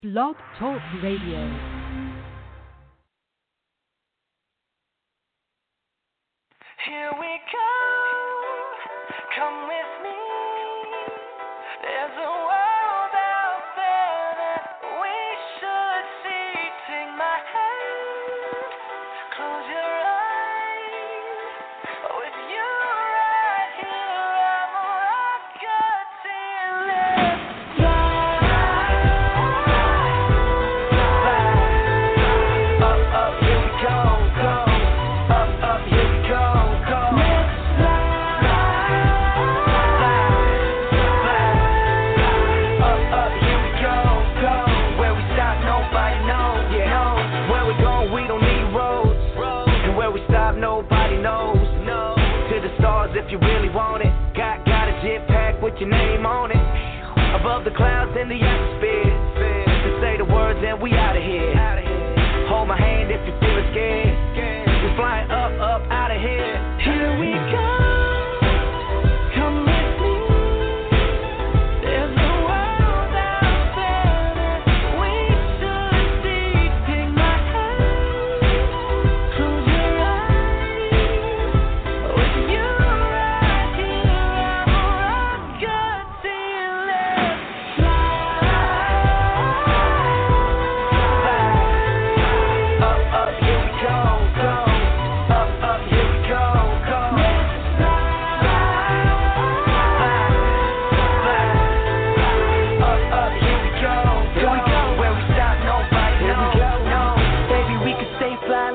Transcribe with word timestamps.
Blog 0.00 0.36
Talk 0.60 0.80
Radio. 1.02 1.42
Here 6.86 7.10
we. 7.18 7.26
Come 7.50 7.67
in 58.18 58.28
the 58.28 58.57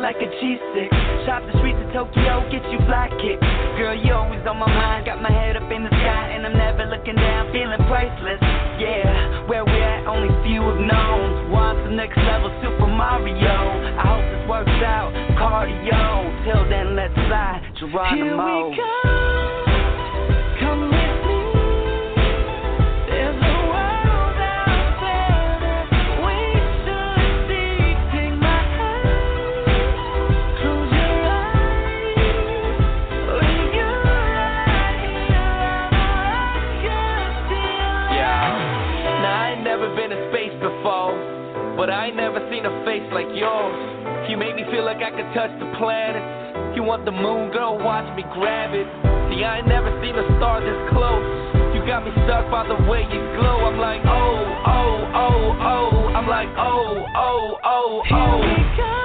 like 0.04 0.20
a 0.20 0.28
G6. 0.28 1.26
Shop 1.26 1.42
the 1.48 1.58
streets 1.64 1.80
of 1.80 1.96
Tokyo, 1.96 2.44
get 2.52 2.60
you 2.68 2.78
fly 2.84 3.08
kick. 3.24 3.40
Girl, 3.80 3.96
you 3.96 4.12
always 4.12 4.44
on 4.44 4.60
my 4.60 4.68
mind. 4.68 5.08
Got 5.08 5.24
my 5.24 5.32
head 5.32 5.56
up 5.56 5.72
in 5.72 5.82
the 5.88 5.90
sky, 5.90 6.36
and 6.36 6.46
I'm 6.46 6.58
never 6.60 6.84
looking 6.92 7.16
down, 7.16 7.48
feeling 7.56 7.80
priceless. 7.88 8.44
Yeah, 8.84 9.48
where 9.48 9.64
we 9.64 9.72
at, 9.72 10.06
only 10.06 10.28
few 10.44 10.60
have 10.60 10.84
known. 10.84 11.50
Want 11.50 11.80
the 11.88 11.96
next 11.96 12.18
level, 12.18 12.52
Super 12.60 12.92
Mario. 12.92 13.56
I 13.96 14.04
hope 14.04 14.28
this 14.28 14.44
works 14.52 14.84
out, 14.84 15.16
cardio. 15.40 16.04
Till 16.44 16.68
then, 16.68 17.00
let's 17.00 17.16
fly, 17.16 17.64
Geronimo. 17.80 18.76
Here 18.76 18.76
we 18.76 18.76
go. 18.76 19.23
But 41.84 41.92
I 41.92 42.08
ain't 42.08 42.16
never 42.16 42.40
seen 42.50 42.64
a 42.64 42.72
face 42.88 43.04
like 43.12 43.28
yours. 43.36 43.76
You 44.32 44.38
make 44.38 44.56
me 44.56 44.64
feel 44.72 44.86
like 44.86 45.04
I 45.04 45.12
could 45.12 45.28
touch 45.36 45.52
the 45.60 45.68
planets. 45.76 46.80
You 46.80 46.84
want 46.84 47.04
the 47.04 47.12
moon, 47.12 47.52
girl? 47.52 47.76
Watch 47.76 48.08
me 48.16 48.24
grab 48.32 48.72
it. 48.72 48.88
See, 49.28 49.44
I 49.44 49.60
ain't 49.60 49.68
never 49.68 49.92
seen 50.00 50.16
a 50.16 50.24
star 50.40 50.64
this 50.64 50.80
close. 50.96 51.28
You 51.76 51.84
got 51.84 52.08
me 52.08 52.16
stuck 52.24 52.48
by 52.48 52.64
the 52.72 52.80
way 52.88 53.04
you 53.12 53.20
glow. 53.36 53.68
I'm 53.68 53.84
like, 53.84 54.00
oh, 54.00 54.64
oh, 54.64 54.96
oh, 55.12 55.60
oh. 55.60 56.16
I'm 56.16 56.26
like, 56.26 56.48
oh, 56.56 57.04
oh, 57.20 57.60
oh, 57.68 58.02
oh. 58.16 58.40
Here 58.40 58.64
we 58.64 58.78
go. 58.80 59.03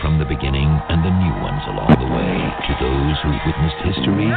From 0.00 0.18
the 0.18 0.24
beginning 0.24 0.64
and 0.88 1.04
the 1.04 1.12
new 1.12 1.34
ones 1.44 1.60
along 1.68 1.92
the 2.00 2.08
way, 2.08 2.34
to 2.40 2.72
those 2.80 3.16
who've 3.20 3.44
witnessed 3.44 3.80
history 3.84 4.32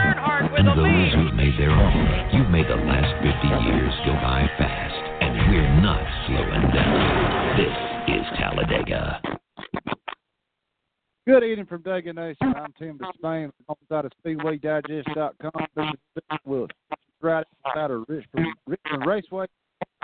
and 0.59 0.67
those 0.67 1.09
who've 1.15 1.33
made 1.33 1.55
their 1.57 1.71
own, 1.71 2.03
you've 2.35 2.51
made 2.51 2.67
the 2.67 2.75
last 2.75 3.15
50 3.23 3.47
years 3.71 3.93
go 4.05 4.11
by 4.19 4.43
fast, 4.59 5.23
and 5.23 5.31
we're 5.47 5.79
not 5.79 6.03
slowing 6.27 6.67
down. 6.75 7.55
This 7.55 7.79
is 8.11 8.25
Talladega. 8.37 9.21
Good 11.25 11.43
evening 11.45 11.65
from 11.65 11.81
Dega 11.81 12.13
Nation. 12.13 12.53
I'm 12.57 12.73
Tim 12.77 12.99
Disspain, 12.99 13.49
outside 13.69 14.03
of 14.03 14.11
SpeedwayDigest.com. 14.25 15.67
This 15.77 16.23
is 16.45 16.67
right 17.21 17.47
out 17.77 17.89
of 17.89 18.03
Richmond, 18.09 18.53
Richmond 18.67 19.05
Raceway. 19.05 19.47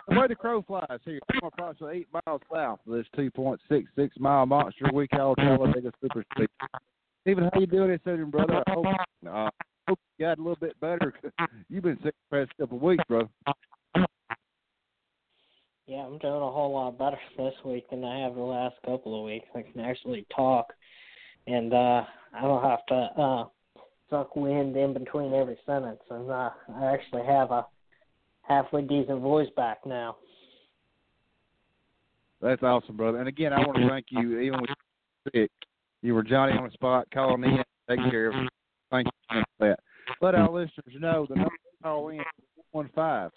The 0.10 0.20
way 0.20 0.28
the 0.28 0.36
crow 0.36 0.64
flies 0.64 1.00
here, 1.06 1.20
I'm 1.32 1.48
approximately 1.48 2.00
eight 2.00 2.08
miles 2.26 2.42
south 2.52 2.80
of 2.88 2.94
this 2.94 3.06
2.66 3.16 4.10
mile 4.18 4.48
monster 4.48 4.90
we 4.92 5.08
call 5.08 5.36
Talladega 5.36 5.92
Super 6.02 6.26
Speed. 6.34 6.48
Steven, 7.22 7.50
how 7.54 7.60
you 7.60 7.68
doing 7.68 7.92
this 7.92 8.00
evening, 8.08 8.32
brother? 8.32 8.64
I 8.66 8.72
hope, 8.72 8.86
uh, 9.30 9.50
hope 9.88 10.00
you 10.18 10.26
got 10.26 10.40
a 10.40 10.42
little 10.42 10.58
bit 10.60 10.80
better. 10.80 11.14
You've 11.70 11.84
been 11.84 12.00
sick 12.04 12.16
the 12.32 12.38
past 12.38 12.58
couple 12.60 12.78
of 12.78 12.84
weeks, 12.84 13.04
bro. 13.08 13.30
Yeah, 15.86 15.98
I'm 15.98 16.18
doing 16.18 16.34
a 16.34 16.52
whole 16.52 16.74
lot 16.74 16.98
better 16.98 17.20
this 17.38 17.54
week 17.64 17.88
than 17.92 18.04
I 18.04 18.22
have 18.22 18.34
the 18.34 18.42
last 18.42 18.78
couple 18.84 19.18
of 19.20 19.26
weeks. 19.26 19.46
I 19.56 19.62
can 19.62 19.80
actually 19.82 20.26
talk, 20.36 20.74
and 21.46 21.72
uh 21.72 22.04
I 22.34 22.42
don't 22.42 22.64
have 22.64 22.86
to 22.88 22.96
uh 22.96 23.46
suck 24.10 24.36
wind 24.36 24.76
in 24.76 24.94
between 24.94 25.36
every 25.36 25.58
sentence. 25.68 26.02
And 26.10 26.32
uh, 26.32 26.50
I 26.76 26.86
actually 26.86 27.26
have 27.26 27.52
a 27.52 27.66
halfway 28.50 28.82
decent 28.82 29.22
voice 29.22 29.48
back 29.56 29.86
now. 29.86 30.18
That's 32.42 32.64
awesome, 32.64 32.98
brother. 32.98 33.20
And 33.20 33.28
again, 33.28 33.54
I 33.54 33.60
want 33.60 33.78
to 33.78 33.88
thank 33.88 34.08
you. 34.10 34.40
Even 34.40 34.62
with 34.62 34.70
sick, 35.34 35.52
you 36.02 36.16
were 36.16 36.24
Johnny 36.24 36.54
on 36.54 36.64
the 36.64 36.72
spot, 36.72 37.08
calling 37.14 37.44
in, 37.44 37.64
taking 37.90 38.10
care 38.10 38.28
of. 38.28 38.36
Thank 38.92 39.08
you 39.08 39.42
for 39.58 39.68
that. 39.68 39.80
Let 40.22 40.36
our 40.36 40.50
listeners 40.50 40.96
know 41.00 41.26
the 41.30 41.36
number 41.36 41.50
to 41.50 41.84
call 41.84 42.10
in 42.10 42.22
one 42.72 42.90
five 42.96 43.32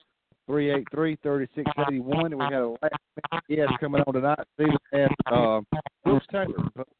three 0.46 0.72
eight 0.72 0.86
three 0.92 1.16
thirty 1.22 1.46
six 1.54 1.70
eighty 1.86 2.00
one. 2.00 2.32
And 2.32 2.38
we 2.38 2.44
have 2.44 2.64
a 2.64 2.68
last 2.82 3.48
guest 3.48 3.72
coming 3.80 4.02
on 4.06 4.14
tonight. 4.14 4.38
We 4.58 4.66
have 4.92 5.10
uh, 5.26 5.60
Brooks 6.04 6.26
Taylor, 6.30 6.54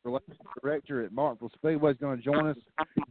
Relations 0.05 0.37
Director 0.61 1.05
at 1.05 1.13
Martinsville 1.13 1.51
Speedway, 1.57 1.93
is 1.93 1.99
going 1.99 2.19
to 2.19 2.23
join 2.23 2.47
us 2.49 2.57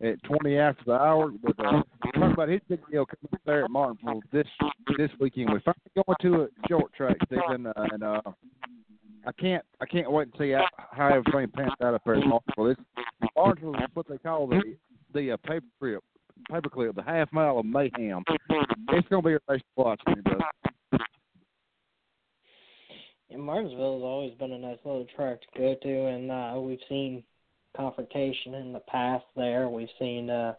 at 0.01 0.21
twenty 0.23 0.57
after 0.57 0.83
the 0.85 0.93
hour. 0.93 1.31
But 1.43 1.59
uh, 1.59 1.83
talk 2.15 2.33
about 2.33 2.49
his 2.49 2.61
big 2.69 2.79
deal 2.89 3.05
coming 3.05 3.33
up 3.33 3.41
there 3.45 3.65
at 3.65 3.71
Martinsville 3.71 4.21
this 4.31 4.47
this 4.97 5.09
weekend. 5.19 5.49
We're 5.49 5.61
finally 5.61 5.91
going 5.95 6.17
to 6.21 6.43
a 6.43 6.67
short 6.67 6.93
track, 6.93 7.17
Steven, 7.25 7.67
uh, 7.67 7.73
and 7.75 8.03
uh, 8.03 8.21
I 9.25 9.31
can't 9.33 9.63
I 9.79 9.85
can't 9.85 10.11
wait 10.11 10.31
to 10.33 10.37
see 10.39 10.51
how, 10.91 11.07
everything 11.07 11.51
pans 11.55 11.71
out 11.83 11.93
up 11.93 12.01
there 12.05 12.15
at 12.15 12.25
Martinsville. 12.25 12.65
This 12.65 12.77
is 12.79 13.89
what 13.93 14.07
they 14.07 14.17
call 14.17 14.47
the 14.47 14.75
the 15.13 15.31
uh, 15.31 15.37
paper 15.37 15.65
clip 15.79 16.03
paperclip, 16.49 16.95
the 16.95 17.03
half 17.03 17.31
mile 17.31 17.59
of 17.59 17.65
mayhem. 17.65 18.23
It's 18.89 19.07
going 19.09 19.23
to 19.23 19.29
be 19.29 19.33
a 19.33 19.39
race 19.47 19.61
to 19.61 19.83
watch, 19.83 20.01
man, 20.07 20.21
brother. 20.21 20.43
And 23.29 23.41
Martinsville 23.41 23.95
has 23.95 24.03
always 24.03 24.33
been 24.35 24.51
a 24.51 24.57
nice 24.57 24.77
little 24.83 25.07
track 25.15 25.39
to 25.41 25.59
go 25.59 25.75
to, 25.81 26.05
and 26.07 26.31
uh, 26.31 26.59
we've 26.59 26.79
seen 26.89 27.23
confrontation 27.75 28.55
in 28.55 28.73
the 28.73 28.81
past 28.81 29.23
there. 29.35 29.69
We've 29.69 29.87
seen 29.97 30.29
uh, 30.29 30.53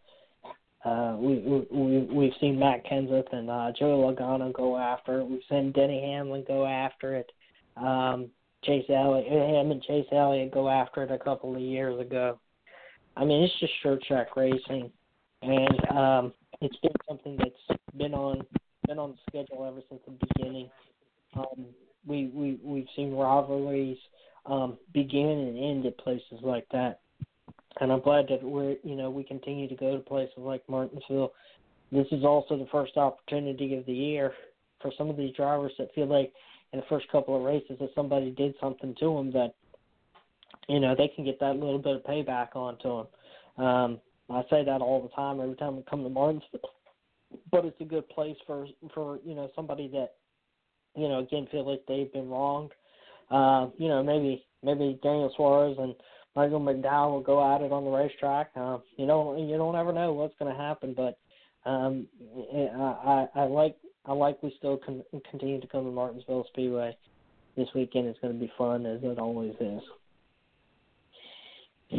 uh, 0.84 1.16
we, 1.18 1.38
we 1.38 1.66
we 1.70 1.98
we've 2.12 2.32
seen 2.40 2.58
Matt 2.58 2.84
Kenseth 2.86 3.32
and 3.32 3.50
uh, 3.50 3.72
Joey 3.78 4.14
Logano 4.14 4.52
go 4.52 4.76
after 4.76 5.20
it. 5.20 5.26
We've 5.26 5.40
seen 5.48 5.72
Denny 5.72 6.00
Hamlin 6.00 6.44
go 6.48 6.66
after 6.66 7.14
it. 7.16 7.30
Um, 7.76 8.30
Chase 8.64 8.84
Elliott, 8.88 9.26
him 9.26 9.70
and 9.70 9.82
Chase 9.82 10.06
Elliott 10.12 10.52
go 10.52 10.68
after 10.68 11.02
it 11.02 11.10
a 11.10 11.18
couple 11.18 11.54
of 11.54 11.60
years 11.60 12.00
ago. 12.00 12.38
I 13.16 13.24
mean, 13.24 13.42
it's 13.42 13.60
just 13.60 13.72
short 13.82 14.02
track 14.04 14.36
racing, 14.36 14.90
and 15.42 15.90
um, 15.90 16.32
it's 16.60 16.76
been 16.76 16.92
something 17.08 17.36
that's 17.38 17.80
been 17.96 18.14
on 18.14 18.42
been 18.86 18.98
on 18.98 19.12
the 19.12 19.18
schedule 19.28 19.64
ever 19.64 19.80
since 19.88 20.00
the 20.06 20.26
beginning. 20.34 20.70
Um, 21.36 21.66
we 22.06 22.30
we 22.34 22.58
we've 22.62 22.86
seen 22.96 23.12
rivalries 23.12 23.98
um, 24.46 24.78
begin 24.92 25.28
and 25.28 25.58
end 25.58 25.86
at 25.86 25.98
places 25.98 26.38
like 26.42 26.66
that, 26.72 27.00
and 27.80 27.92
I'm 27.92 28.00
glad 28.00 28.26
that 28.28 28.42
we're 28.42 28.76
you 28.82 28.96
know 28.96 29.10
we 29.10 29.24
continue 29.24 29.68
to 29.68 29.74
go 29.74 29.96
to 29.96 30.02
places 30.02 30.34
like 30.38 30.62
Martinsville. 30.68 31.32
This 31.90 32.06
is 32.10 32.24
also 32.24 32.56
the 32.56 32.68
first 32.72 32.96
opportunity 32.96 33.76
of 33.76 33.84
the 33.84 33.92
year 33.92 34.32
for 34.80 34.92
some 34.96 35.10
of 35.10 35.16
these 35.16 35.34
drivers 35.34 35.72
that 35.78 35.94
feel 35.94 36.06
like 36.06 36.32
in 36.72 36.80
the 36.80 36.86
first 36.88 37.06
couple 37.10 37.36
of 37.36 37.42
races 37.42 37.76
that 37.80 37.90
somebody 37.94 38.30
did 38.30 38.54
something 38.60 38.94
to 38.98 39.14
them 39.14 39.32
that 39.32 39.54
you 40.68 40.80
know 40.80 40.94
they 40.96 41.08
can 41.08 41.24
get 41.24 41.38
that 41.40 41.56
little 41.56 41.78
bit 41.78 41.96
of 41.96 42.02
payback 42.04 42.54
onto 42.54 43.04
them. 43.56 43.64
Um, 43.64 44.00
I 44.32 44.42
say 44.50 44.64
that 44.64 44.80
all 44.80 45.02
the 45.02 45.14
time 45.14 45.40
every 45.40 45.56
time 45.56 45.76
we 45.76 45.82
come 45.88 46.02
to 46.02 46.08
Martinsville, 46.08 46.60
but 47.50 47.64
it's 47.64 47.80
a 47.80 47.84
good 47.84 48.08
place 48.08 48.36
for 48.46 48.66
for 48.94 49.18
you 49.24 49.34
know 49.34 49.50
somebody 49.54 49.88
that 49.88 50.14
you 50.96 51.08
know 51.08 51.20
again 51.20 51.48
feel 51.50 51.68
like 51.68 51.82
they've 51.86 52.12
been 52.12 52.28
wronged. 52.28 52.72
Uh, 53.30 53.68
you 53.78 53.88
know 53.88 54.02
maybe 54.02 54.44
maybe 54.62 54.98
Daniel 55.02 55.32
Suarez 55.36 55.76
and 55.78 55.94
Michael 56.34 56.60
McDowell 56.60 57.12
will 57.12 57.20
go 57.20 57.54
at 57.54 57.60
it 57.60 57.72
on 57.72 57.84
the 57.84 57.90
racetrack. 57.90 58.50
Uh, 58.56 58.78
you 58.96 59.06
know 59.06 59.36
you 59.36 59.56
don't 59.56 59.76
ever 59.76 59.92
know 59.92 60.12
what's 60.12 60.34
going 60.38 60.52
to 60.52 60.60
happen, 60.60 60.94
but 60.94 61.18
um, 61.68 62.06
I, 62.54 63.26
I 63.36 63.42
I 63.42 63.44
like 63.44 63.76
I 64.06 64.12
like 64.12 64.42
we 64.42 64.54
still 64.58 64.78
con- 64.78 65.04
continue 65.30 65.60
to 65.60 65.66
come 65.66 65.84
to 65.84 65.90
Martinsville 65.90 66.46
Speedway 66.48 66.96
this 67.56 67.68
weekend. 67.74 68.06
It's 68.06 68.18
going 68.20 68.32
to 68.32 68.40
be 68.40 68.52
fun 68.58 68.86
as 68.86 69.00
it 69.02 69.18
always 69.18 69.54
is. 69.60 69.82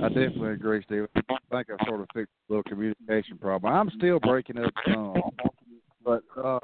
I 0.01 0.07
definitely 0.07 0.54
agree, 0.54 0.84
Steve. 0.86 1.07
I 1.16 1.19
think 1.51 1.68
I 1.69 1.86
sort 1.86 2.01
of 2.01 2.07
fixed 2.13 2.34
a 2.50 2.54
little 2.54 2.63
communication 2.63 3.38
problem. 3.38 3.74
I'm 3.74 3.92
still 3.98 4.19
breaking 4.19 4.57
up 4.57 4.74
some, 4.88 5.22
but 6.04 6.24
uh, 6.42 6.60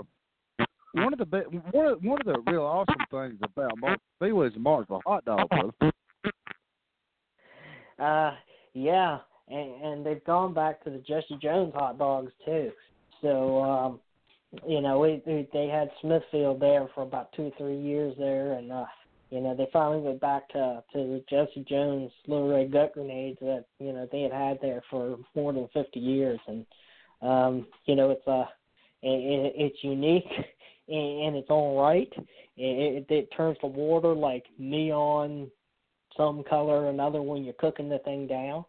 one 0.94 1.14
of 1.14 1.20
the 1.20 1.26
be- 1.26 1.58
one 1.72 1.86
of 1.86 2.04
one 2.04 2.20
of 2.20 2.26
the 2.26 2.52
real 2.52 2.64
awesome 2.64 2.96
things 3.12 3.40
about 3.44 3.78
Mark 3.78 4.00
is 4.22 4.54
Martinsville 4.58 5.02
hot 5.06 5.26
dog, 5.26 5.48
brother. 5.50 5.94
Uh, 8.00 8.36
yeah, 8.74 9.20
and, 9.50 9.84
and 9.84 10.06
they've 10.06 10.24
gone 10.24 10.54
back 10.54 10.84
to 10.84 10.90
the 10.90 11.00
Jesse 11.00 11.38
Jones 11.42 11.74
hot 11.76 11.98
dogs 11.98 12.32
too. 12.46 12.72
So, 13.22 13.62
um, 13.62 14.00
you 14.68 14.82
know, 14.82 15.00
we, 15.00 15.22
we 15.26 15.48
they 15.54 15.68
had 15.68 15.90
Smithfield 16.02 16.60
there 16.60 16.88
for 16.96 17.04
about 17.04 17.32
two 17.34 17.44
or 17.44 17.52
three 17.58 17.80
years 17.80 18.16
there, 18.18 18.54
and 18.54 18.72
uh, 18.72 18.86
you 19.30 19.42
know 19.42 19.56
they 19.56 19.68
finally 19.72 20.02
went 20.02 20.20
back 20.20 20.48
to 20.50 20.84
to 20.94 20.98
the 20.98 21.24
Jesse 21.30 21.66
Jones 21.68 22.12
Little 22.28 22.50
Red 22.50 22.72
Gut 22.72 22.94
grenades 22.94 23.40
that 23.42 23.66
you 23.80 23.94
know 23.94 24.08
they 24.12 24.22
had 24.22 24.32
had 24.34 24.60
there 24.62 24.82
for 24.90 25.18
more 25.36 25.54
than 25.54 25.70
fifty 25.74 26.00
years, 26.00 26.40
and 26.48 26.66
um, 27.22 27.68
you 27.86 27.96
know 27.96 28.12
it's 28.12 28.28
uh 28.28 28.46
it, 29.02 29.54
it's 29.56 29.84
unique 29.84 30.30
in, 30.88 30.98
in 30.98 31.36
its 31.36 31.48
own 31.50 31.78
right. 31.78 32.12
It, 32.58 33.06
it, 33.10 33.14
it 33.14 33.30
turns 33.36 33.58
the 33.62 33.68
water 33.68 34.14
like 34.14 34.46
neon, 34.58 35.50
some 36.18 36.44
color, 36.44 36.90
another 36.90 37.22
when 37.22 37.44
you're 37.44 37.54
cooking 37.54 37.90
the 37.90 38.00
thing 38.00 38.28
down. 38.28 38.66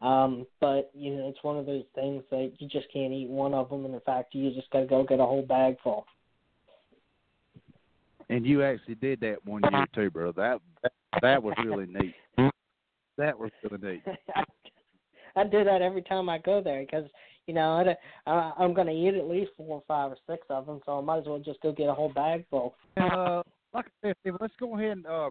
Um, 0.00 0.46
but 0.60 0.90
you 0.94 1.14
know, 1.14 1.28
it's 1.28 1.42
one 1.42 1.56
of 1.56 1.66
those 1.66 1.84
things 1.94 2.24
that 2.30 2.52
you 2.58 2.68
just 2.68 2.92
can't 2.92 3.12
eat 3.12 3.28
one 3.28 3.54
of 3.54 3.70
them, 3.70 3.84
and 3.84 3.94
in 3.94 4.00
fact, 4.00 4.34
you 4.34 4.52
just 4.52 4.70
got 4.70 4.80
to 4.80 4.86
go 4.86 5.04
get 5.04 5.20
a 5.20 5.24
whole 5.24 5.46
bag 5.46 5.76
full. 5.82 6.06
And 8.32 8.46
you 8.46 8.62
actually 8.62 8.94
did 8.94 9.20
that 9.20 9.44
one 9.44 9.60
year 9.70 9.84
too, 9.94 10.10
bro. 10.10 10.32
That 10.32 10.58
that, 10.82 10.92
that 11.20 11.42
was 11.42 11.54
really 11.62 11.84
neat. 11.86 12.14
That 13.18 13.38
was 13.38 13.50
really 13.62 13.96
neat. 13.96 14.02
I 15.36 15.44
do 15.44 15.62
that 15.64 15.82
every 15.82 16.00
time 16.00 16.30
I 16.30 16.38
go 16.38 16.62
there 16.62 16.80
because 16.80 17.04
you 17.46 17.52
know 17.52 17.94
I, 18.26 18.30
I, 18.30 18.52
I'm 18.58 18.72
going 18.72 18.86
to 18.86 18.92
eat 18.94 19.14
at 19.14 19.28
least 19.28 19.50
four 19.58 19.76
or 19.76 19.82
five 19.86 20.12
or 20.12 20.16
six 20.26 20.46
of 20.48 20.64
them, 20.64 20.80
so 20.86 20.98
I 20.98 21.02
might 21.02 21.18
as 21.18 21.26
well 21.26 21.40
just 21.40 21.60
go 21.60 21.72
get 21.72 21.90
a 21.90 21.94
whole 21.94 22.08
bag 22.08 22.46
full. 22.48 22.74
Uh, 22.96 23.42
like 23.74 23.84
I 23.84 24.08
said, 24.08 24.16
Steve, 24.22 24.36
let's 24.40 24.54
go 24.58 24.78
ahead 24.78 24.92
and 24.92 25.06
uh, 25.06 25.30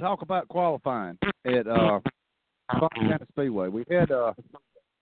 talk 0.00 0.22
about 0.22 0.48
qualifying 0.48 1.16
at 1.44 1.66
uh, 1.68 2.00
Fontana 2.76 3.24
Speedway. 3.30 3.68
We 3.68 3.84
had 3.88 4.10
uh, 4.10 4.32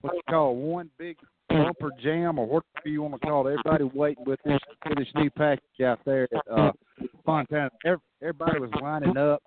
what 0.03 0.15
you 0.15 0.23
call 0.29 0.57
one 0.57 0.91
big 0.99 1.17
bumper 1.49 1.91
jam 2.03 2.39
or 2.39 2.47
whatever 2.47 2.89
you 2.89 3.03
want 3.03 3.15
to 3.15 3.21
call 3.21 3.47
it. 3.47 3.59
Everybody 3.59 3.85
waiting 3.97 4.25
with 4.27 4.41
this 4.45 4.59
with 4.89 4.99
this 4.99 5.09
new 5.15 5.31
package 5.31 5.81
out 5.85 6.01
there 6.05 6.29
at 6.33 6.51
uh, 6.51 6.73
Fontana. 7.25 7.71
Everybody 7.85 8.61
was 8.61 8.71
lining 8.81 9.17
up. 9.17 9.43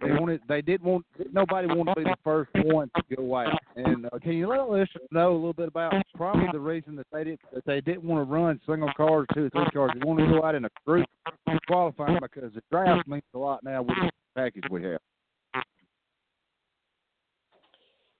They 0.00 0.10
wanted. 0.10 0.40
They 0.48 0.60
didn't 0.60 0.86
want. 0.86 1.06
Nobody 1.32 1.68
wanted 1.68 1.94
to 1.94 2.00
be 2.00 2.04
the 2.04 2.16
first 2.24 2.50
one 2.54 2.90
to 2.96 3.16
go 3.16 3.36
out. 3.36 3.58
And 3.76 4.06
uh, 4.06 4.18
can 4.20 4.32
you 4.32 4.48
let 4.48 4.60
us 4.80 4.88
know 5.12 5.32
a 5.32 5.34
little 5.34 5.52
bit 5.52 5.68
about 5.68 5.94
probably 6.16 6.46
the 6.52 6.58
reason 6.58 6.96
that 6.96 7.06
they 7.12 7.24
didn't 7.24 7.40
that 7.52 7.64
they 7.64 7.80
didn't 7.80 8.04
want 8.04 8.26
to 8.26 8.30
run 8.30 8.60
single 8.66 8.90
cars, 8.96 9.26
two 9.34 9.46
or 9.46 9.50
three 9.50 9.70
cars. 9.72 9.92
They 9.94 10.06
wanted 10.06 10.26
to 10.26 10.40
go 10.40 10.44
out 10.44 10.54
in 10.54 10.64
a 10.64 10.70
group 10.84 11.06
qualifying 11.66 12.18
because 12.20 12.52
the 12.54 12.62
draft 12.70 13.06
means 13.08 13.22
a 13.34 13.38
lot 13.38 13.62
now 13.62 13.82
with 13.82 13.96
the 13.96 14.10
package 14.34 14.64
we 14.70 14.82
have. 14.82 15.00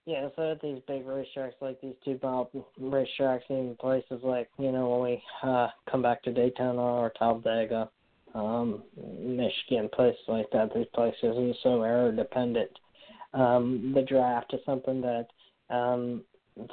Yeah, 0.06 0.28
so 0.37 0.52
at 0.52 0.61
these 0.61 0.80
big 0.87 1.06
racetracks 1.06 1.54
like 1.62 1.80
these 1.80 1.94
two 2.04 2.18
mile 2.23 2.50
racetracks 2.80 3.49
in 3.49 3.75
places 3.80 4.20
like, 4.23 4.50
you 4.58 4.70
know, 4.70 4.90
when 4.90 5.11
we 5.12 5.23
uh 5.42 5.68
come 5.90 6.02
back 6.02 6.23
to 6.25 6.32
Daytona 6.32 6.80
or 6.80 7.12
Talladega, 7.18 7.88
um, 8.34 8.82
Michigan, 8.96 9.88
places 9.94 10.20
like 10.28 10.50
that, 10.52 10.75
these 10.75 10.87
places 10.94 11.23
are 11.23 11.52
so 11.62 11.82
aero 11.82 12.12
dependent. 12.12 12.70
Um, 13.32 13.92
the 13.94 14.02
draft 14.02 14.52
is 14.52 14.61
something 14.66 15.00
that 15.00 15.28
um 15.70 16.23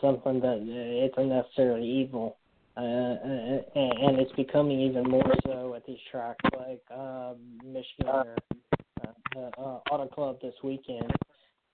something 0.02 0.40
that 0.42 1.10
isn't 1.12 1.30
necessarily 1.30 1.88
evil. 1.88 2.38
Uh, 2.78 2.82
and 2.82 4.20
it's 4.20 4.32
becoming 4.34 4.80
even 4.80 5.04
more 5.04 5.34
so 5.46 5.74
at 5.76 5.86
these 5.86 6.00
tracks 6.10 6.44
like 6.58 6.82
uh, 6.90 7.34
Michigan 7.66 8.08
or 8.08 8.36
uh, 9.06 9.40
uh, 9.58 9.80
Auto 9.92 10.08
Club 10.08 10.38
this 10.42 10.54
weekend. 10.64 11.12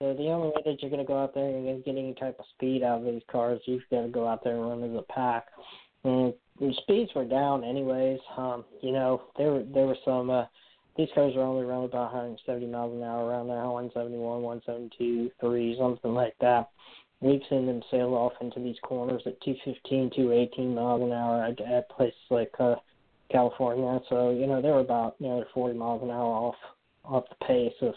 So 0.00 0.14
the 0.14 0.28
only 0.28 0.48
way 0.48 0.62
that 0.64 0.80
you're 0.80 0.90
going 0.90 1.04
to 1.04 1.08
go 1.08 1.20
out 1.20 1.34
there 1.34 1.48
and 1.48 1.84
get 1.84 1.90
any 1.90 2.14
type 2.14 2.38
of 2.38 2.44
speed 2.54 2.84
out 2.84 3.00
of 3.00 3.04
these 3.04 3.22
cars, 3.30 3.60
you've 3.64 3.82
got 3.90 4.02
to 4.02 4.08
go 4.08 4.28
out 4.28 4.44
there 4.44 4.54
and 4.54 4.62
run 4.62 4.84
as 4.84 4.96
a 4.96 5.12
pack. 5.12 5.46
And 6.04 6.32
the 6.60 6.72
speeds 6.82 7.10
were 7.16 7.24
down 7.24 7.64
anyways. 7.64 8.20
Um, 8.36 8.64
you 8.80 8.92
know, 8.92 9.22
there 9.36 9.50
were 9.50 9.64
there 9.64 9.86
were 9.86 9.96
some. 10.04 10.30
Uh, 10.30 10.44
these 10.96 11.08
cars 11.14 11.34
were 11.34 11.42
only 11.42 11.64
running 11.64 11.86
about 11.86 12.12
170 12.12 12.66
miles 12.66 12.94
an 12.94 13.02
hour 13.02 13.26
around 13.26 13.48
there, 13.48 13.56
171, 13.56 14.42
172, 14.42 15.30
3, 15.40 15.76
something 15.78 16.14
like 16.14 16.34
that. 16.40 16.70
We've 17.20 17.42
seen 17.48 17.66
them 17.66 17.82
sail 17.90 18.14
off 18.14 18.32
into 18.40 18.60
these 18.60 18.78
corners 18.82 19.22
at 19.26 19.40
215, 19.42 20.10
218 20.14 20.74
miles 20.74 21.02
an 21.02 21.12
hour 21.12 21.44
at, 21.44 21.60
at 21.60 21.88
places 21.90 22.18
like 22.30 22.52
uh, 22.60 22.76
California. 23.32 24.00
So 24.08 24.30
you 24.30 24.46
know 24.46 24.62
they 24.62 24.70
were 24.70 24.78
about 24.78 25.16
you 25.18 25.26
know 25.26 25.44
40 25.52 25.76
miles 25.76 26.02
an 26.04 26.10
hour 26.10 26.34
off 26.34 26.56
off 27.04 27.24
the 27.28 27.44
pace 27.46 27.74
of 27.82 27.94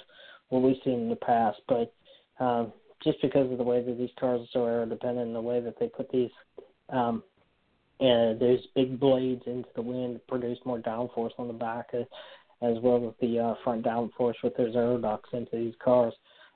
what 0.51 0.61
we've 0.61 0.77
seen 0.83 0.99
in 0.99 1.09
the 1.09 1.15
past. 1.15 1.59
But 1.67 1.93
um, 2.39 2.71
just 3.03 3.21
because 3.21 3.51
of 3.51 3.57
the 3.57 3.63
way 3.63 3.83
that 3.83 3.97
these 3.97 4.09
cars 4.19 4.41
are 4.41 4.47
so 4.53 4.65
aero 4.65 4.85
dependent 4.85 5.27
and 5.27 5.35
the 5.35 5.41
way 5.41 5.59
that 5.59 5.79
they 5.79 5.87
put 5.87 6.09
these 6.11 6.29
um, 6.89 7.23
and 7.99 8.39
those 8.39 8.59
big 8.75 8.99
blades 8.99 9.43
into 9.45 9.69
the 9.75 9.81
wind 9.81 10.15
to 10.15 10.19
produce 10.27 10.57
more 10.65 10.79
downforce 10.79 11.31
on 11.37 11.47
the 11.47 11.53
back 11.53 11.89
as, 11.93 12.05
as 12.61 12.75
well 12.81 13.07
as 13.07 13.13
the 13.21 13.39
uh, 13.39 13.53
front 13.63 13.85
downforce 13.85 14.33
with 14.43 14.57
those 14.57 14.75
air 14.75 14.97
ducts 14.97 15.29
into 15.33 15.55
these 15.55 15.75
cars, 15.83 16.13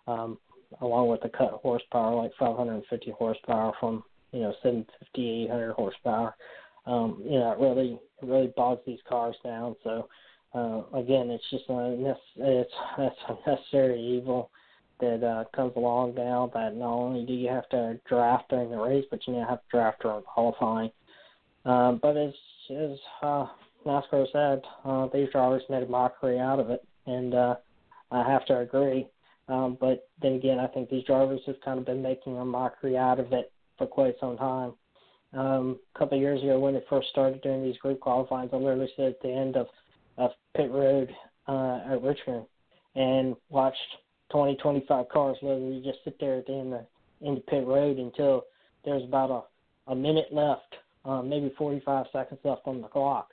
um, 0.07 0.39
along 0.81 1.07
with 1.07 1.21
the 1.21 1.29
cut 1.29 1.59
horsepower, 1.61 2.15
like 2.15 2.31
550 2.39 3.11
horsepower 3.11 3.73
from 3.79 4.03
you 4.31 4.41
know 4.41 4.53
750, 4.63 5.43
800 5.45 5.73
horsepower. 5.73 6.35
Um, 6.87 7.21
you 7.23 7.39
know, 7.39 7.51
it 7.51 7.59
really 7.59 7.99
it 8.21 8.25
really 8.25 8.51
bogs 8.57 8.81
these 8.85 8.99
cars 9.07 9.35
down. 9.43 9.75
So 9.83 10.09
uh, 10.55 10.83
again, 10.93 11.29
it's 11.29 11.43
just 11.51 11.65
a 11.69 12.15
it's 12.37 12.71
a 13.27 13.49
necessary 13.49 13.99
evil 13.99 14.49
that 14.99 15.23
uh, 15.23 15.43
comes 15.55 15.73
along 15.75 16.15
now. 16.15 16.49
That 16.53 16.75
not 16.75 16.93
only 16.93 17.25
do 17.25 17.33
you 17.33 17.49
have 17.49 17.67
to 17.69 17.99
draft 18.07 18.49
during 18.49 18.69
the 18.69 18.77
race, 18.77 19.05
but 19.11 19.25
you 19.27 19.33
now 19.33 19.47
have 19.47 19.59
to 19.59 19.69
draft 19.69 20.01
during 20.01 20.21
qualifying. 20.23 20.91
Um, 21.65 21.99
but 22.01 22.15
as 22.15 22.33
as 22.69 22.97
uh, 23.21 23.47
NASCAR 23.85 24.25
said, 24.31 24.61
uh, 24.85 25.07
these 25.13 25.29
drivers 25.31 25.63
made 25.69 25.83
a 25.83 25.87
mockery 25.87 26.39
out 26.39 26.59
of 26.59 26.69
it, 26.69 26.83
and 27.05 27.33
uh, 27.33 27.55
I 28.11 28.29
have 28.29 28.45
to 28.47 28.59
agree. 28.59 29.07
Um, 29.47 29.77
but 29.79 30.09
then 30.21 30.33
again, 30.33 30.59
I 30.59 30.67
think 30.67 30.89
these 30.89 31.03
drivers 31.03 31.41
have 31.45 31.61
kind 31.63 31.79
of 31.79 31.85
been 31.85 32.01
making 32.01 32.37
a 32.37 32.45
mockery 32.45 32.97
out 32.97 33.19
of 33.19 33.31
it 33.33 33.51
for 33.77 33.85
quite 33.85 34.15
some 34.19 34.37
time. 34.37 34.73
Um, 35.33 35.79
a 35.93 35.99
couple 35.99 36.17
of 36.17 36.21
years 36.21 36.41
ago, 36.41 36.59
when 36.59 36.73
they 36.73 36.83
first 36.89 37.09
started 37.09 37.41
doing 37.41 37.63
these 37.63 37.77
group 37.77 37.99
qualifying, 37.99 38.49
I 38.51 38.55
literally 38.55 38.89
stood 38.93 39.07
at 39.07 39.21
the 39.21 39.31
end 39.31 39.57
of, 39.57 39.67
of 40.17 40.31
pit 40.55 40.69
road 40.71 41.09
uh, 41.47 41.79
at 41.91 42.01
Richmond 42.01 42.45
and 42.95 43.35
watched 43.49 43.77
20, 44.31 44.55
25 44.55 45.09
cars 45.09 45.37
literally 45.41 45.81
just 45.83 45.99
sit 46.03 46.17
there 46.19 46.39
at 46.39 46.47
the 46.47 46.53
end 46.53 46.73
of, 46.73 46.85
end 47.25 47.37
of 47.37 47.45
pit 47.47 47.65
road 47.65 47.97
until 47.97 48.43
there's 48.83 49.03
about 49.03 49.47
a, 49.87 49.91
a 49.91 49.95
minute 49.95 50.27
left, 50.31 50.75
um, 51.03 51.29
maybe 51.29 51.53
45 51.57 52.05
seconds 52.11 52.39
left 52.43 52.61
on 52.65 52.81
the 52.81 52.87
clock. 52.87 53.29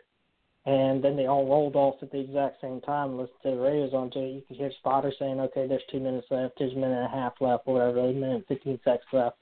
And 0.64 1.02
then 1.02 1.16
they 1.16 1.26
all 1.26 1.48
rolled 1.48 1.74
off 1.74 1.96
at 2.02 2.12
the 2.12 2.20
exact 2.20 2.60
same 2.60 2.80
time. 2.82 3.18
Listen 3.18 3.34
to 3.42 3.50
the 3.50 3.56
radios 3.56 3.92
on 3.92 4.12
it. 4.14 4.16
You 4.16 4.42
could 4.46 4.56
hear 4.56 4.70
spotters 4.78 5.14
saying, 5.18 5.40
"Okay, 5.40 5.66
there's 5.66 5.82
two 5.90 5.98
minutes 5.98 6.28
left. 6.30 6.56
There's 6.56 6.72
a 6.72 6.76
minute 6.76 6.98
and 6.98 7.06
a 7.06 7.08
half 7.08 7.40
left, 7.40 7.66
whatever. 7.66 7.98
A 7.98 8.12
minute 8.12 8.36
and 8.36 8.46
15 8.46 8.78
seconds 8.84 9.12
left." 9.12 9.38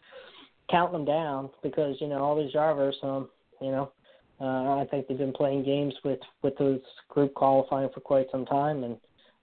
Counting 0.70 0.92
them 0.94 1.04
down 1.04 1.50
because 1.62 2.00
you 2.00 2.08
know 2.08 2.24
all 2.24 2.42
these 2.42 2.52
drivers, 2.52 2.96
um, 3.02 3.28
you 3.60 3.70
know, 3.70 3.92
uh, 4.40 4.80
I 4.80 4.86
think 4.90 5.06
they've 5.06 5.18
been 5.18 5.32
playing 5.32 5.64
games 5.64 5.94
with 6.04 6.20
with 6.42 6.56
those 6.58 6.80
group 7.08 7.34
qualifying 7.34 7.90
for 7.92 8.00
quite 8.00 8.26
some 8.30 8.46
time. 8.46 8.84
And 8.84 8.96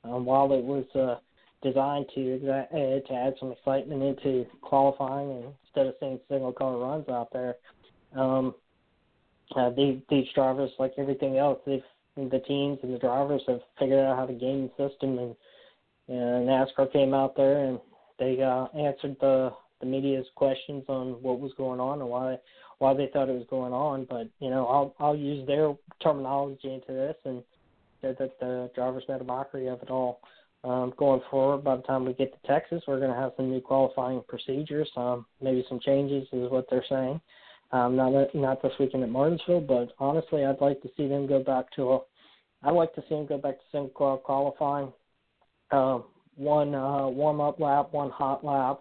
um, 0.03 0.25
while 0.25 0.51
it 0.53 0.63
was 0.63 0.85
uh, 0.95 1.15
designed 1.61 2.05
to 2.15 2.19
exa- 2.19 2.71
uh, 2.71 3.07
to 3.07 3.13
add 3.13 3.35
some 3.39 3.51
excitement 3.51 4.03
into 4.03 4.45
qualifying 4.61 5.31
and 5.31 5.45
instead 5.65 5.87
of 5.87 5.95
seeing 5.99 6.19
single 6.29 6.53
car 6.53 6.77
runs 6.77 7.07
out 7.09 7.29
there. 7.31 7.55
Um, 8.15 8.55
uh, 9.55 9.69
these, 9.69 9.99
these 10.09 10.25
drivers, 10.35 10.71
like 10.77 10.93
everything 10.97 11.37
else, 11.37 11.59
they've 11.65 11.81
the 12.17 12.39
teams 12.47 12.79
and 12.81 12.91
the 12.91 12.97
drivers 12.97 13.43
have 13.47 13.59
figured 13.77 14.03
out 14.03 14.17
how 14.17 14.25
to 14.25 14.33
game 14.33 14.71
the 14.77 14.89
system, 14.89 15.19
and, 15.19 15.35
and 16.07 16.47
NASCAR 16.47 16.91
came 16.91 17.13
out 17.13 17.35
there 17.37 17.65
and 17.65 17.79
they 18.17 18.41
uh, 18.41 18.65
answered 18.75 19.15
the 19.21 19.51
the 19.79 19.85
media's 19.85 20.25
questions 20.33 20.83
on 20.87 21.21
what 21.21 21.39
was 21.39 21.51
going 21.55 21.79
on 21.79 22.01
and 22.01 22.09
why 22.09 22.35
why 22.79 22.93
they 22.93 23.09
thought 23.11 23.29
it 23.29 23.33
was 23.33 23.47
going 23.49 23.73
on. 23.73 24.05
But 24.09 24.29
you 24.39 24.49
know, 24.49 24.65
I'll 24.67 24.95
I'll 24.99 25.15
use 25.15 25.45
their 25.47 25.73
terminology 26.01 26.73
into 26.73 26.93
this 26.93 27.15
and 27.25 27.43
said 28.01 28.17
that 28.19 28.39
the 28.39 28.69
drivers 28.75 29.03
made 29.09 29.21
a 29.21 29.23
mockery 29.23 29.67
of 29.67 29.81
it 29.81 29.89
all 29.89 30.21
um, 30.63 30.93
going 30.97 31.21
forward. 31.29 31.63
By 31.63 31.77
the 31.77 31.83
time 31.83 32.05
we 32.05 32.13
get 32.13 32.31
to 32.33 32.47
Texas, 32.47 32.83
we're 32.87 32.99
going 32.99 33.11
to 33.11 33.17
have 33.17 33.33
some 33.37 33.49
new 33.49 33.61
qualifying 33.61 34.21
procedures, 34.27 34.89
um, 34.95 35.25
maybe 35.41 35.65
some 35.67 35.79
changes, 35.79 36.27
is 36.31 36.51
what 36.51 36.65
they're 36.69 36.85
saying. 36.89 37.19
Um, 37.71 37.95
not 37.95 38.33
not 38.33 38.61
this 38.61 38.71
weekend 38.79 39.03
at 39.03 39.09
Martinsville, 39.09 39.61
but 39.61 39.93
honestly, 39.99 40.45
I'd 40.45 40.61
like 40.61 40.81
to 40.81 40.89
see 40.95 41.07
them 41.07 41.27
go 41.27 41.43
back 41.43 41.71
to 41.75 41.93
a. 41.93 41.99
I'd 42.63 42.71
like 42.71 42.93
to 42.95 43.01
see 43.01 43.15
them 43.15 43.27
go 43.27 43.37
back 43.37 43.57
to 43.57 43.63
single 43.71 44.17
qualifying. 44.17 44.91
Uh, 45.69 45.99
one 46.35 46.73
uh, 46.73 47.07
warm 47.07 47.41
up 47.41 47.59
lap, 47.59 47.89
one 47.91 48.09
hot 48.09 48.45
lap, 48.45 48.79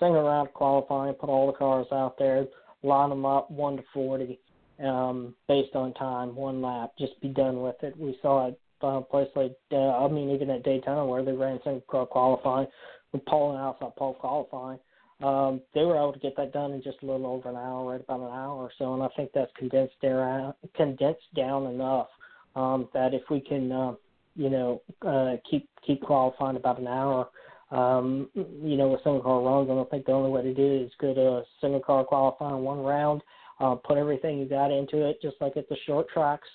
single 0.00 0.22
round 0.22 0.52
qualifying, 0.54 1.14
put 1.14 1.28
all 1.28 1.46
the 1.46 1.52
cars 1.52 1.86
out 1.92 2.16
there, 2.18 2.46
line 2.82 3.10
them 3.10 3.24
up 3.24 3.50
one 3.50 3.76
to 3.76 3.84
forty, 3.94 4.38
um, 4.82 5.34
based 5.48 5.74
on 5.74 5.94
time, 5.94 6.34
one 6.34 6.62
lap. 6.62 6.92
Just 6.98 7.20
be 7.20 7.28
done 7.28 7.62
with 7.62 7.76
it. 7.82 7.96
We 7.98 8.18
saw 8.22 8.48
it 8.48 8.58
uh, 8.82 9.00
place 9.00 9.28
like 9.36 9.54
uh, 9.72 10.04
I 10.04 10.08
mean 10.08 10.30
even 10.30 10.50
at 10.50 10.64
Daytona 10.64 11.06
where 11.06 11.24
they 11.24 11.32
ran 11.32 11.60
car 11.88 12.06
qualifying 12.06 12.66
with 13.12 13.24
pole 13.26 13.50
and 13.50 13.60
outside 13.60 13.96
pole 13.96 14.14
qualifying. 14.14 14.78
Um, 15.22 15.60
they 15.72 15.82
were 15.82 15.96
able 15.96 16.12
to 16.12 16.18
get 16.18 16.36
that 16.36 16.52
done 16.52 16.72
in 16.72 16.82
just 16.82 16.98
a 17.02 17.06
little 17.06 17.26
over 17.26 17.48
an 17.48 17.56
hour, 17.56 17.92
right 17.92 18.00
about 18.00 18.20
an 18.20 18.34
hour 18.34 18.56
or 18.56 18.70
so, 18.76 18.94
and 18.94 19.02
I 19.02 19.08
think 19.16 19.30
that's 19.32 19.52
condensed 19.56 19.94
down 20.02 20.54
condensed 20.74 21.32
down 21.36 21.66
enough 21.66 22.08
um, 22.56 22.88
that 22.92 23.14
if 23.14 23.22
we 23.30 23.40
can, 23.40 23.70
uh, 23.70 23.92
you 24.34 24.50
know, 24.50 24.82
uh, 25.06 25.36
keep 25.48 25.68
keep 25.86 26.00
qualifying 26.02 26.56
about 26.56 26.80
an 26.80 26.88
hour, 26.88 27.28
um, 27.72 28.28
you 28.34 28.76
know, 28.76 28.88
with 28.88 29.02
single 29.02 29.22
car 29.22 29.40
runs, 29.40 29.70
I 29.70 29.74
don't 29.74 29.90
think 29.90 30.04
the 30.04 30.12
only 30.12 30.30
way 30.30 30.42
to 30.42 30.52
do 30.52 30.62
it 30.62 30.82
is 30.82 30.92
go 31.00 31.14
to 31.14 31.42
single 31.60 31.80
car 31.80 32.04
qualifying 32.04 32.62
one 32.62 32.80
round, 32.80 33.22
uh, 33.60 33.74
put 33.76 33.96
everything 33.96 34.38
you 34.38 34.44
got 34.44 34.70
into 34.70 35.08
it, 35.08 35.22
just 35.22 35.36
like 35.40 35.56
at 35.56 35.68
the 35.70 35.76
short 35.86 36.06
tracks. 36.12 36.48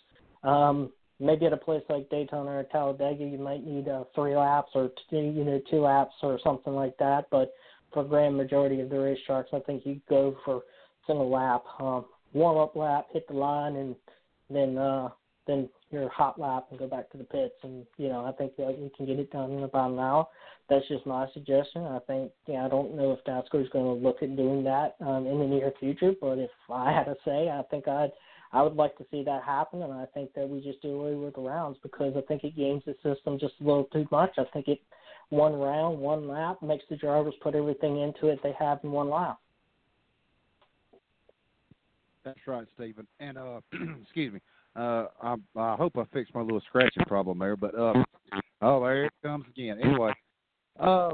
Um, 0.43 0.91
maybe 1.19 1.47
at 1.47 1.53
a 1.53 1.57
place 1.57 1.81
like 1.89 2.09
Daytona 2.11 2.51
or 2.51 2.63
Talladega, 2.71 3.23
you 3.23 3.39
might 3.39 3.65
need 3.65 3.87
uh, 3.87 4.03
three 4.13 4.35
laps 4.35 4.71
or 4.75 4.91
two, 5.09 5.17
you 5.17 5.43
know 5.43 5.59
two 5.71 5.81
laps 5.81 6.13
or 6.21 6.39
something 6.43 6.73
like 6.73 6.95
that. 6.99 7.25
But 7.31 7.51
for 7.91 8.03
the 8.03 8.09
grand 8.09 8.37
majority 8.37 8.79
of 8.81 8.89
the 8.89 8.95
racetracks, 8.95 9.53
I 9.53 9.59
think 9.61 9.87
you 9.87 9.99
go 10.07 10.37
for 10.45 10.61
single 11.07 11.31
lap, 11.31 11.63
um, 11.79 12.05
warm 12.33 12.57
up 12.57 12.75
lap, 12.75 13.07
hit 13.11 13.27
the 13.27 13.33
line, 13.33 13.75
and 13.75 13.95
then 14.51 14.77
uh, 14.77 15.09
then 15.47 15.69
your 15.89 16.09
hot 16.09 16.39
lap 16.39 16.67
and 16.69 16.79
go 16.79 16.87
back 16.87 17.09
to 17.11 17.17
the 17.17 17.23
pits. 17.23 17.55
And 17.63 17.85
you 17.97 18.09
know, 18.09 18.25
I 18.25 18.31
think 18.33 18.55
that 18.57 18.77
you 18.77 18.91
can 18.95 19.05
get 19.05 19.19
it 19.19 19.31
done 19.31 19.51
in 19.51 19.63
about 19.63 19.91
an 19.91 19.99
hour. 19.99 20.27
That's 20.69 20.87
just 20.87 21.05
my 21.05 21.27
suggestion. 21.33 21.83
I 21.83 21.99
think 21.99 22.31
yeah, 22.45 22.65
I 22.65 22.69
don't 22.69 22.95
know 22.95 23.11
if 23.13 23.23
NASCAR 23.25 23.63
is 23.63 23.69
going 23.69 23.85
to 23.85 24.05
look 24.07 24.21
at 24.21 24.35
doing 24.35 24.63
that 24.65 24.95
um, 24.99 25.25
in 25.25 25.39
the 25.39 25.45
near 25.45 25.71
future, 25.79 26.13
but 26.19 26.37
if 26.37 26.51
I 26.69 26.91
had 26.91 27.05
to 27.05 27.15
say, 27.25 27.49
I 27.49 27.61
think 27.71 27.87
I'd 27.87 28.11
I 28.53 28.61
would 28.61 28.75
like 28.75 28.97
to 28.97 29.05
see 29.11 29.23
that 29.23 29.43
happen, 29.43 29.81
and 29.81 29.91
I 29.91 30.05
think 30.13 30.33
that 30.33 30.47
we 30.47 30.61
just 30.61 30.81
do 30.81 31.01
away 31.01 31.15
with 31.15 31.35
the 31.35 31.41
rounds 31.41 31.77
because 31.83 32.13
I 32.15 32.21
think 32.21 32.43
it 32.43 32.55
games 32.55 32.83
the 32.85 32.95
system 33.03 33.37
just 33.39 33.55
a 33.59 33.63
little 33.63 33.85
too 33.85 34.07
much. 34.09 34.31
I 34.37 34.45
think 34.53 34.67
it 34.67 34.79
one 35.29 35.53
round, 35.53 35.99
one 35.99 36.27
lap 36.27 36.61
makes 36.61 36.85
the 36.89 36.95
drivers 36.95 37.33
put 37.41 37.55
everything 37.55 37.99
into 37.99 38.27
it 38.27 38.39
they 38.43 38.53
have 38.57 38.79
in 38.83 38.91
one 38.91 39.09
lap. 39.09 39.39
That's 42.23 42.39
right, 42.45 42.67
Steven. 42.75 43.07
And 43.19 43.37
uh, 43.37 43.59
excuse 44.01 44.33
me. 44.33 44.39
Uh, 44.77 45.07
I, 45.21 45.35
I 45.55 45.75
hope 45.75 45.97
I 45.97 46.03
fixed 46.13 46.35
my 46.35 46.41
little 46.41 46.61
scratching 46.67 47.03
problem 47.07 47.39
there. 47.39 47.55
But 47.55 47.73
uh, 47.77 48.03
oh, 48.61 48.83
there 48.83 49.05
it 49.05 49.13
comes 49.23 49.45
again. 49.49 49.79
Anyway, 49.83 50.13
uh, 50.79 51.09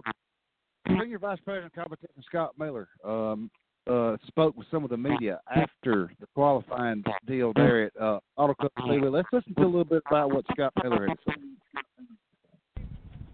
Senior 0.87 1.19
Vice 1.19 1.39
President 1.45 1.71
of 1.71 1.81
Competition 1.81 2.23
Scott 2.27 2.53
Miller 2.59 2.89
um, 3.05 3.49
uh, 3.89 4.17
spoke 4.27 4.57
with 4.57 4.67
some 4.69 4.83
of 4.83 4.89
the 4.89 4.97
media 4.97 5.39
after 5.53 6.11
the 6.19 6.27
qualifying 6.35 7.03
deal 7.25 7.53
there 7.55 7.85
at 7.85 8.01
uh, 8.01 8.19
Auto 8.35 8.53
Club 8.53 8.71
Speedway. 8.79 9.09
Let's 9.09 9.29
listen 9.31 9.53
to 9.55 9.61
a 9.61 9.65
little 9.65 9.85
bit 9.85 10.03
about 10.09 10.31
what 10.31 10.45
Scott 10.51 10.73
Miller 10.83 11.07
had 11.07 11.17
to 11.17 11.23
say. 11.27 12.83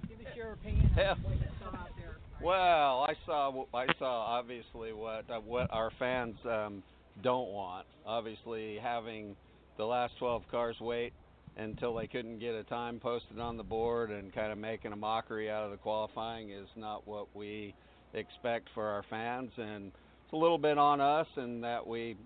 Give 0.08 0.20
us 0.20 0.36
your 0.36 0.54
opinion 0.54 0.92
Yeah. 0.96 1.12
on 1.12 1.24
what 1.24 1.34
you 1.34 1.46
saw 1.60 1.68
out 1.76 1.90
there. 1.98 2.18
Well, 2.42 3.08
I 3.08 3.14
saw 3.26 3.66
I 3.74 3.86
saw 3.98 4.22
obviously 4.38 4.94
what 4.94 5.30
uh, 5.30 5.40
what 5.40 5.72
our 5.72 5.92
fans 5.98 6.36
um, 6.46 6.84
don't 7.24 7.50
want. 7.50 7.86
Obviously, 8.06 8.78
having 8.82 9.36
the 9.80 9.86
last 9.86 10.14
12 10.20 10.44
cars 10.52 10.76
wait 10.82 11.14
until 11.56 11.96
they 11.96 12.06
couldn't 12.06 12.38
get 12.38 12.54
a 12.54 12.64
time 12.66 13.00
posted 13.00 13.40
on 13.40 13.56
the 13.56 13.64
board 13.64 14.12
and 14.12 14.36
kind 14.36 14.52
of 14.52 14.58
making 14.58 14.92
a 14.92 14.96
mockery 14.96 15.50
out 15.50 15.64
of 15.64 15.72
the 15.72 15.78
qualifying 15.78 16.52
is 16.52 16.68
not 16.76 17.08
what 17.08 17.34
we 17.34 17.74
expect 18.14 18.68
for 18.74 18.86
our 18.86 19.06
fans 19.10 19.50
and 19.58 19.86
it's 19.86 20.34
a 20.34 20.36
little 20.36 20.58
bit 20.58 20.78
on 20.78 21.00
us 21.00 21.28
in 21.38 21.62
that 21.62 21.88
we 21.88 22.18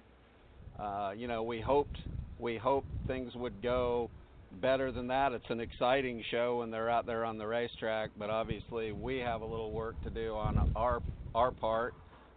uh, 0.79 1.11
you 1.15 1.27
know 1.27 1.43
we 1.43 1.61
hoped 1.61 1.99
we 2.39 2.57
hoped 2.57 2.87
things 3.05 3.31
would 3.35 3.61
go 3.61 4.09
better 4.61 4.91
than 4.91 5.07
that. 5.07 5.31
It's 5.31 5.49
an 5.49 5.59
exciting 5.59 6.23
show 6.31 6.57
when 6.59 6.71
they're 6.71 6.89
out 6.89 7.05
there 7.05 7.25
on 7.25 7.37
the 7.37 7.47
racetrack, 7.47 8.11
but 8.17 8.29
obviously 8.29 8.91
we 8.91 9.17
have 9.19 9.41
a 9.41 9.45
little 9.45 9.71
work 9.71 10.01
to 10.03 10.09
do 10.09 10.35
on 10.35 10.71
our 10.75 11.01
our 11.35 11.51
part 11.51 11.93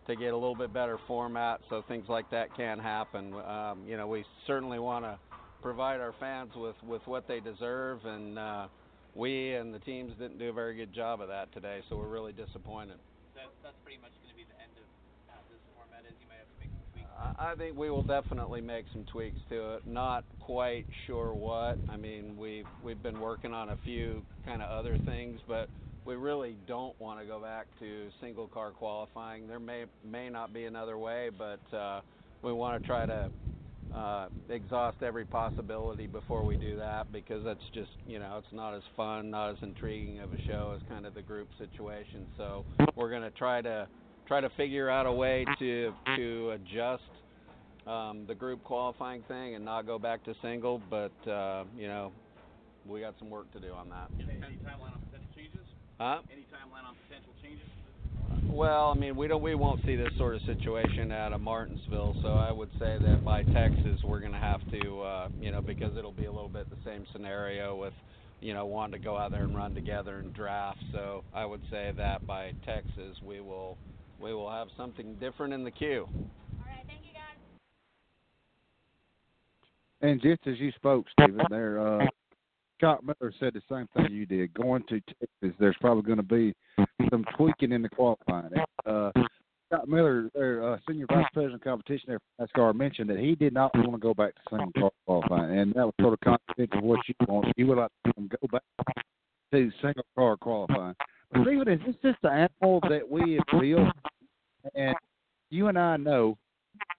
to 0.06 0.16
get 0.16 0.32
a 0.32 0.36
little 0.36 0.54
bit 0.54 0.72
better 0.72 0.98
format 1.06 1.60
so 1.68 1.82
things 1.88 2.06
like 2.08 2.30
that 2.30 2.54
can 2.56 2.78
happen. 2.78 3.34
Um, 3.34 3.80
you 3.86 3.96
know, 3.96 4.06
we 4.06 4.24
certainly 4.46 4.78
want 4.78 5.04
to 5.04 5.18
provide 5.62 6.00
our 6.00 6.14
fans 6.20 6.50
with 6.54 6.76
with 6.86 7.02
what 7.06 7.26
they 7.26 7.40
deserve, 7.40 8.04
and 8.04 8.38
uh, 8.38 8.66
we 9.14 9.54
and 9.54 9.74
the 9.74 9.80
teams 9.80 10.12
didn't 10.18 10.38
do 10.38 10.50
a 10.50 10.52
very 10.52 10.76
good 10.76 10.92
job 10.94 11.20
of 11.20 11.28
that 11.28 11.52
today, 11.52 11.80
so 11.88 11.96
we're 11.96 12.08
really 12.08 12.32
disappointed. 12.32 12.98
That, 13.34 13.46
that's 13.62 13.76
pretty 13.82 13.98
much 14.00 14.12
going 14.22 14.30
to 14.30 14.36
be 14.36 14.44
the 14.44 14.62
end 14.62 14.72
of 14.76 14.86
uh, 15.34 15.42
this 15.50 15.60
format. 15.74 16.04
Is 16.06 16.14
you 16.20 16.28
might 16.28 16.38
have 16.38 16.46
to 16.46 16.58
make 16.60 16.70
some 16.70 16.86
tweaks. 16.92 17.08
I 17.18 17.52
I 17.52 17.54
think 17.56 17.76
we 17.76 17.90
will 17.90 18.02
definitely 18.02 18.60
make 18.60 18.84
some 18.92 19.04
tweaks 19.10 19.40
to 19.50 19.74
it. 19.74 19.86
Not 19.86 20.24
quite 20.40 20.86
sure 21.06 21.34
what. 21.34 21.78
I 21.90 21.96
mean, 21.96 22.36
we've 22.36 22.68
we've 22.84 23.02
been 23.02 23.18
working 23.18 23.52
on 23.52 23.70
a 23.70 23.78
few 23.84 24.22
kind 24.44 24.62
of 24.62 24.70
other 24.70 24.98
things, 25.04 25.40
but 25.48 25.68
we 26.06 26.14
really 26.14 26.56
don't 26.66 26.98
want 27.00 27.18
to 27.20 27.26
go 27.26 27.40
back 27.40 27.66
to 27.80 28.08
single 28.20 28.46
car 28.46 28.70
qualifying. 28.70 29.48
There 29.48 29.58
may 29.58 29.84
may 30.04 30.30
not 30.30 30.54
be 30.54 30.64
another 30.64 30.96
way, 30.96 31.30
but 31.36 31.76
uh, 31.76 32.00
we 32.42 32.52
want 32.52 32.80
to 32.80 32.86
try 32.86 33.06
to 33.06 33.30
uh, 33.94 34.28
exhaust 34.48 35.02
every 35.02 35.24
possibility 35.24 36.06
before 36.06 36.44
we 36.44 36.56
do 36.56 36.76
that 36.76 37.10
because 37.12 37.44
that's 37.44 37.58
just 37.74 37.90
you 38.06 38.18
know 38.18 38.36
it's 38.38 38.54
not 38.54 38.74
as 38.74 38.82
fun, 38.96 39.30
not 39.30 39.50
as 39.50 39.56
intriguing 39.62 40.20
of 40.20 40.32
a 40.32 40.40
show 40.46 40.74
as 40.76 40.88
kind 40.88 41.06
of 41.06 41.14
the 41.14 41.22
group 41.22 41.48
situation. 41.58 42.26
So 42.36 42.64
we're 42.94 43.10
going 43.10 43.22
to 43.22 43.30
try 43.30 43.60
to 43.62 43.88
try 44.28 44.40
to 44.40 44.50
figure 44.50 44.88
out 44.88 45.06
a 45.06 45.12
way 45.12 45.44
to 45.58 45.92
to 46.16 46.50
adjust 46.50 47.02
um, 47.86 48.24
the 48.28 48.34
group 48.34 48.62
qualifying 48.62 49.22
thing 49.26 49.56
and 49.56 49.64
not 49.64 49.86
go 49.86 49.98
back 49.98 50.24
to 50.24 50.34
single. 50.40 50.80
But 50.88 51.28
uh, 51.28 51.64
you 51.76 51.88
know 51.88 52.12
we 52.86 53.00
got 53.00 53.14
some 53.18 53.28
work 53.28 53.50
to 53.52 53.58
do 53.58 53.72
on 53.72 53.88
that. 53.88 54.08
Any, 54.20 54.38
any 54.38 54.56
timeline 54.58 54.94
on 54.94 55.00
potential 55.10 55.30
changes? 55.34 55.66
Huh? 55.98 56.20
Any 56.30 56.42
timeline 56.42 56.86
on 56.86 56.94
potential 57.08 57.32
changes? 57.42 57.66
Well, 58.50 58.90
I 58.90 58.94
mean, 58.94 59.16
we 59.16 59.28
don't, 59.28 59.42
we 59.42 59.54
won't 59.54 59.84
see 59.84 59.96
this 59.96 60.10
sort 60.18 60.34
of 60.34 60.42
situation 60.42 61.10
out 61.10 61.32
of 61.32 61.40
Martinsville. 61.40 62.16
So 62.22 62.28
I 62.28 62.50
would 62.50 62.70
say 62.78 62.98
that 63.00 63.24
by 63.24 63.42
Texas, 63.44 64.00
we're 64.04 64.20
going 64.20 64.32
to 64.32 64.38
have 64.38 64.60
to, 64.70 65.00
uh, 65.00 65.28
you 65.40 65.50
know, 65.50 65.60
because 65.60 65.96
it'll 65.96 66.12
be 66.12 66.26
a 66.26 66.32
little 66.32 66.48
bit 66.48 66.68
the 66.68 66.76
same 66.84 67.06
scenario 67.12 67.76
with, 67.76 67.94
you 68.40 68.52
know, 68.52 68.66
wanting 68.66 69.00
to 69.00 69.04
go 69.04 69.16
out 69.16 69.30
there 69.30 69.42
and 69.42 69.54
run 69.54 69.74
together 69.74 70.18
and 70.18 70.34
draft. 70.34 70.78
So 70.92 71.24
I 71.34 71.46
would 71.46 71.62
say 71.70 71.92
that 71.96 72.26
by 72.26 72.52
Texas, 72.64 73.16
we 73.24 73.40
will, 73.40 73.78
we 74.20 74.34
will 74.34 74.50
have 74.50 74.68
something 74.76 75.14
different 75.14 75.54
in 75.54 75.64
the 75.64 75.70
queue. 75.70 76.06
All 76.10 76.66
right, 76.66 76.84
thank 76.86 77.00
you 77.04 77.12
guys. 77.12 77.38
And 80.02 80.20
just 80.20 80.46
as 80.46 80.58
you 80.58 80.72
spoke, 80.72 81.06
Steven, 81.12 81.40
there, 81.48 81.80
uh, 81.80 82.06
Scott 82.78 83.02
Miller 83.04 83.32
said 83.40 83.54
the 83.54 83.62
same 83.70 83.88
thing 83.96 84.14
you 84.14 84.26
did. 84.26 84.52
Going 84.54 84.82
to 84.88 85.00
Texas, 85.00 85.56
there's 85.58 85.76
probably 85.80 86.02
going 86.02 86.18
to 86.18 86.22
be 86.22 86.54
some 87.10 87.24
tweaking 87.36 87.72
in 87.72 87.82
the 87.82 87.88
qualifying. 87.88 88.50
Uh, 88.84 89.10
Scott 89.68 89.88
Miller, 89.88 90.30
their 90.34 90.74
uh, 90.74 90.78
senior 90.88 91.06
vice 91.08 91.26
president 91.32 91.60
of 91.60 91.64
competition 91.64 92.06
there 92.08 92.20
NASCAR, 92.40 92.74
mentioned 92.74 93.10
that 93.10 93.18
he 93.18 93.34
did 93.34 93.52
not 93.52 93.74
want 93.74 93.92
to 93.92 93.98
go 93.98 94.14
back 94.14 94.34
to 94.34 94.40
single 94.50 94.72
car 94.78 94.90
qualifying, 95.06 95.58
and 95.58 95.74
that 95.74 95.86
was 95.86 95.94
sort 96.00 96.12
of 96.12 96.20
contradictory 96.20 96.80
to 96.80 96.86
what 96.86 97.00
you 97.08 97.14
want. 97.26 97.52
You 97.56 97.66
would 97.68 97.78
like 97.78 97.90
to 98.04 98.12
go 98.20 98.48
back 98.52 98.62
to 99.52 99.70
single 99.80 100.04
car 100.14 100.36
qualifying. 100.36 100.94
But 101.32 101.42
Steven, 101.42 101.68
is 101.68 101.80
this 101.86 101.96
just 102.02 102.18
the 102.22 102.30
animal 102.30 102.80
that 102.88 103.08
we 103.08 103.34
have 103.34 103.60
built? 103.60 103.88
And 104.74 104.94
you 105.50 105.68
and 105.68 105.78
I 105.78 105.96
know 105.96 106.36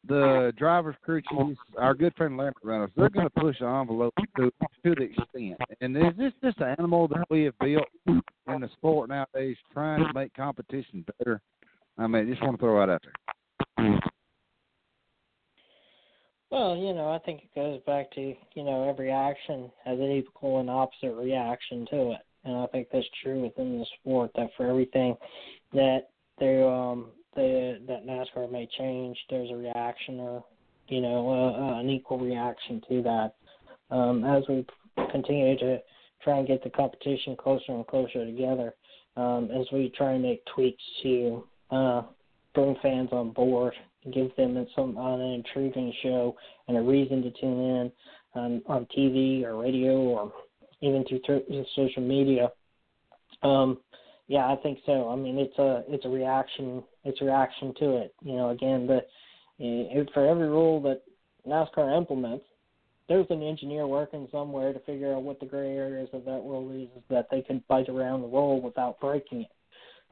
the 0.08 0.54
drivers, 0.58 0.96
crew 1.04 1.22
chiefs, 1.30 1.60
our 1.78 1.94
good 1.94 2.14
friend 2.16 2.38
Lambert 2.38 2.64
Reynolds, 2.64 2.94
they're 2.96 3.10
going 3.10 3.26
to 3.26 3.42
push 3.42 3.58
the 3.60 3.68
envelope 3.68 4.14
to 4.38 4.52
to 4.86 4.96
the 4.96 5.04
extent. 5.04 5.60
And 5.82 5.96
is 5.98 6.14
this 6.18 6.34
just 6.44 6.60
an 6.60 6.76
animal 6.78 7.08
that 7.10 7.26
we 7.30 7.44
have 7.44 7.58
built 7.60 7.88
in 8.08 8.62
the 8.62 8.70
sport 8.78 9.10
nowadays, 9.10 9.58
trying 9.74 10.06
to 10.06 10.14
make 10.14 10.34
competition 10.34 11.06
better? 11.20 11.42
I 11.98 12.08
mean, 12.08 12.28
just 12.28 12.42
want 12.42 12.56
to 12.56 12.60
throw 12.60 12.84
it 12.84 12.90
out 12.90 13.02
there. 13.04 14.00
Well, 16.50 16.78
you 16.78 16.94
know, 16.94 17.12
I 17.12 17.20
think 17.20 17.42
it 17.44 17.56
goes 17.56 17.82
back 17.86 18.10
to, 18.12 18.22
you 18.22 18.64
know, 18.64 18.88
every 18.88 19.12
action 19.12 19.70
has 19.84 20.00
an 20.00 20.12
equal 20.12 20.62
and 20.62 20.70
opposite 20.70 21.14
reaction 21.14 21.86
to 21.92 22.12
it. 22.12 22.22
And 22.46 22.56
I 22.56 22.68
think 22.68 22.88
that's 22.92 23.06
true 23.22 23.42
within 23.42 23.80
the 23.80 23.86
sport 24.00 24.32
that 24.36 24.50
for 24.56 24.70
everything 24.70 25.18
that 25.74 26.10
they 26.40 26.64
um 26.64 27.08
the 27.38 27.80
that 27.88 28.06
NASCAR 28.06 28.52
may 28.52 28.68
change, 28.78 29.18
there's 29.30 29.50
a 29.52 29.56
reaction 29.56 30.20
or 30.20 30.44
you 30.90 31.00
know 31.00 31.30
uh, 31.30 31.62
uh, 31.62 31.80
an 31.80 31.90
equal 31.90 32.20
reaction 32.20 32.82
to 32.90 33.02
that. 33.04 33.36
Um, 33.90 34.26
as 34.26 34.44
we 34.50 34.66
continue 35.12 35.58
to 35.60 35.78
try 36.22 36.40
and 36.40 36.48
get 36.48 36.62
the 36.64 36.70
competition 36.70 37.38
closer 37.38 37.72
and 37.72 37.88
closer 37.88 38.26
together, 38.26 38.74
um, 39.16 39.50
as 39.58 39.66
we 39.72 39.94
try 39.96 40.12
and 40.14 40.24
make 40.24 40.44
tweaks 40.54 40.84
to 41.04 41.44
uh, 41.72 42.02
bring 42.54 42.76
fans 42.82 43.10
on 43.12 43.32
board, 43.32 43.74
give 44.14 44.36
them 44.36 44.66
some 44.76 44.98
on 44.98 45.22
an 45.22 45.34
intriguing 45.34 45.94
show 46.04 46.36
and 46.68 46.76
a 46.76 46.82
reason 46.82 47.22
to 47.22 47.32
tune 47.40 47.60
in 47.60 47.92
on, 48.36 48.62
on 48.68 48.88
TV 48.98 49.44
or 49.44 49.62
radio 49.62 49.98
or 49.98 50.34
even 50.82 51.06
through 51.06 51.22
th- 51.26 51.68
social 51.76 52.02
media. 52.02 52.50
Um, 53.44 53.78
yeah, 54.28 54.46
I 54.46 54.58
think 54.62 54.80
so. 54.86 55.10
I 55.10 55.16
mean, 55.16 55.38
it's 55.38 55.58
a 55.58 55.84
it's 55.88 56.06
a 56.06 56.10
reaction. 56.10 56.84
It's 57.06 57.22
a 57.22 57.26
reaction 57.26 57.74
to 57.80 57.98
it. 57.98 58.14
You 58.22 58.36
know, 58.36 58.50
again, 58.50 58.86
but 58.86 59.08
uh, 59.64 60.04
for 60.14 60.28
every 60.28 60.50
rule 60.50 60.82
that 60.82 61.02
NASCAR 61.48 61.98
implements, 61.98 62.46
there's 63.08 63.28
an 63.30 63.42
engineer 63.42 63.88
working 63.88 64.28
somewhere 64.32 64.74
to 64.74 64.80
figure 64.80 65.14
out 65.14 65.24
what 65.24 65.40
the 65.40 65.46
gray 65.46 65.78
areas 65.78 66.10
of 66.12 66.26
that 66.26 66.42
rule 66.44 66.70
is 66.72 66.90
that 67.10 67.28
they 67.32 67.42
can 67.42 67.64
bite 67.70 67.88
around 67.90 68.22
the 68.22 68.28
rule 68.28 68.62
without 68.62 69.00
breaking 69.00 69.42
it. 69.42 69.52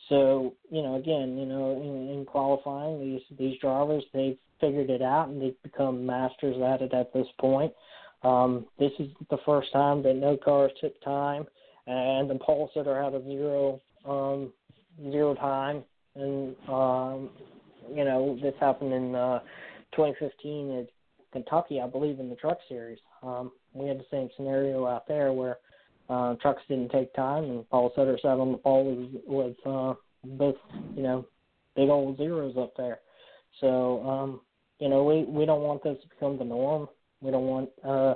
So, 0.10 0.54
you 0.70 0.82
know, 0.82 0.96
again, 0.96 1.38
you 1.38 1.46
know, 1.46 1.72
in, 1.82 2.18
in 2.18 2.26
qualifying, 2.26 3.00
these 3.00 3.22
these 3.38 3.60
drivers 3.60 4.04
they've 4.14 4.38
figured 4.62 4.90
it 4.90 5.02
out 5.02 5.28
and 5.28 5.42
they've 5.42 5.62
become 5.62 6.06
masters 6.06 6.56
at 6.62 6.82
it 6.82 6.94
at 6.94 7.12
this 7.14 7.28
point. 7.40 7.74
Um, 8.24 8.66
this 8.80 8.92
is 8.98 9.10
the 9.30 9.38
first 9.46 9.74
time 9.74 10.02
that 10.04 10.16
no 10.16 10.38
cars 10.38 10.72
took 10.80 11.00
time, 11.04 11.46
and 11.86 12.30
the 12.30 12.36
pole 12.36 12.72
sitter 12.74 13.02
had 13.02 13.14
a 13.14 13.24
zero 13.24 13.82
um, 14.08 14.52
zero 15.12 15.34
time, 15.36 15.84
and 16.16 16.56
um, 16.68 17.30
you 17.94 18.04
know 18.04 18.38
this 18.42 18.54
happened 18.60 18.94
in 18.94 19.16
uh, 19.16 19.40
2015 19.96 20.80
at 20.80 20.88
Kentucky, 21.32 21.82
I 21.82 21.88
believe, 21.88 22.20
in 22.20 22.30
the 22.30 22.36
Truck 22.36 22.58
Series. 22.70 23.00
Um, 23.22 23.52
we 23.74 23.88
had 23.88 24.00
the 24.00 24.06
same 24.10 24.30
scenario 24.36 24.86
out 24.86 25.08
there 25.08 25.34
where 25.34 25.58
uh, 26.10 26.36
trucks 26.36 26.62
didn't 26.70 26.92
take 26.92 27.14
time, 27.14 27.44
and 27.44 27.70
pole 27.70 27.92
sitter 27.96 28.18
sat 28.22 28.40
on 28.40 28.52
the 28.52 28.58
pole 28.58 28.96
with, 28.96 29.22
with 29.26 29.58
uh, 29.66 29.94
both, 30.24 30.56
you 30.96 31.04
know, 31.04 31.26
big 31.76 31.90
old 31.90 32.18
zeros 32.18 32.56
up 32.58 32.74
there. 32.78 33.00
So, 33.60 34.06
um, 34.08 34.42
you 34.80 34.90
know, 34.90 35.04
we 35.04 35.24
we 35.24 35.46
don't 35.46 35.62
want 35.62 35.84
this 35.84 35.98
to 36.02 36.10
become 36.10 36.38
the 36.38 36.46
norm. 36.46 36.88
We 37.22 37.32
don't 37.32 37.48
want, 37.48 37.70
uh, 37.84 38.16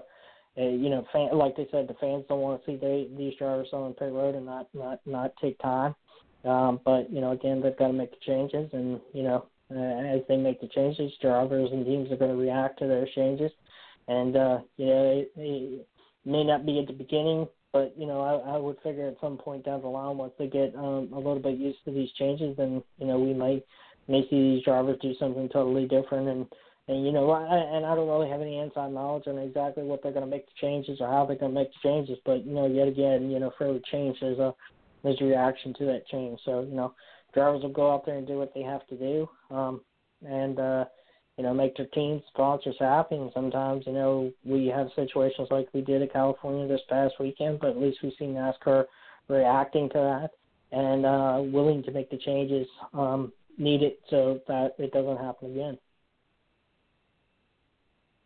a, 0.60 0.72
you 0.76 0.89
know, 0.89 1.06
fan, 1.13 1.30
like 1.34 1.56
they 1.56 1.67
said, 1.72 1.88
the 1.88 1.95
fans 1.95 2.26
don't 2.28 2.41
want 2.41 2.63
to 2.63 2.72
see 2.72 2.76
they, 2.76 3.08
these 3.17 3.34
drivers 3.38 3.69
on 3.72 3.89
the 3.89 3.95
pit 3.95 4.12
road 4.12 4.36
and 4.36 4.45
not 4.45 4.67
not 4.74 5.00
not 5.06 5.34
take 5.41 5.58
time. 5.60 5.95
Um, 6.45 6.80
but 6.86 7.12
you 7.12 7.22
know, 7.22 7.32
again, 7.32 7.62
they've 7.62 7.78
got 7.78 7.88
to 7.88 7.93
make 7.93 8.12
the 8.12 8.17
changes, 8.26 8.69
and 8.74 9.00
you 9.13 9.24
know, 9.24 9.45
uh, 9.72 10.15
as 10.15 10.22
they 10.28 10.38
make 10.38 10.62
the 10.62 10.67
changes, 10.67 11.12
drivers 11.22 11.69
and 11.72 11.86
teams 11.86 12.12
are 12.12 12.17
going 12.17 12.32
to 12.32 12.38
react 12.38 12.80
to 12.80 12.88
those 12.88 13.13
changes. 13.13 13.52
And 14.08 14.36
uh, 14.36 14.60
you 14.78 14.86
know, 14.88 15.12
it, 15.12 15.32
it 15.36 15.88
may 16.26 16.43
not 16.43 16.65
be 16.65 16.80
at 16.80 16.88
the 16.88 16.93
beginning, 16.93 17.48
but 17.72 17.93
you 17.98 18.06
know, 18.08 18.22
I, 18.22 18.56
I 18.56 18.58
would 18.58 18.78
figure 18.84 19.08
at 19.08 19.17
some 19.22 19.38
point 19.38 19.65
down 19.65 19.82
the 19.82 19.88
line, 19.88 20.17
once 20.17 20.34
they 20.38 20.48
get 20.48 20.76
um, 20.76 21.10
a 21.13 21.17
little 21.17 21.39
bit 21.39 21.58
used 21.58 21.80
to 21.86 21.91
these 21.91 22.12
changes, 22.17 22.56
then 22.58 22.84
you 22.98 23.08
know, 23.08 23.19
we 23.19 23.34
might 23.34 23.65
may 24.08 24.22
see 24.30 24.56
these 24.56 24.63
drivers 24.63 24.98
do 25.02 25.13
something 25.19 25.48
totally 25.50 25.88
different. 25.88 26.28
And 26.28 26.48
and 26.89 27.06
you 27.06 27.12
know, 27.12 27.30
I, 27.30 27.56
and 27.56 27.86
I 27.86 27.93
don't 27.93 28.08
really 28.08 28.30
have 28.30 28.41
any 28.41 28.58
inside 28.58 28.91
knowledge 28.91 29.28
on 29.28 29.38
exactly 29.38 29.84
what 29.84 30.02
they're 30.02 30.12
going 30.12 30.25
to 30.25 30.30
make 30.30 30.47
the 30.47 30.60
changes 30.60 30.97
or 30.99 31.08
how 31.08 31.23
they're 31.23 31.36
going 31.38 31.54
to 31.54 31.60
make 31.60 31.69
the 31.69 31.88
changes. 31.88 32.17
But 32.25 32.47
you 32.47 32.52
know, 32.52 32.65
yet 32.65 32.88
again, 32.88 33.30
you 33.30 33.39
know, 33.39 33.52
for 33.58 33.67
every 33.67 33.84
change, 33.91 34.17
there's 34.19 34.39
a 34.39 34.56
there's 35.04 35.21
a 35.21 35.25
reaction 35.25 35.75
to 35.75 35.86
that 35.86 36.08
change. 36.08 36.39
So 36.45 36.62
you 36.62 36.75
know, 36.75 36.95
drivers 37.32 37.62
will 37.62 37.69
go 37.69 37.93
out 37.93 38.08
there 38.08 38.17
and 38.17 38.25
do 38.25 38.39
what 38.39 38.54
they 38.56 38.63
have 38.63 38.88
to 38.88 38.97
do, 38.97 39.30
um, 39.56 39.82
and 40.28 40.60
uh, 40.60 40.86
you 41.38 41.43
know, 41.43 41.54
make 41.54 41.78
their 41.78 41.86
team 41.86 42.23
sponsors 42.30 42.75
happy. 42.80 43.17
And 43.17 43.30
sometimes, 43.36 43.84
you 43.86 43.93
know, 43.93 44.32
we 44.43 44.65
have 44.65 44.88
situations 44.95 45.47
like 45.52 45.69
we 45.73 45.82
did 45.82 46.02
at 46.02 46.12
California 46.12 46.67
this 46.67 46.82
past 46.89 47.13
weekend, 47.19 47.60
but 47.60 47.69
at 47.69 47.78
least 47.78 47.99
we've 48.02 48.13
seen 48.17 48.34
NASCAR 48.34 48.86
reacting 49.28 49.89
to 49.89 49.93
that 49.93 50.32
and 50.75 51.06
uh, 51.06 51.39
willing 51.54 51.84
to 51.84 51.91
make 51.91 52.10
the 52.10 52.17
changes 52.17 52.67
um, 52.93 53.32
needed 53.60 53.93
so 54.10 54.39
that 54.47 54.73
it 54.80 54.91
doesn't 54.91 55.17
happen 55.17 55.52
again. 55.52 55.78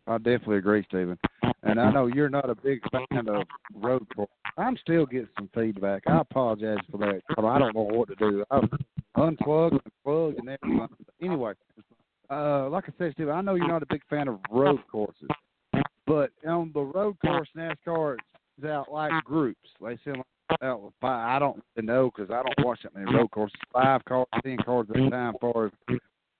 I 0.06 0.18
definitely 0.18 0.58
agree, 0.58 0.84
Steven. 0.88 1.18
And 1.62 1.80
I 1.80 1.90
know 1.90 2.06
you're 2.06 2.28
not 2.28 2.50
a 2.50 2.54
big 2.54 2.80
fan 2.90 3.28
of 3.28 3.46
road 3.74 4.06
course. 4.14 4.28
I'm 4.58 4.76
still 4.76 5.06
getting 5.06 5.28
some 5.36 5.48
feedback. 5.54 6.02
I 6.06 6.20
apologize 6.20 6.78
for 6.90 6.98
that. 6.98 7.22
But 7.34 7.44
I 7.44 7.58
don't 7.58 7.74
know 7.74 7.82
what 7.82 8.08
to 8.08 8.14
do. 8.16 8.44
I've 8.50 8.68
unplugged 9.16 9.72
and 9.72 9.92
plugged 10.04 10.38
and 10.38 10.48
everything. 10.48 10.88
Anyway, 11.22 11.54
uh, 12.30 12.68
like 12.68 12.84
I 12.86 12.92
said, 12.98 13.12
Steve, 13.14 13.30
I 13.30 13.40
know 13.40 13.54
you're 13.54 13.68
not 13.68 13.82
a 13.82 13.86
big 13.86 14.02
fan 14.08 14.28
of 14.28 14.38
road 14.50 14.80
courses, 14.90 15.28
but 16.06 16.30
on 16.46 16.70
the 16.74 16.82
road 16.82 17.16
course, 17.20 17.48
NASCAR 17.56 18.16
is 18.58 18.64
out 18.64 18.92
like 18.92 19.12
groups. 19.24 19.68
They 19.80 19.98
send 20.04 20.18
out 20.62 20.92
five. 21.00 21.36
I 21.36 21.38
don't 21.38 21.62
know 21.82 22.10
because 22.14 22.30
I 22.30 22.42
don't 22.42 22.66
watch 22.66 22.80
that 22.82 22.94
many 22.94 23.12
road 23.12 23.30
courses. 23.30 23.58
Five 23.72 24.04
cars, 24.04 24.26
ten 24.44 24.58
cars 24.58 24.86
at 24.94 25.00
a 25.00 25.10
time, 25.10 25.34
for 25.40 25.72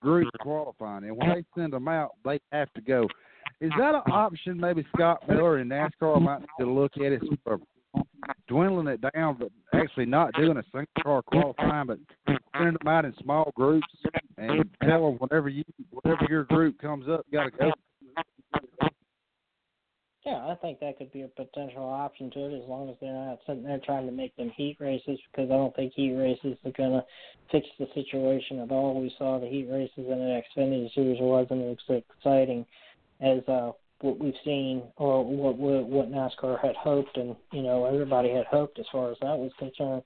group 0.03 0.29
qualifying. 0.40 1.05
And 1.05 1.16
when 1.16 1.31
they 1.31 1.44
send 1.57 1.72
them 1.72 1.88
out, 1.88 2.12
they 2.24 2.38
have 2.53 2.72
to 2.74 2.81
go. 2.83 3.09
Is 3.61 3.71
that 3.79 3.95
an 3.95 4.12
option? 4.12 4.59
Maybe 4.59 4.85
Scott 4.95 5.23
Miller 5.29 5.59
and 5.59 5.71
NASCAR 5.71 6.21
might 6.21 6.40
need 6.40 6.64
to 6.64 6.71
look 6.71 6.93
at 6.97 7.12
it 7.12 7.23
for 7.45 7.59
dwindling 8.49 8.88
it 8.88 9.01
down, 9.14 9.37
but 9.38 9.51
actually 9.73 10.07
not 10.07 10.33
doing 10.35 10.57
a 10.57 10.62
single 10.73 10.87
car 11.03 11.23
qualifying, 11.23 11.87
but 11.87 11.99
sending 12.57 12.77
them 12.79 12.88
out 12.88 13.05
in 13.05 13.14
small 13.23 13.53
groups 13.55 13.87
and 14.38 14.64
tell 14.83 15.07
them 15.07 15.17
whenever 15.19 15.49
you 15.49 15.64
whenever 15.90 16.27
your 16.29 16.45
group 16.45 16.79
comes 16.81 17.09
up, 17.09 17.25
you 17.31 17.38
got 17.38 17.45
to 17.45 17.51
go. 17.51 17.71
Yeah, 20.27 20.47
I 20.47 20.55
think 20.62 20.81
that 20.81 20.97
could 20.97 21.12
be 21.12 21.21
a 21.21 21.29
potential 21.29 21.85
option 21.85 22.31
to 22.31 22.47
it 22.47 22.62
as 22.62 22.67
long 22.67 22.88
as 22.88 22.97
they're 22.99 23.12
not 23.12 23.40
sitting 23.47 23.62
there 23.62 23.79
trying 23.85 24.07
to 24.07 24.12
make 24.12 24.35
them 24.37 24.51
heat 24.57 24.79
races 24.81 25.19
because 25.31 25.51
I 25.51 25.55
don't 25.55 25.77
think 25.77 25.93
heat 25.95 26.12
races 26.12 26.57
are 26.64 26.73
going 26.73 26.93
to 26.93 27.05
fix 27.53 27.67
the 27.79 27.87
situation 27.93 28.61
at 28.61 28.71
all. 28.71 28.99
We 28.99 29.14
saw 29.19 29.38
the 29.38 29.47
heat 29.47 29.69
races 29.71 29.93
in 29.99 30.07
the 30.07 30.40
Xfinity 30.57 30.95
Series 30.95 31.19
wasn't 31.21 31.79
as 31.90 32.03
exciting 32.19 32.64
as 33.20 33.46
uh, 33.48 33.72
what 34.00 34.18
we've 34.18 34.35
seen 34.44 34.83
or 34.96 35.24
what 35.24 35.57
what, 35.57 36.11
NASCAR 36.11 36.61
had 36.61 36.77
hoped, 36.77 37.16
and 37.16 37.35
you 37.53 37.62
know 37.62 37.87
everybody 37.87 38.31
had 38.31 38.46
hoped 38.46 38.79
as 38.79 38.87
far 38.92 39.11
as 39.11 39.16
that 39.20 39.38
was 39.38 39.53
concerned. 39.59 40.03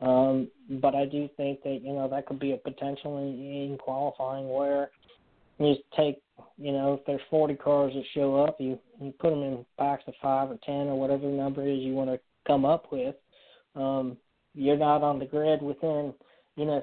Um, 0.00 0.48
but 0.80 0.94
I 0.94 1.04
do 1.04 1.28
think 1.36 1.62
that 1.62 1.80
you 1.82 1.92
know 1.92 2.08
that 2.08 2.26
could 2.26 2.38
be 2.38 2.52
a 2.52 2.56
potential 2.56 3.18
in, 3.18 3.72
in 3.72 3.78
qualifying 3.78 4.48
where 4.48 4.90
you 5.58 5.74
just 5.74 5.84
take 5.96 6.22
you 6.56 6.72
know 6.72 6.94
if 6.94 7.00
there's 7.06 7.20
40 7.28 7.54
cars 7.56 7.92
that 7.94 8.04
show 8.14 8.42
up, 8.44 8.56
you 8.60 8.78
you 9.00 9.12
put 9.18 9.30
them 9.30 9.42
in 9.42 9.64
packs 9.78 10.04
of 10.06 10.14
five 10.22 10.50
or 10.50 10.58
ten 10.64 10.88
or 10.88 10.98
whatever 10.98 11.26
number 11.26 11.66
is 11.66 11.80
you 11.80 11.92
want 11.92 12.10
to 12.10 12.20
come 12.46 12.64
up 12.64 12.92
with. 12.92 13.14
Um, 13.74 14.16
you're 14.54 14.76
not 14.76 15.02
on 15.02 15.18
the 15.18 15.26
grid 15.26 15.62
within 15.62 16.14
you 16.56 16.66
know 16.66 16.82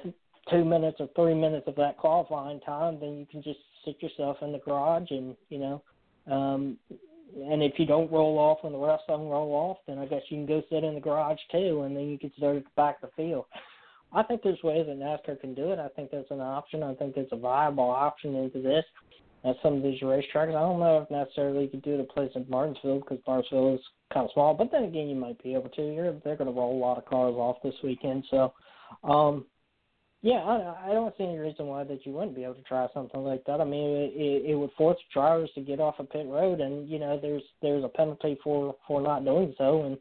two 0.49 0.65
minutes 0.65 0.97
or 0.99 1.09
three 1.15 1.33
minutes 1.33 1.67
of 1.67 1.75
that 1.75 1.97
qualifying 1.97 2.59
time, 2.61 2.99
then 2.99 3.17
you 3.17 3.25
can 3.29 3.43
just 3.43 3.59
sit 3.87 4.03
yourself 4.03 4.37
in 4.41 4.51
the 4.51 4.59
garage 4.59 5.09
and 5.09 5.35
you 5.49 5.57
know 5.57 5.81
um 6.29 6.77
and 7.35 7.61
if 7.61 7.73
you 7.77 7.85
don't 7.85 8.11
roll 8.11 8.37
off 8.37 8.59
and 8.63 8.73
the 8.73 8.79
rest 8.79 9.03
of 9.09 9.19
them 9.19 9.29
roll 9.29 9.51
off, 9.53 9.77
then 9.87 9.99
I 9.99 10.05
guess 10.05 10.21
you 10.29 10.37
can 10.37 10.45
go 10.45 10.61
sit 10.69 10.83
in 10.83 10.95
the 10.95 11.01
garage 11.01 11.39
too, 11.51 11.81
and 11.83 11.95
then 11.95 12.07
you 12.07 12.17
can 12.17 12.31
start 12.37 12.63
back 12.75 13.01
the 13.01 13.09
field. 13.15 13.45
I 14.13 14.23
think 14.23 14.41
there's 14.41 14.61
ways 14.63 14.85
that 14.87 14.97
NASCAR 14.97 15.39
can 15.41 15.53
do 15.53 15.71
it. 15.71 15.79
I 15.79 15.89
think 15.89 16.11
there's 16.11 16.31
an 16.31 16.39
option. 16.39 16.83
I 16.83 16.93
think 16.95 17.15
there's 17.15 17.27
a 17.31 17.37
viable 17.37 17.89
option 17.89 18.35
into 18.35 18.61
this 18.61 18.85
at 19.43 19.55
some 19.61 19.75
of 19.75 19.83
these 19.83 20.01
racetracks. 20.01 20.49
I 20.49 20.61
don't 20.61 20.79
know 20.79 21.01
if 21.01 21.11
necessarily 21.11 21.63
you 21.63 21.69
could 21.69 21.81
do 21.81 21.95
it 21.95 21.99
at 21.99 22.09
place 22.09 22.31
in 22.35 22.45
Martinsville 22.49 22.99
because 22.99 23.19
Martinsville 23.27 23.75
is 23.75 23.81
kind 24.13 24.25
of 24.25 24.31
small, 24.33 24.53
but 24.53 24.71
then 24.71 24.85
again, 24.85 25.07
you 25.07 25.15
might 25.15 25.41
be 25.43 25.53
able 25.53 25.69
to. 25.69 25.81
You're, 25.81 26.13
they're 26.23 26.37
going 26.37 26.51
to 26.51 26.57
roll 26.57 26.75
a 26.75 26.79
lot 26.79 26.97
of 26.97 27.05
cars 27.05 27.35
off 27.35 27.57
this 27.63 27.75
weekend, 27.83 28.23
so 28.31 28.53
um, 29.03 29.45
yeah, 30.21 30.37
I, 30.37 30.89
I 30.89 30.93
don't 30.93 31.15
see 31.17 31.23
any 31.23 31.37
reason 31.37 31.67
why 31.67 31.83
that 31.83 32.05
you 32.05 32.11
wouldn't 32.11 32.35
be 32.35 32.43
able 32.43 32.55
to 32.55 32.61
try 32.63 32.87
something 32.93 33.23
like 33.23 33.43
that. 33.45 33.61
I 33.61 33.65
mean, 33.65 33.89
it, 33.89 34.13
it, 34.15 34.51
it 34.51 34.55
would 34.55 34.71
force 34.77 34.97
drivers 35.13 35.49
to 35.55 35.61
get 35.61 35.79
off 35.79 35.99
a 35.99 36.03
pit 36.03 36.25
road, 36.27 36.59
and 36.59 36.89
you 36.89 36.99
know, 36.99 37.19
there's 37.21 37.43
there's 37.61 37.83
a 37.83 37.89
penalty 37.89 38.37
for 38.43 38.75
for 38.87 39.01
not 39.01 39.25
doing 39.25 39.53
so, 39.57 39.83
and 39.83 39.97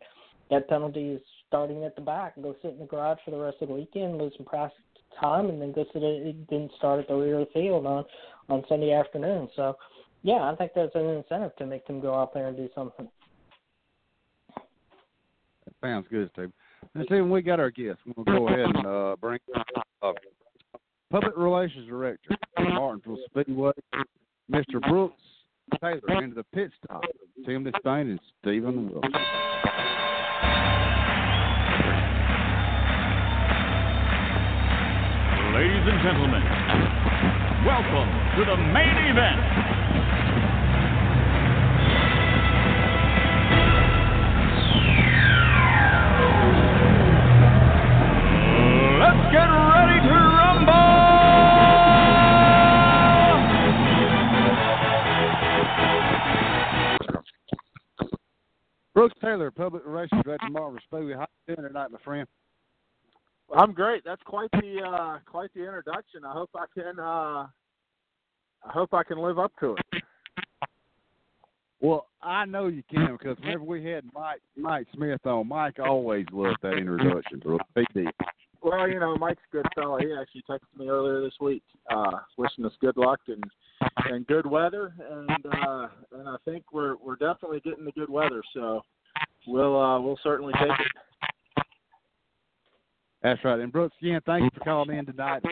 that 0.50 0.68
penalty 0.68 1.11
is 1.11 1.20
starting 1.48 1.85
at 1.85 1.94
the 1.96 2.02
back 2.02 2.33
and 2.37 2.44
go 2.44 2.57
sit 2.62 2.72
in 2.72 2.79
the 2.79 2.87
garage 2.87 3.18
for 3.24 3.31
the 3.31 3.37
rest 3.37 3.59
of 3.61 3.68
the 3.68 3.74
weekend, 3.74 4.16
lose 4.16 4.33
some 4.37 4.46
practice 4.46 4.79
time, 5.20 5.50
and 5.50 5.61
then 5.61 5.72
go 5.72 5.85
sit 5.92 6.02
at, 6.02 6.48
then 6.48 6.70
start 6.79 7.00
at 7.00 7.09
the 7.09 7.14
rear 7.14 7.40
of 7.40 7.48
the 7.48 7.52
field 7.52 7.85
on 7.85 8.05
on 8.48 8.64
Sunday 8.68 8.92
afternoon. 8.92 9.48
So, 9.55 9.76
yeah, 10.22 10.50
I 10.50 10.55
think 10.57 10.72
that's 10.74 10.94
an 10.94 11.07
incentive 11.07 11.55
to 11.57 11.66
make 11.66 11.87
them 11.87 12.00
go 12.00 12.14
out 12.14 12.33
there 12.33 12.48
and 12.48 12.57
do 12.57 12.68
something. 12.74 13.09
That 14.57 15.74
sounds 15.83 16.07
good, 16.11 16.31
Steve. 16.33 16.52
And 16.96 17.06
see, 17.11 17.16
when 17.16 17.28
we 17.30 17.42
got 17.42 17.61
our 17.61 17.70
guest, 17.70 17.98
we'll 18.16 18.24
go 18.24 18.48
ahead 18.48 18.61
and 18.61 18.87
uh, 18.87 19.16
bring 19.20 19.38
uh, 20.02 20.12
Public 21.11 21.37
Relations 21.37 21.87
Director 21.87 22.30
Martinsville 22.59 23.18
Speedway, 23.26 23.72
Mr. 24.50 24.80
Brooks 24.88 25.20
Taylor, 25.78 26.22
into 26.22 26.35
the 26.35 26.44
pit 26.54 26.70
stop. 26.82 27.02
Tim 27.44 27.64
Disspain 27.64 28.11
and 28.11 28.20
Steven 28.40 28.90
Wilson. 28.90 29.12
Ladies 35.52 35.85
and 35.85 36.02
gentlemen, 36.02 36.42
welcome 37.66 38.09
to 38.38 38.44
the 38.46 38.56
main 38.72 39.11
event. 39.11 39.75
Get 49.37 49.44
ready 49.44 50.01
to 50.01 50.14
rumble! 50.14 50.72
Brooks 58.94 59.14
Taylor, 59.20 59.51
Public 59.51 59.83
Relations 59.85 60.22
Director, 60.25 60.49
Martinsville 60.51 60.81
Speedway. 60.88 61.14
How 61.14 61.27
you 61.46 61.57
doing 61.57 61.68
tonight, 61.68 61.90
my 61.90 61.99
friend? 62.03 62.27
I'm 63.55 63.72
great. 63.72 64.05
That's 64.05 64.22
quite 64.25 64.51
the 64.53 64.83
uh, 64.83 65.18
quite 65.27 65.51
the 65.55 65.61
introduction. 65.61 66.25
I 66.25 66.33
hope 66.33 66.51
I 66.55 66.64
can 66.75 66.99
uh, 66.99 67.46
I 68.64 68.72
hope 68.72 68.94
I 68.94 69.05
can 69.05 69.18
live 69.18 69.38
up 69.38 69.53
to 69.61 69.77
it. 69.92 70.03
Well, 71.81 72.07
I 72.22 72.46
know 72.46 72.68
you 72.68 72.83
can 72.90 73.16
because 73.16 73.38
whenever 73.40 73.62
we 73.62 73.85
had 73.85 74.03
Mike 74.14 74.40
Mike 74.57 74.87
Smith 74.94 75.25
on, 75.27 75.46
Mike 75.46 75.79
always 75.79 76.27
loved 76.33 76.59
that 76.62 76.72
introduction, 76.72 77.38
Brooks. 77.38 77.64
He 77.77 77.85
did. 77.94 78.09
Well, 78.66 78.88
you 78.88 78.98
know, 78.98 79.16
Mike's 79.16 79.42
a 79.52 79.57
good 79.59 79.66
fella. 79.76 80.00
He 80.00 80.12
actually 80.12 80.42
texted 80.50 80.76
me 80.76 80.88
earlier 80.88 81.22
this 81.22 81.35
week, 81.40 81.62
uh, 81.88 82.18
wishing 82.37 82.64
us 82.64 82.72
good 82.81 82.96
luck 82.96 83.20
and 83.29 83.44
and 84.07 84.26
good 84.26 84.44
weather, 84.44 84.92
and 85.09 85.46
uh, 85.46 85.88
and 86.18 86.29
I 86.29 86.35
think 86.44 86.64
we're 86.72 86.96
we're 86.96 87.14
definitely 87.14 87.61
getting 87.61 87.85
the 87.85 87.92
good 87.92 88.11
weather. 88.11 88.42
So 88.55 88.81
we'll 89.46 89.81
uh, 89.81 90.00
we'll 90.00 90.18
certainly 90.20 90.52
take 90.55 90.81
it. 90.81 90.92
That's 93.26 93.44
right. 93.44 93.58
And 93.58 93.72
Brooks, 93.72 93.96
again, 94.00 94.20
thank 94.24 94.44
you 94.44 94.50
for 94.54 94.60
calling 94.60 94.96
in 94.96 95.04
tonight. 95.04 95.42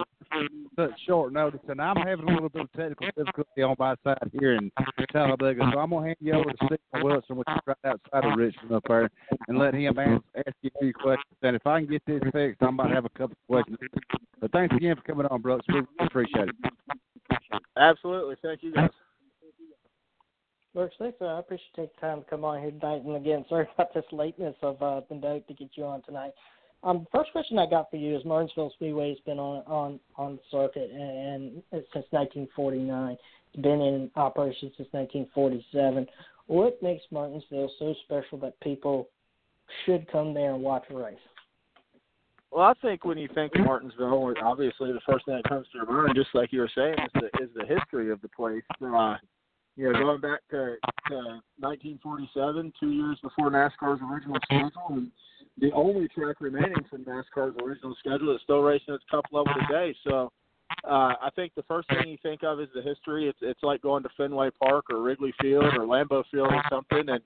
Such 0.76 0.92
short 1.08 1.32
notice, 1.32 1.58
and 1.66 1.80
I'm 1.80 1.96
having 1.96 2.28
a 2.28 2.32
little 2.32 2.48
bit 2.48 2.62
of 2.62 2.72
technical 2.72 3.08
difficulty 3.16 3.62
on 3.62 3.74
my 3.80 3.96
side 4.04 4.30
here 4.38 4.54
in 4.54 4.70
Talladega, 5.10 5.68
so 5.72 5.80
I'm 5.80 5.90
gonna 5.90 6.06
hand 6.06 6.16
you 6.20 6.34
over 6.34 6.50
to 6.50 6.56
Steven 6.66 7.04
Wilson, 7.04 7.36
which 7.36 7.48
is 7.48 7.60
right 7.66 7.76
outside 7.84 8.30
of 8.30 8.38
Richmond 8.38 8.72
up 8.72 8.84
there, 8.86 9.10
and 9.48 9.58
let 9.58 9.74
him 9.74 9.98
ask, 9.98 10.22
ask 10.36 10.54
you 10.62 10.70
a 10.76 10.84
few 10.84 10.94
questions. 10.94 11.34
And 11.42 11.56
if 11.56 11.66
I 11.66 11.80
can 11.80 11.90
get 11.90 12.02
this 12.06 12.22
fixed, 12.32 12.62
I 12.62 12.70
might 12.70 12.92
have 12.92 13.06
a 13.06 13.08
couple 13.08 13.36
of 13.42 13.46
questions. 13.48 13.78
But 14.40 14.52
thanks 14.52 14.76
again 14.76 14.94
for 14.94 15.02
coming 15.02 15.26
on, 15.26 15.42
Brooks. 15.42 15.66
We 15.68 15.82
appreciate 15.98 16.50
it. 16.50 16.72
Absolutely. 17.76 18.36
Thank 18.40 18.62
you 18.62 18.72
guys. 18.72 18.90
Brooks 20.74 20.94
thanks. 21.00 21.18
I 21.20 21.40
appreciate 21.40 21.70
you 21.76 21.86
taking 21.86 22.00
time 22.00 22.20
to 22.20 22.30
come 22.30 22.44
on 22.44 22.60
here 22.60 22.70
tonight. 22.70 23.02
And 23.04 23.16
again, 23.16 23.44
sorry 23.48 23.66
about 23.74 23.92
this 23.94 24.04
lateness 24.12 24.54
of 24.62 24.80
uh, 24.80 25.00
the 25.08 25.16
note 25.16 25.48
to 25.48 25.54
get 25.54 25.70
you 25.74 25.84
on 25.84 26.02
tonight. 26.02 26.34
Um, 26.84 27.06
first 27.10 27.32
question 27.32 27.58
I 27.58 27.66
got 27.66 27.90
for 27.90 27.96
you 27.96 28.14
is 28.14 28.24
Martinsville 28.26 28.70
Speedway 28.74 29.08
has 29.08 29.18
been 29.24 29.38
on 29.38 29.62
on 29.66 30.00
on 30.16 30.36
the 30.36 30.42
circuit 30.50 30.90
and, 30.92 31.62
and 31.72 31.84
since 31.92 32.06
1949. 32.10 33.16
It's 33.52 33.62
been 33.62 33.80
in 33.80 34.10
operation 34.16 34.70
since 34.76 34.88
1947. 34.92 36.06
What 36.46 36.82
makes 36.82 37.02
Martinsville 37.10 37.70
so 37.78 37.94
special 38.04 38.38
that 38.40 38.60
people 38.60 39.08
should 39.86 40.06
come 40.12 40.34
there 40.34 40.52
and 40.52 40.62
watch 40.62 40.84
a 40.90 40.94
race? 40.94 41.16
Well, 42.50 42.64
I 42.64 42.74
think 42.82 43.04
when 43.04 43.16
you 43.16 43.28
think 43.34 43.54
of 43.54 43.64
Martinsville, 43.64 44.34
obviously 44.42 44.92
the 44.92 45.00
first 45.08 45.24
thing 45.24 45.36
that 45.36 45.48
comes 45.48 45.66
to 45.72 45.78
your 45.78 45.90
mind, 45.90 46.14
just 46.14 46.34
like 46.34 46.52
you 46.52 46.60
were 46.60 46.70
saying, 46.74 46.96
is 47.02 47.10
the 47.14 47.42
is 47.42 47.50
the 47.54 47.64
history 47.64 48.10
of 48.10 48.20
the 48.20 48.28
place. 48.28 48.62
Uh, 48.82 49.16
you 49.76 49.90
know, 49.90 49.98
going 49.98 50.20
back 50.20 50.40
to, 50.50 50.76
to 51.08 51.40
1947, 51.58 52.72
two 52.78 52.90
years 52.90 53.18
before 53.22 53.50
NASCAR's 53.50 54.00
original 54.08 54.36
schedule, 54.44 54.86
and 54.90 55.10
the 55.58 55.70
only 55.72 56.08
track 56.08 56.36
remaining 56.40 56.84
from 56.90 57.04
NASCAR's 57.04 57.56
original 57.62 57.94
schedule 57.98 58.32
that's 58.32 58.42
still 58.42 58.60
racing 58.60 58.94
its 58.94 59.04
Cup 59.10 59.24
level 59.32 59.52
today. 59.68 59.94
So, 60.06 60.30
uh, 60.84 61.14
I 61.20 61.28
think 61.36 61.52
the 61.54 61.62
first 61.64 61.88
thing 61.88 62.08
you 62.08 62.18
think 62.22 62.42
of 62.42 62.60
is 62.60 62.68
the 62.74 62.82
history. 62.82 63.28
It's 63.28 63.38
it's 63.42 63.62
like 63.62 63.82
going 63.82 64.02
to 64.02 64.08
Fenway 64.16 64.50
Park 64.60 64.86
or 64.90 65.02
Wrigley 65.02 65.32
Field 65.40 65.64
or 65.64 65.86
Lambeau 65.86 66.24
Field 66.30 66.50
or 66.50 66.62
something, 66.70 67.08
and 67.08 67.20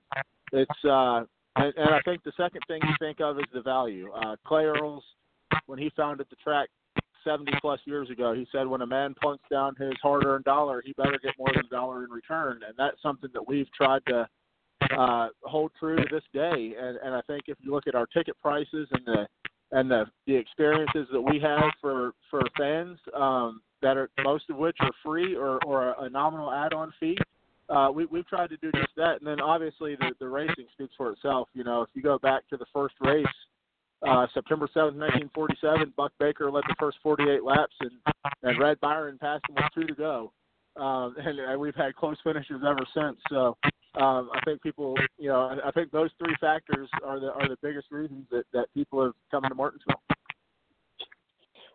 it's 0.51 0.85
uh, 0.85 1.23
and, 1.55 1.73
and 1.75 1.89
I 1.89 1.99
think 2.05 2.23
the 2.23 2.31
second 2.37 2.61
thing 2.67 2.81
you 2.83 2.93
think 2.99 3.19
of 3.19 3.37
is 3.39 3.45
the 3.53 3.61
value. 3.61 4.11
Uh, 4.11 4.35
Clay 4.45 4.63
Earles, 4.63 5.03
when 5.65 5.79
he 5.79 5.91
founded 5.95 6.27
the 6.29 6.35
track 6.37 6.69
70 7.23 7.51
plus 7.59 7.79
years 7.85 8.09
ago, 8.09 8.33
he 8.33 8.47
said 8.51 8.67
when 8.67 8.81
a 8.81 8.87
man 8.87 9.15
plunks 9.21 9.43
down 9.51 9.75
his 9.75 9.93
hard-earned 10.01 10.45
dollar, 10.45 10.81
he 10.85 10.93
better 10.93 11.19
get 11.21 11.33
more 11.37 11.49
than 11.53 11.65
a 11.65 11.69
dollar 11.69 12.05
in 12.05 12.11
return, 12.11 12.61
and 12.65 12.75
that's 12.77 13.01
something 13.01 13.29
that 13.33 13.45
we've 13.47 13.71
tried 13.73 14.05
to 14.07 14.27
uh, 14.97 15.27
hold 15.43 15.71
true 15.79 15.97
to 15.97 16.05
this 16.11 16.23
day. 16.33 16.73
And, 16.79 16.97
and 17.03 17.15
I 17.15 17.21
think 17.27 17.43
if 17.47 17.57
you 17.61 17.71
look 17.71 17.87
at 17.87 17.95
our 17.95 18.05
ticket 18.07 18.35
prices 18.41 18.87
and 18.91 19.05
the 19.05 19.27
and 19.71 19.89
the 19.89 20.05
the 20.25 20.35
experiences 20.35 21.07
that 21.11 21.21
we 21.21 21.39
have 21.39 21.71
for 21.79 22.13
for 22.29 22.41
fans 22.57 22.97
um, 23.15 23.61
that 23.81 23.97
are 23.97 24.09
most 24.23 24.49
of 24.49 24.57
which 24.57 24.77
are 24.79 24.91
free 25.03 25.35
or 25.35 25.59
or 25.65 25.95
a, 25.99 26.09
nominal 26.09 26.51
add-on 26.51 26.91
fee. 26.99 27.17
Uh, 27.69 27.91
we, 27.93 28.07
we've 28.07 28.27
tried 28.27 28.49
to 28.49 28.57
do 28.57 28.71
just 28.71 28.89
that, 28.97 29.19
and 29.19 29.27
then 29.27 29.39
obviously 29.39 29.95
the, 29.97 30.09
the 30.19 30.27
racing 30.27 30.65
speaks 30.73 30.93
for 30.97 31.11
itself. 31.11 31.47
You 31.53 31.63
know, 31.63 31.83
if 31.83 31.89
you 31.93 32.01
go 32.01 32.17
back 32.17 32.41
to 32.49 32.57
the 32.57 32.65
first 32.73 32.95
race, 32.99 33.27
uh, 34.07 34.25
September 34.33 34.67
7th, 34.67 34.97
1947, 34.97 35.93
Buck 35.95 36.11
Baker 36.19 36.49
led 36.49 36.63
the 36.67 36.75
first 36.79 36.97
48 37.03 37.43
laps, 37.43 37.75
and, 37.81 37.91
and 38.41 38.59
Red 38.59 38.79
Byron 38.79 39.19
passed 39.19 39.43
him 39.47 39.55
with 39.55 39.65
two 39.75 39.85
to 39.85 39.93
go. 39.93 40.31
Um, 40.77 41.15
and, 41.23 41.37
and 41.37 41.59
we've 41.59 41.75
had 41.75 41.95
close 41.95 42.17
finishes 42.23 42.61
ever 42.67 42.85
since. 42.93 43.17
So 43.29 43.55
um, 43.95 44.29
I 44.33 44.39
think 44.45 44.61
people, 44.61 44.95
you 45.17 45.29
know, 45.29 45.41
I, 45.41 45.69
I 45.69 45.71
think 45.71 45.91
those 45.91 46.11
three 46.19 46.35
factors 46.39 46.87
are 47.03 47.19
the 47.19 47.31
are 47.33 47.47
the 47.47 47.57
biggest 47.61 47.87
reasons 47.91 48.25
that 48.31 48.43
that 48.53 48.67
people 48.73 49.03
have 49.03 49.13
come 49.31 49.43
to 49.43 49.55
Martinsville. 49.55 50.01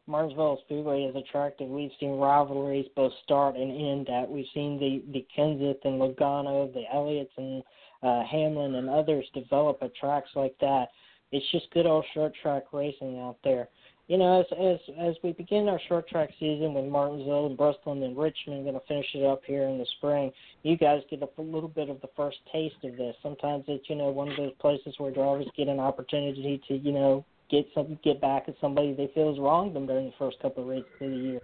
Martinsville 0.06 0.60
Speedway 0.64 1.04
is 1.04 1.16
attractive. 1.16 1.68
we've 1.68 1.90
seen 1.98 2.18
rivalries 2.18 2.86
both 2.94 3.12
start 3.24 3.56
and 3.56 3.70
end 3.70 4.08
at. 4.10 4.30
We've 4.30 4.46
seen 4.54 4.78
the 4.78 5.02
the 5.12 5.26
Kenseth 5.36 5.84
and 5.84 6.00
Logano, 6.00 6.72
the 6.72 6.84
Elliotts 6.94 7.36
and 7.36 7.62
uh, 8.02 8.22
Hamlin 8.30 8.74
and 8.76 8.88
others 8.88 9.24
develop 9.34 9.78
at 9.82 9.94
tracks 9.96 10.30
like 10.36 10.54
that. 10.60 10.88
It's 11.32 11.50
just 11.50 11.70
good 11.70 11.86
old 11.86 12.04
short 12.14 12.32
track 12.40 12.64
racing 12.72 13.18
out 13.18 13.38
there. 13.42 13.68
You 14.06 14.18
know, 14.18 14.40
as 14.40 14.46
as 14.52 14.94
as 15.00 15.14
we 15.22 15.32
begin 15.32 15.68
our 15.68 15.80
short 15.88 16.08
track 16.08 16.28
season 16.38 16.74
with 16.74 16.84
Martinsville 16.84 17.46
and 17.46 17.56
Bristol 17.56 17.92
and 17.92 18.16
Richmond 18.16 18.64
going 18.64 18.74
to 18.74 18.86
finish 18.86 19.06
it 19.14 19.24
up 19.24 19.40
here 19.46 19.62
in 19.64 19.78
the 19.78 19.86
spring, 19.96 20.30
you 20.62 20.76
guys 20.76 21.00
get 21.08 21.22
a 21.22 21.40
little 21.40 21.70
bit 21.70 21.88
of 21.88 22.00
the 22.02 22.10
first 22.14 22.36
taste 22.52 22.76
of 22.84 22.96
this. 22.96 23.16
Sometimes 23.22 23.64
it's 23.66 23.88
you 23.88 23.96
know 23.96 24.08
one 24.08 24.28
of 24.28 24.36
those 24.36 24.52
places 24.60 24.94
where 24.98 25.10
drivers 25.10 25.46
get 25.56 25.68
an 25.68 25.80
opportunity 25.80 26.60
to 26.68 26.76
you 26.76 26.92
know 26.92 27.24
get 27.50 27.66
some 27.74 27.98
get 28.04 28.20
back 28.20 28.44
at 28.46 28.56
somebody 28.60 28.92
they 28.92 29.10
feel 29.14 29.30
has 29.30 29.38
wronged 29.38 29.74
them 29.74 29.86
during 29.86 30.06
the 30.06 30.14
first 30.18 30.38
couple 30.40 30.64
of 30.64 30.68
races 30.68 30.86
of 31.00 31.10
the 31.10 31.16
year. 31.16 31.40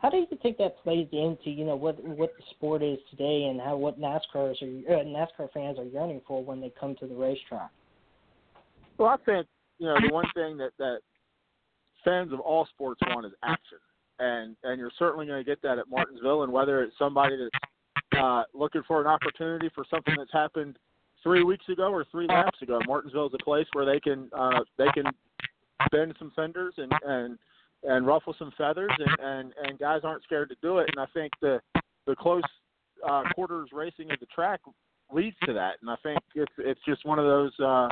How 0.00 0.08
do 0.08 0.18
you 0.18 0.26
think 0.40 0.56
that 0.58 0.80
plays 0.84 1.08
into 1.10 1.50
you 1.50 1.64
know 1.64 1.74
what 1.74 2.02
what 2.04 2.32
the 2.36 2.44
sport 2.50 2.80
is 2.84 2.98
today 3.10 3.48
and 3.50 3.60
how 3.60 3.76
what 3.76 4.00
NASCAR's 4.00 4.62
are 4.62 4.94
uh, 4.94 5.02
NASCAR 5.02 5.50
fans 5.52 5.80
are 5.80 5.84
yearning 5.84 6.20
for 6.28 6.44
when 6.44 6.60
they 6.60 6.72
come 6.78 6.94
to 7.00 7.08
the 7.08 7.14
racetrack? 7.16 7.70
Well, 8.98 9.08
I 9.08 9.16
think 9.26 9.48
you 9.78 9.86
know 9.88 9.96
the 10.00 10.14
one 10.14 10.26
thing 10.36 10.56
that 10.58 10.70
that 10.78 11.00
fans 12.08 12.32
of 12.32 12.40
all 12.40 12.66
sports 12.66 13.00
want 13.08 13.26
is 13.26 13.32
action, 13.42 13.78
and 14.18 14.56
and 14.64 14.78
you're 14.78 14.92
certainly 14.98 15.26
going 15.26 15.42
to 15.42 15.48
get 15.48 15.60
that 15.62 15.78
at 15.78 15.88
Martinsville. 15.88 16.42
And 16.42 16.52
whether 16.52 16.82
it's 16.82 16.96
somebody 16.98 17.36
that's 17.36 18.22
uh, 18.22 18.44
looking 18.54 18.82
for 18.86 19.00
an 19.00 19.06
opportunity 19.06 19.70
for 19.74 19.84
something 19.90 20.14
that's 20.16 20.32
happened 20.32 20.78
three 21.22 21.42
weeks 21.42 21.68
ago 21.68 21.92
or 21.92 22.04
three 22.10 22.26
laps 22.26 22.62
ago, 22.62 22.80
Martinsville 22.86 23.26
is 23.26 23.34
a 23.38 23.44
place 23.44 23.66
where 23.72 23.84
they 23.84 24.00
can 24.00 24.30
uh, 24.36 24.60
they 24.78 24.88
can 24.94 25.04
bend 25.92 26.14
some 26.18 26.32
fenders 26.34 26.74
and 26.78 26.92
and 27.06 27.38
and 27.84 28.06
ruffle 28.06 28.34
some 28.38 28.52
feathers, 28.56 28.90
and 28.98 29.16
and 29.20 29.52
and 29.64 29.78
guys 29.78 30.00
aren't 30.04 30.22
scared 30.24 30.48
to 30.48 30.56
do 30.62 30.78
it. 30.78 30.88
And 30.94 31.00
I 31.00 31.06
think 31.12 31.32
the 31.40 31.60
the 32.06 32.16
close 32.16 32.42
uh, 33.08 33.24
quarters 33.34 33.68
racing 33.72 34.10
of 34.10 34.18
the 34.20 34.26
track 34.26 34.60
leads 35.12 35.36
to 35.44 35.52
that. 35.54 35.76
And 35.80 35.90
I 35.90 35.96
think 36.02 36.18
it's 36.34 36.52
it's 36.58 36.80
just 36.86 37.04
one 37.04 37.18
of 37.18 37.24
those 37.24 37.52
uh, 37.60 37.88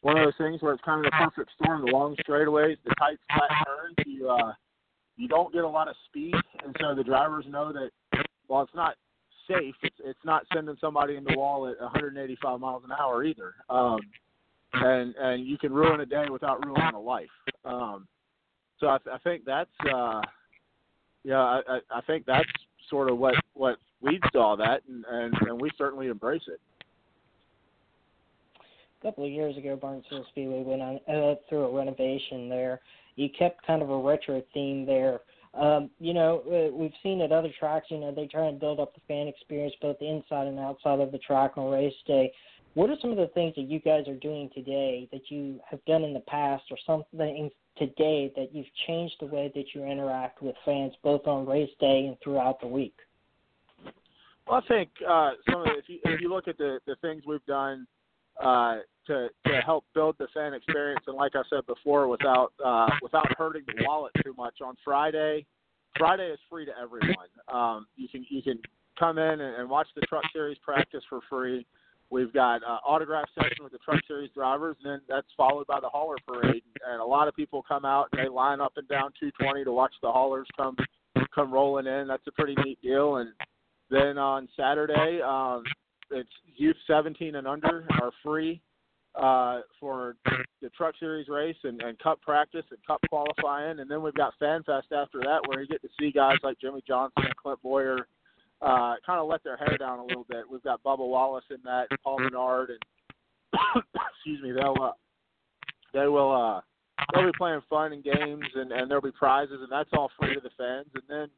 one 0.00 0.18
of 0.18 0.24
those 0.24 0.34
things 0.38 0.62
where 0.62 0.72
it's 0.74 0.84
kind 0.84 1.04
of 1.04 1.10
the 1.10 1.16
perfect 1.16 1.50
storm. 1.60 1.84
The 1.84 1.92
long 1.92 2.16
straightaways, 2.28 2.76
the 2.84 2.94
tight 2.98 3.18
flat 3.28 3.50
turns. 3.66 3.96
You 4.06 4.30
uh, 4.30 4.52
you 5.16 5.28
don't 5.28 5.52
get 5.52 5.64
a 5.64 5.68
lot 5.68 5.88
of 5.88 5.96
speed, 6.06 6.34
and 6.64 6.74
so 6.80 6.94
the 6.94 7.04
drivers 7.04 7.44
know 7.48 7.72
that 7.72 7.90
while 8.46 8.62
it's 8.62 8.74
not 8.74 8.96
safe, 9.48 9.74
it's 9.82 9.96
it's 10.04 10.24
not 10.24 10.44
sending 10.52 10.76
somebody 10.80 11.16
in 11.16 11.24
the 11.24 11.36
wall 11.36 11.68
at 11.68 11.80
185 11.80 12.60
miles 12.60 12.82
an 12.84 12.92
hour 12.92 13.24
either. 13.24 13.54
Um, 13.68 14.00
and 14.72 15.14
and 15.16 15.46
you 15.46 15.58
can 15.58 15.72
ruin 15.72 16.00
a 16.00 16.06
day 16.06 16.26
without 16.30 16.64
ruining 16.64 16.94
a 16.94 17.00
life. 17.00 17.28
Um, 17.64 18.06
so 18.80 18.88
I, 18.88 18.98
I 19.12 19.18
think 19.18 19.44
that's 19.44 19.70
uh, 19.92 20.20
yeah, 21.22 21.38
I, 21.38 21.78
I 21.90 22.00
think 22.06 22.26
that's 22.26 22.48
sort 22.90 23.10
of 23.10 23.18
what 23.18 23.34
what 23.54 23.78
to 24.32 24.38
all 24.38 24.56
that, 24.56 24.82
and 24.88 25.04
and, 25.10 25.34
and 25.48 25.60
we 25.60 25.70
certainly 25.76 26.08
embrace 26.08 26.42
it. 26.48 26.60
A 29.00 29.06
couple 29.06 29.24
of 29.24 29.30
years 29.30 29.56
ago, 29.56 29.78
Martinsville 29.82 30.26
Speedway 30.30 30.62
went 30.62 30.82
on 30.82 30.98
uh, 31.08 31.34
through 31.48 31.64
a 31.64 31.76
renovation 31.76 32.48
there. 32.48 32.80
You 33.16 33.28
kept 33.38 33.66
kind 33.66 33.82
of 33.82 33.90
a 33.90 33.98
retro 33.98 34.42
theme 34.52 34.86
there. 34.86 35.20
Um, 35.52 35.90
you 36.00 36.14
know, 36.14 36.42
uh, 36.48 36.74
we've 36.74 36.92
seen 37.02 37.20
at 37.20 37.30
other 37.30 37.50
tracks, 37.58 37.86
you 37.90 37.98
know, 37.98 38.12
they 38.12 38.26
try 38.26 38.46
and 38.46 38.58
build 38.58 38.80
up 38.80 38.94
the 38.94 39.00
fan 39.06 39.28
experience 39.28 39.74
both 39.80 39.96
inside 40.00 40.48
and 40.48 40.58
outside 40.58 41.00
of 41.00 41.12
the 41.12 41.18
track 41.18 41.52
on 41.56 41.70
race 41.70 41.94
day. 42.06 42.32
What 42.74 42.90
are 42.90 42.96
some 43.00 43.10
of 43.12 43.16
the 43.16 43.28
things 43.28 43.54
that 43.54 43.68
you 43.68 43.78
guys 43.78 44.08
are 44.08 44.16
doing 44.16 44.50
today 44.52 45.08
that 45.12 45.30
you 45.30 45.60
have 45.70 45.84
done 45.84 46.02
in 46.02 46.12
the 46.12 46.20
past 46.20 46.64
or 46.70 46.76
something 46.84 47.50
today 47.76 48.32
that 48.36 48.54
you've 48.54 48.66
changed 48.86 49.14
the 49.20 49.26
way 49.26 49.50
that 49.54 49.64
you 49.74 49.84
interact 49.84 50.42
with 50.42 50.54
fans 50.64 50.92
both 51.02 51.26
on 51.26 51.46
race 51.46 51.70
day 51.80 52.06
and 52.06 52.16
throughout 52.22 52.60
the 52.60 52.66
week? 52.66 52.96
Well, 54.46 54.62
I 54.62 54.68
think 54.68 54.90
uh, 55.08 55.30
some 55.50 55.60
of 55.62 55.66
the, 55.66 55.78
if 55.78 55.88
you 55.88 55.98
if 56.04 56.20
you 56.20 56.28
look 56.28 56.48
at 56.48 56.58
the 56.58 56.78
the 56.86 56.96
things 56.96 57.22
we've 57.26 57.44
done 57.46 57.86
uh, 58.42 58.76
to 59.06 59.28
to 59.46 59.60
help 59.64 59.84
build 59.94 60.16
the 60.18 60.26
fan 60.34 60.54
experience, 60.54 61.02
and 61.06 61.16
like 61.16 61.32
I 61.34 61.42
said 61.48 61.66
before, 61.66 62.08
without 62.08 62.52
uh, 62.64 62.88
without 63.02 63.26
hurting 63.38 63.62
the 63.66 63.84
wallet 63.86 64.12
too 64.22 64.34
much. 64.36 64.60
On 64.62 64.74
Friday, 64.84 65.46
Friday 65.98 66.28
is 66.28 66.38
free 66.50 66.66
to 66.66 66.72
everyone. 66.80 67.28
Um, 67.52 67.86
you 67.96 68.08
can 68.08 68.26
you 68.28 68.42
can 68.42 68.58
come 68.98 69.18
in 69.18 69.40
and, 69.40 69.56
and 69.56 69.68
watch 69.68 69.88
the 69.94 70.02
Truck 70.02 70.24
Series 70.32 70.58
practice 70.58 71.02
for 71.08 71.20
free. 71.28 71.66
We've 72.10 72.32
got 72.32 72.62
uh, 72.62 72.78
autograph 72.86 73.26
session 73.34 73.64
with 73.64 73.72
the 73.72 73.78
Truck 73.78 74.00
Series 74.06 74.30
drivers, 74.34 74.76
and 74.84 74.92
then 74.92 75.00
that's 75.08 75.26
followed 75.36 75.66
by 75.66 75.80
the 75.80 75.88
hauler 75.88 76.16
parade. 76.26 76.62
And 76.88 77.00
a 77.00 77.04
lot 77.04 77.28
of 77.28 77.34
people 77.34 77.64
come 77.66 77.84
out 77.84 78.08
and 78.12 78.24
they 78.24 78.28
line 78.28 78.60
up 78.60 78.74
and 78.76 78.86
down 78.88 79.12
220 79.18 79.64
to 79.64 79.72
watch 79.72 79.92
the 80.02 80.12
haulers 80.12 80.46
come 80.56 80.76
come 81.34 81.52
rolling 81.52 81.86
in. 81.86 82.06
That's 82.06 82.26
a 82.26 82.32
pretty 82.32 82.54
neat 82.64 82.80
deal. 82.82 83.16
And 83.16 83.30
then 83.90 84.18
on 84.18 84.48
Saturday, 84.56 85.20
um, 85.22 85.64
it's 86.10 86.30
youth 86.56 86.76
17 86.86 87.34
and 87.34 87.46
under 87.46 87.86
are 88.00 88.12
free 88.22 88.60
uh, 89.14 89.60
for 89.80 90.16
the 90.60 90.68
Truck 90.70 90.94
Series 90.98 91.28
race 91.28 91.56
and, 91.64 91.80
and 91.82 91.98
Cup 91.98 92.20
practice 92.20 92.64
and 92.70 92.78
Cup 92.86 93.00
qualifying, 93.08 93.80
and 93.80 93.90
then 93.90 94.02
we've 94.02 94.14
got 94.14 94.34
Fan 94.38 94.62
Fest 94.64 94.88
after 94.92 95.20
that, 95.20 95.40
where 95.46 95.60
you 95.60 95.68
get 95.68 95.82
to 95.82 95.88
see 96.00 96.10
guys 96.10 96.36
like 96.42 96.58
Jimmie 96.60 96.82
Johnson 96.86 97.24
and 97.24 97.36
Clint 97.36 97.62
Bowyer 97.62 98.08
uh, 98.62 98.94
kind 99.04 99.20
of 99.20 99.28
let 99.28 99.44
their 99.44 99.56
hair 99.56 99.76
down 99.78 99.98
a 99.98 100.04
little 100.04 100.26
bit. 100.28 100.44
We've 100.50 100.62
got 100.62 100.82
Bubba 100.82 100.98
Wallace 100.98 101.44
in 101.50 101.58
that, 101.64 101.88
Paul 102.02 102.20
Menard, 102.20 102.70
and 102.70 102.78
excuse 104.16 104.42
me, 104.42 104.52
they'll 104.52 104.76
uh, 104.82 104.92
they 105.92 106.06
will 106.06 106.32
uh, 106.32 106.60
they'll 107.12 107.26
be 107.26 107.36
playing 107.36 107.60
fun 107.68 107.92
and 107.92 108.02
games, 108.02 108.44
and 108.54 108.72
and 108.72 108.90
there'll 108.90 109.02
be 109.02 109.12
prizes, 109.12 109.58
and 109.60 109.70
that's 109.70 109.90
all 109.92 110.10
free 110.18 110.34
to 110.34 110.40
the 110.40 110.50
fans. 110.56 110.86
And 110.94 111.02
then 111.08 111.28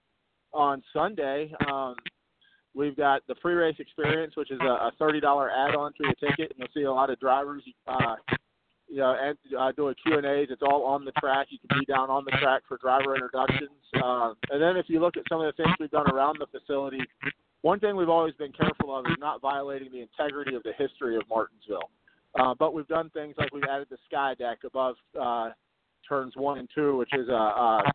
on 0.53 0.83
Sunday, 0.93 1.53
um, 1.71 1.95
we've 2.75 2.97
got 2.97 3.23
the 3.27 3.35
free 3.43 3.55
race 3.55 3.77
experience, 3.79 4.37
which 4.37 4.51
is 4.51 4.61
a, 4.63 4.65
a 4.67 4.93
thirty 4.99 5.21
dollar 5.21 5.51
add 5.51 5.75
on 5.75 5.93
to 5.95 5.99
your 6.05 6.15
ticket, 6.15 6.51
and 6.51 6.59
you'll 6.59 6.69
see 6.75 6.85
a 6.85 6.93
lot 6.93 7.11
of 7.11 7.19
drivers. 7.21 7.63
Uh, 7.87 8.17
you 8.89 8.99
know, 8.99 9.17
and 9.21 9.37
uh, 9.59 9.73
doing 9.73 9.95
Q 10.03 10.19
and 10.19 10.27
A's. 10.27 10.49
It's 10.51 10.63
all 10.63 10.85
on 10.85 11.05
the 11.05 11.13
track. 11.13 11.49
You 11.51 11.59
can 11.59 11.81
be 11.81 11.87
down 11.87 12.11
on 12.11 12.25
the 12.25 12.31
track 12.43 12.63
for 12.69 12.79
driver 12.79 13.15
introductions. 13.15 13.71
Uh, 14.03 14.35
and 14.51 14.63
then 14.63 14.77
if 14.77 14.87
you 14.89 15.01
look 15.01 15.17
at 15.17 15.25
some 15.29 15.41
of 15.41 15.47
the 15.47 15.63
things 15.63 15.75
we've 15.81 15.91
done 15.91 16.11
around 16.11 16.39
the 16.39 16.47
facility, 16.59 17.01
one 17.63 17.81
thing 17.81 17.97
we've 17.97 18.09
always 18.09 18.35
been 18.35 18.53
careful 18.53 18.97
of 18.97 19.07
is 19.07 19.17
not 19.19 19.41
violating 19.41 19.91
the 19.91 20.01
integrity 20.01 20.55
of 20.55 20.63
the 20.63 20.73
history 20.79 21.17
of 21.17 21.23
Martinsville. 21.29 21.91
Uh, 22.39 22.55
but 22.59 22.75
we've 22.75 22.87
done 22.87 23.11
things 23.11 23.35
like 23.39 23.53
we've 23.53 23.65
added 23.65 23.89
the 23.91 23.99
sky 24.07 24.35
deck 24.39 24.59
above 24.65 24.97
uh, 25.21 25.51
turns 26.09 26.35
one 26.37 26.59
and 26.59 26.69
two, 26.75 26.97
which 26.97 27.11
is 27.15 27.29
a, 27.29 27.33
a 27.33 27.93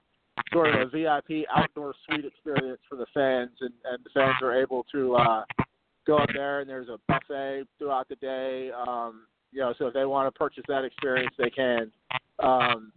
sort 0.52 0.70
of 0.70 0.82
a 0.82 0.90
VIP 0.90 1.46
outdoor 1.56 1.94
suite 2.06 2.26
experience 2.26 2.82
for 2.90 2.96
the 2.96 3.06
fans, 3.14 3.52
and, 3.62 3.72
and 3.86 4.04
the 4.04 4.10
fans 4.14 4.36
are 4.42 4.60
able 4.60 4.86
to 4.92 5.16
uh, 5.16 5.44
go 6.06 6.18
up 6.18 6.30
there 6.34 6.62
and 6.62 6.70
there's 6.70 6.90
a 6.90 6.98
buffet 7.08 7.64
throughout 7.78 8.10
the 8.10 8.16
day. 8.16 8.72
Um, 8.88 9.28
you 9.52 9.60
know, 9.60 9.74
so 9.78 9.88
if 9.88 9.94
they 9.94 10.06
want 10.06 10.34
to 10.34 10.38
purchase 10.38 10.64
that 10.68 10.84
experience, 10.84 11.34
they 11.38 11.50
can. 11.50 11.92
Um, 12.40 12.92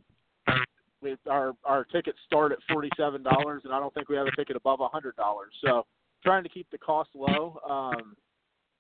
we, 1.03 1.17
our 1.29 1.53
our 1.65 1.85
tickets 1.85 2.19
start 2.27 2.53
at 2.53 2.59
forty 2.71 2.89
seven 2.97 3.23
dollars, 3.23 3.63
and 3.65 3.73
I 3.73 3.79
don't 3.79 3.93
think 3.95 4.09
we 4.09 4.17
have 4.17 4.27
a 4.27 4.37
ticket 4.37 4.57
above 4.57 4.81
a 4.81 4.89
hundred 4.89 5.17
dollars. 5.17 5.53
So 5.63 5.85
trying 6.23 6.43
to 6.43 6.49
keep 6.49 6.71
the 6.71 6.79
cost 6.79 7.11
low 7.15 7.61
um, 7.69 8.17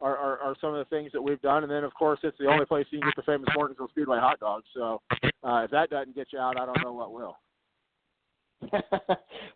are, 0.00 0.16
are 0.16 0.38
are 0.38 0.56
some 0.60 0.74
of 0.74 0.78
the 0.78 0.96
things 0.96 1.12
that 1.12 1.22
we've 1.22 1.40
done. 1.42 1.62
And 1.62 1.70
then 1.70 1.84
of 1.84 1.94
course 1.94 2.20
it's 2.22 2.38
the 2.38 2.46
only 2.46 2.64
place 2.64 2.86
you 2.90 3.00
can 3.00 3.08
get 3.08 3.16
the 3.16 3.22
famous 3.22 3.48
Martinsville 3.54 3.88
Speedway 3.88 4.18
hot 4.18 4.40
dogs. 4.40 4.66
So 4.74 5.00
uh, 5.42 5.64
if 5.64 5.70
that 5.70 5.90
doesn't 5.90 6.14
get 6.14 6.28
you 6.32 6.38
out, 6.38 6.58
I 6.58 6.66
don't 6.66 6.82
know 6.82 6.92
what 6.92 7.12
will. 7.12 7.36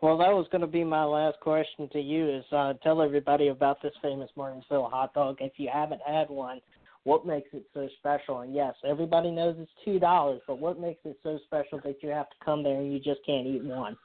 well, 0.02 0.18
that 0.18 0.33
was 0.35 0.46
going 0.52 0.61
to 0.61 0.66
be 0.66 0.85
my 0.85 1.04
last 1.04 1.40
question 1.40 1.88
to 1.92 2.00
you. 2.00 2.28
Is 2.28 2.44
uh, 2.52 2.74
tell 2.83 3.00
everybody 3.00 3.48
about 3.48 3.81
this 3.83 3.94
famous 4.02 4.31
Martinsville 4.37 4.90
hot 4.90 5.14
dog 5.14 5.38
if 5.40 5.52
you 5.57 5.70
haven't 5.72 6.02
had 6.07 6.28
one 6.28 6.61
what 7.04 7.26
makes 7.26 7.48
it 7.52 7.64
so 7.74 7.88
special? 7.98 8.40
And 8.40 8.54
yes, 8.54 8.74
everybody 8.88 9.30
knows 9.30 9.56
it's 9.58 9.70
two 9.84 9.98
dollars, 9.98 10.40
but 10.46 10.58
what 10.58 10.80
makes 10.80 11.00
it 11.04 11.18
so 11.22 11.38
special 11.44 11.80
that 11.84 12.02
you 12.02 12.11
have 12.11 12.28
to 12.30 12.37
come 12.44 12.62
there 12.62 12.78
and 12.78 12.92
you 12.92 12.98
just 12.98 13.20
can't 13.24 13.46
eat 13.46 13.64
one? 13.64 13.96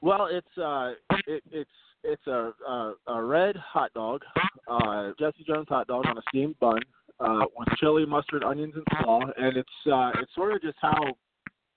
Well, 0.00 0.28
it's 0.30 0.58
uh, 0.58 0.92
it, 1.26 1.42
it's 1.50 1.70
it's 2.04 2.26
a, 2.26 2.52
a 2.66 2.94
a 3.08 3.22
red 3.22 3.56
hot 3.56 3.92
dog, 3.92 4.22
uh, 4.70 5.10
Jesse 5.18 5.44
Jones 5.46 5.66
hot 5.68 5.86
dog 5.88 6.06
on 6.06 6.16
a 6.16 6.22
steamed 6.28 6.58
bun 6.58 6.80
uh, 7.20 7.44
with 7.56 7.68
chili, 7.78 8.06
mustard, 8.06 8.42
onions, 8.42 8.74
and 8.74 8.84
slaw, 9.02 9.20
and 9.36 9.56
it's 9.56 9.68
uh, 9.92 10.10
it's 10.20 10.34
sort 10.34 10.54
of 10.54 10.62
just 10.62 10.78
how 10.80 10.96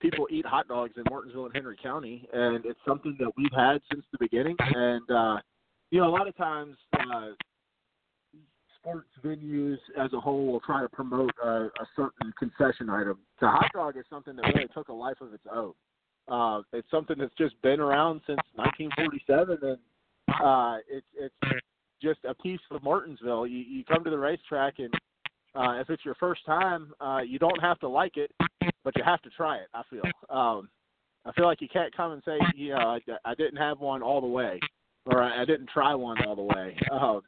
people 0.00 0.26
eat 0.30 0.46
hot 0.46 0.68
dogs 0.68 0.92
in 0.96 1.04
Martinsville 1.10 1.46
and 1.46 1.54
Henry 1.54 1.76
County, 1.82 2.26
and 2.32 2.64
it's 2.64 2.78
something 2.86 3.16
that 3.18 3.30
we've 3.36 3.52
had 3.54 3.78
since 3.92 4.04
the 4.12 4.18
beginning. 4.18 4.56
And 4.58 5.10
uh, 5.10 5.36
you 5.90 6.00
know, 6.00 6.08
a 6.08 6.14
lot 6.14 6.28
of 6.28 6.36
times 6.36 6.76
uh, 6.94 7.28
sports 8.84 9.08
venues 9.24 9.78
as 9.98 10.12
a 10.12 10.20
whole 10.20 10.46
will 10.46 10.60
try 10.60 10.82
to 10.82 10.88
promote 10.88 11.30
a, 11.42 11.48
a 11.48 11.86
certain 11.96 12.32
concession 12.38 12.90
item. 12.90 13.18
The 13.40 13.48
hot 13.48 13.70
dog 13.72 13.96
is 13.96 14.04
something 14.10 14.36
that 14.36 14.42
really 14.54 14.68
took 14.74 14.88
a 14.88 14.92
life 14.92 15.16
of 15.20 15.32
its 15.32 15.44
own. 15.50 15.72
Uh, 16.28 16.62
it's 16.72 16.90
something 16.90 17.16
that's 17.18 17.34
just 17.36 17.60
been 17.62 17.80
around 17.80 18.20
since 18.26 18.40
1947, 18.54 19.58
and 19.62 19.78
uh, 20.42 20.78
it's 20.88 21.06
it's 21.14 21.62
just 22.02 22.20
a 22.28 22.34
piece 22.34 22.60
of 22.70 22.82
Martinsville. 22.82 23.46
You 23.46 23.58
you 23.58 23.84
come 23.84 24.04
to 24.04 24.10
the 24.10 24.18
racetrack, 24.18 24.74
and 24.78 24.92
uh, 25.54 25.80
if 25.80 25.90
it's 25.90 26.04
your 26.04 26.14
first 26.14 26.44
time, 26.46 26.92
uh, 27.00 27.20
you 27.26 27.38
don't 27.38 27.60
have 27.60 27.78
to 27.80 27.88
like 27.88 28.16
it, 28.16 28.30
but 28.84 28.96
you 28.96 29.02
have 29.04 29.20
to 29.22 29.30
try 29.30 29.56
it. 29.56 29.68
I 29.74 29.82
feel. 29.90 30.02
Um, 30.30 30.68
I 31.26 31.32
feel 31.32 31.46
like 31.46 31.62
you 31.62 31.68
can't 31.72 31.94
come 31.96 32.12
and 32.12 32.22
say, 32.26 32.38
you 32.54 32.70
know, 32.74 32.76
I, 32.76 33.00
I 33.24 33.34
didn't 33.34 33.56
have 33.56 33.80
one 33.80 34.02
all 34.02 34.20
the 34.20 34.26
way, 34.26 34.60
or 35.06 35.22
I, 35.22 35.40
I 35.40 35.44
didn't 35.46 35.70
try 35.70 35.94
one 35.94 36.22
all 36.26 36.36
the 36.36 36.42
way. 36.42 36.76
Um, 36.90 37.22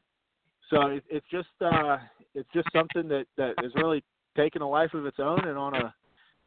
so 0.70 0.86
it, 0.88 1.04
it's 1.08 1.26
just 1.30 1.48
uh, 1.60 1.98
it's 2.34 2.48
just 2.54 2.68
something 2.74 3.08
that 3.08 3.26
that 3.36 3.54
is 3.64 3.72
really 3.74 4.02
taken 4.36 4.62
a 4.62 4.68
life 4.68 4.94
of 4.94 5.06
its 5.06 5.18
own, 5.18 5.46
and 5.46 5.56
on 5.56 5.74
a 5.74 5.94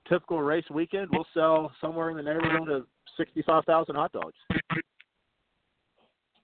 typical 0.07 0.41
race 0.41 0.65
weekend, 0.71 1.07
we'll 1.11 1.27
sell 1.33 1.71
somewhere 1.81 2.09
in 2.09 2.17
the 2.17 2.23
neighborhood 2.23 2.69
of 2.69 2.85
sixty-five 3.17 3.63
thousand 3.65 3.95
hot 3.95 4.11
dogs. 4.11 4.35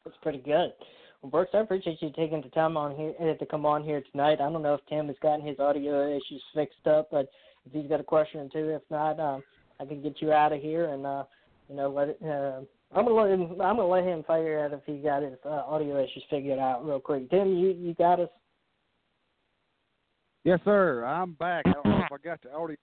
That's 0.06 0.18
pretty 0.22 0.40
good. 0.40 0.72
Well, 1.22 1.32
Brooks, 1.32 1.52
I 1.54 1.60
appreciate 1.60 2.02
you 2.02 2.12
taking 2.16 2.42
the 2.42 2.50
time 2.50 2.78
on 2.78 2.96
here 2.96 3.14
uh, 3.20 3.34
to 3.34 3.46
come 3.46 3.66
on 3.66 3.84
here 3.84 4.04
tonight. 4.12 4.40
I 4.42 4.50
don't 4.52 4.62
know 4.62 4.76
if 4.76 4.82
Tim 4.88 5.08
has 5.08 5.16
gotten 5.22 5.46
his 5.46 5.60
audio 5.60 6.08
issues 6.10 6.44
fixed 6.54 6.86
up, 6.86 7.10
but 7.12 7.28
if 7.66 7.74
he's 7.74 7.90
got 7.90 8.00
a 8.00 8.04
question 8.04 8.42
or 8.42 8.50
two, 8.50 8.70
if 8.70 8.84
not, 8.92 9.20
um, 9.20 9.44
I 9.80 9.86
can 9.86 10.04
get 10.04 10.22
you 10.22 10.32
out 10.32 10.54
of 10.54 10.62
here 10.62 10.90
and 10.90 11.06
uh, 11.06 11.24
you 11.70 11.76
know 11.76 11.90
let 11.90 12.10
it. 12.10 12.20
Uh, 12.24 12.62
I'm 12.96 13.06
gonna 13.06 13.22
let 13.22 13.32
him. 13.32 13.52
I'm 13.62 13.76
gonna 13.76 13.88
let 13.88 14.06
him 14.06 14.22
figure 14.22 14.64
out 14.64 14.72
if 14.72 14.80
he 14.86 14.98
got 14.98 15.22
his 15.22 15.38
uh, 15.46 15.50
audio 15.50 16.02
issues 16.02 16.24
figured 16.30 16.60
out 16.60 16.86
real 16.86 17.00
quick. 17.00 17.30
Tim, 17.30 17.50
you 17.56 17.70
you 17.72 17.94
got 17.94 18.22
us. 18.22 18.30
Yes, 20.46 20.60
sir. 20.64 21.04
I'm 21.04 21.34
back. 21.34 21.66
I 21.68 21.74
don't 21.74 21.86
know 21.86 22.04
if 22.06 22.12
I 22.12 22.18
got 22.24 22.42
the 22.42 22.54
audio 22.54 22.78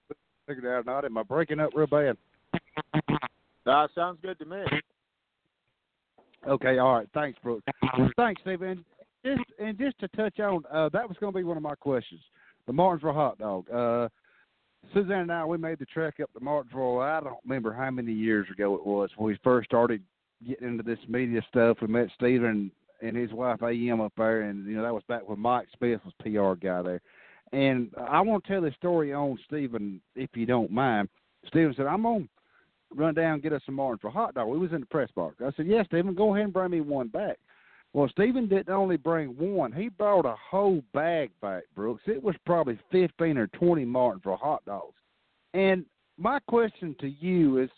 figured 0.46 0.66
out 0.66 0.80
or 0.80 0.84
not. 0.84 1.04
Am 1.06 1.16
I 1.16 1.22
breaking 1.22 1.60
up 1.60 1.70
real 1.74 1.86
bad? 1.86 2.16
Uh, 3.64 3.86
sounds 3.94 4.18
good 4.20 4.38
to 4.40 4.44
me. 4.44 4.62
Okay, 6.46 6.78
all 6.78 6.96
right. 6.96 7.08
Thanks, 7.14 7.38
Brooks. 7.42 7.64
Thanks, 8.16 8.42
Steve. 8.42 8.62
And 8.62 8.84
just 9.24 9.42
and 9.58 9.78
just 9.78 9.98
to 10.00 10.08
touch 10.08 10.40
on, 10.40 10.64
uh, 10.70 10.88
that 10.92 11.08
was 11.08 11.16
going 11.20 11.32
to 11.32 11.36
be 11.36 11.44
one 11.44 11.56
of 11.56 11.62
my 11.62 11.76
questions. 11.76 12.20
The 12.66 12.72
Martinsville 12.72 13.14
hot 13.14 13.38
dog. 13.38 13.70
Uh, 13.70 14.08
Suzanne 14.92 15.20
and 15.20 15.32
I, 15.32 15.44
we 15.44 15.58
made 15.58 15.78
the 15.78 15.86
trek 15.86 16.20
up 16.20 16.32
to 16.34 16.40
Martinsville. 16.40 17.00
I 17.00 17.20
don't 17.20 17.38
remember 17.44 17.72
how 17.72 17.90
many 17.90 18.12
years 18.12 18.46
ago 18.50 18.74
it 18.74 18.86
was 18.86 19.10
when 19.16 19.28
we 19.28 19.38
first 19.42 19.68
started 19.68 20.02
getting 20.46 20.68
into 20.68 20.82
this 20.82 20.98
media 21.08 21.40
stuff. 21.48 21.78
We 21.80 21.88
met 21.88 22.08
Stephen 22.14 22.70
and 23.00 23.16
his 23.16 23.32
wife 23.32 23.62
AM 23.62 24.00
up 24.00 24.12
there, 24.16 24.42
and 24.42 24.66
you 24.66 24.76
know 24.76 24.82
that 24.82 24.94
was 24.94 25.02
back 25.08 25.28
when 25.28 25.38
Mike 25.38 25.68
Smith 25.76 26.00
was 26.04 26.14
PR 26.20 26.54
guy 26.64 26.82
there. 26.82 27.00
And 27.52 27.90
I 28.08 28.20
want 28.20 28.44
to 28.44 28.52
tell 28.52 28.62
this 28.62 28.74
story 28.74 29.12
on 29.12 29.38
Stephen, 29.46 30.00
if 30.14 30.30
you 30.34 30.46
don't 30.46 30.70
mind. 30.70 31.08
Stephen 31.46 31.74
said, 31.76 31.86
"I'm 31.86 32.06
on 32.06 32.28
run 32.94 33.14
down 33.14 33.34
and 33.34 33.42
get 33.42 33.52
us 33.52 33.62
some 33.64 33.74
Martinsville 33.76 34.10
hot 34.10 34.34
dog." 34.34 34.48
We 34.48 34.58
was 34.58 34.72
in 34.72 34.80
the 34.80 34.86
press 34.86 35.10
box. 35.12 35.36
I 35.40 35.50
said, 35.52 35.66
"Yes, 35.66 35.86
Stephen, 35.86 36.14
go 36.14 36.34
ahead 36.34 36.44
and 36.44 36.52
bring 36.52 36.70
me 36.70 36.80
one 36.80 37.08
back." 37.08 37.38
Well, 37.94 38.08
Stephen 38.08 38.48
didn't 38.48 38.74
only 38.74 38.96
bring 38.96 39.36
one; 39.36 39.72
he 39.72 39.88
brought 39.88 40.24
a 40.24 40.34
whole 40.50 40.82
bag 40.94 41.30
back, 41.42 41.64
Brooks. 41.74 42.02
It 42.06 42.22
was 42.22 42.34
probably 42.46 42.78
fifteen 42.90 43.36
or 43.36 43.48
twenty 43.48 43.84
Martinsville 43.84 44.36
hot 44.36 44.64
dogs. 44.64 44.96
And 45.52 45.84
my 46.16 46.38
question 46.48 46.96
to 47.00 47.08
you 47.08 47.58
is: 47.58 47.70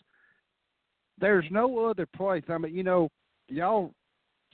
There's 1.19 1.45
no 1.51 1.85
other 1.85 2.05
place. 2.05 2.43
I 2.47 2.57
mean, 2.57 2.73
you 2.73 2.83
know, 2.83 3.09
y'all 3.49 3.93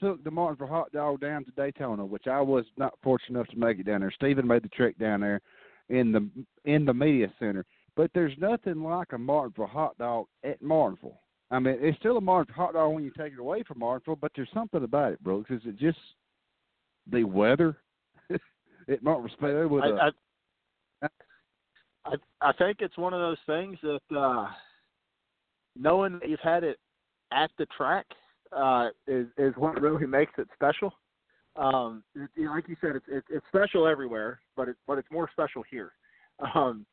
took 0.00 0.22
the 0.24 0.30
Martinsville 0.30 0.66
hot 0.66 0.90
dog 0.90 1.20
down 1.20 1.44
to 1.44 1.52
Daytona, 1.52 2.04
which 2.04 2.26
I 2.26 2.40
was 2.40 2.64
not 2.76 2.94
fortunate 3.02 3.38
enough 3.38 3.48
to 3.48 3.56
make 3.56 3.78
it 3.78 3.86
down 3.86 4.00
there. 4.00 4.10
Stephen 4.10 4.46
made 4.46 4.64
the 4.64 4.68
trek 4.68 4.98
down 4.98 5.20
there 5.20 5.40
in 5.88 6.10
the 6.10 6.28
in 6.64 6.84
the 6.84 6.94
media 6.94 7.32
center. 7.38 7.64
But 7.94 8.10
there's 8.14 8.32
nothing 8.38 8.82
like 8.82 9.12
a 9.12 9.18
Martinsville 9.18 9.66
hot 9.66 9.96
dog 9.98 10.26
at 10.44 10.60
Martinsville. 10.60 11.20
I 11.52 11.58
mean, 11.58 11.76
it's 11.80 11.98
still 11.98 12.16
a 12.16 12.20
Martinsville 12.20 12.64
hot 12.64 12.72
dog 12.72 12.94
when 12.94 13.04
you 13.04 13.12
take 13.16 13.34
it 13.34 13.38
away 13.38 13.62
from 13.62 13.80
Martinsville, 13.80 14.16
but 14.16 14.32
there's 14.34 14.48
something 14.54 14.82
about 14.82 15.12
it, 15.12 15.22
Brooks. 15.22 15.50
Is 15.50 15.60
it 15.66 15.78
just 15.78 15.98
the 17.10 17.24
weather 17.24 17.76
at 18.88 19.02
Martinsville? 19.02 19.68
With 19.68 19.84
I, 19.84 19.88
a, 19.88 20.10
I, 21.02 21.08
I 22.06 22.14
I 22.40 22.52
think 22.54 22.78
it's 22.80 22.96
one 22.96 23.12
of 23.12 23.20
those 23.20 23.36
things 23.46 23.78
that 23.82 24.18
uh 24.18 24.48
knowing 25.76 26.18
that 26.18 26.28
you've 26.28 26.40
had 26.40 26.64
it 26.64 26.78
at 27.32 27.50
the 27.58 27.66
track 27.76 28.06
uh 28.56 28.88
is 29.06 29.26
is 29.36 29.52
what 29.56 29.80
really 29.80 30.06
makes 30.06 30.32
it 30.38 30.48
special. 30.54 30.92
Um 31.56 32.02
it, 32.14 32.30
like 32.48 32.66
you 32.66 32.76
said 32.80 32.96
it's 32.96 33.06
it, 33.08 33.24
it's 33.28 33.46
special 33.48 33.86
everywhere, 33.86 34.40
but 34.56 34.68
it 34.70 34.76
but 34.86 34.96
it's 34.96 35.10
more 35.12 35.28
special 35.30 35.62
here. 35.70 35.92
Um 36.54 36.86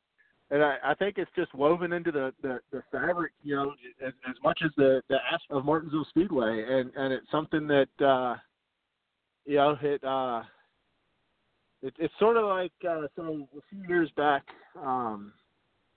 and 0.52 0.64
I, 0.64 0.78
I 0.84 0.94
think 0.96 1.18
it's 1.18 1.32
just 1.36 1.54
woven 1.54 1.94
into 1.94 2.12
the, 2.12 2.34
the, 2.42 2.60
the 2.72 2.82
fabric, 2.92 3.34
you 3.44 3.56
know, 3.56 3.74
as, 4.06 4.14
as 4.28 4.36
much 4.44 4.60
as 4.64 4.72
the 4.78 5.02
the 5.10 5.18
aspect 5.32 5.52
of 5.52 5.66
Martinsville 5.66 6.08
Speedway, 6.10 6.66
and 6.68 6.92
and 6.96 7.14
it's 7.14 7.30
something 7.32 7.68
that 7.68 8.06
uh, 8.06 8.36
you 9.46 9.58
know 9.58 9.78
it 9.82 10.04
uh, 10.04 10.42
it 11.82 11.94
it's 12.00 12.14
sort 12.20 12.38
of 12.38 12.46
like 12.46 12.72
uh, 12.88 13.08
so 13.16 13.48
a 13.58 13.62
few 13.70 13.88
years 13.88 14.10
back, 14.18 14.44
um, 14.82 15.34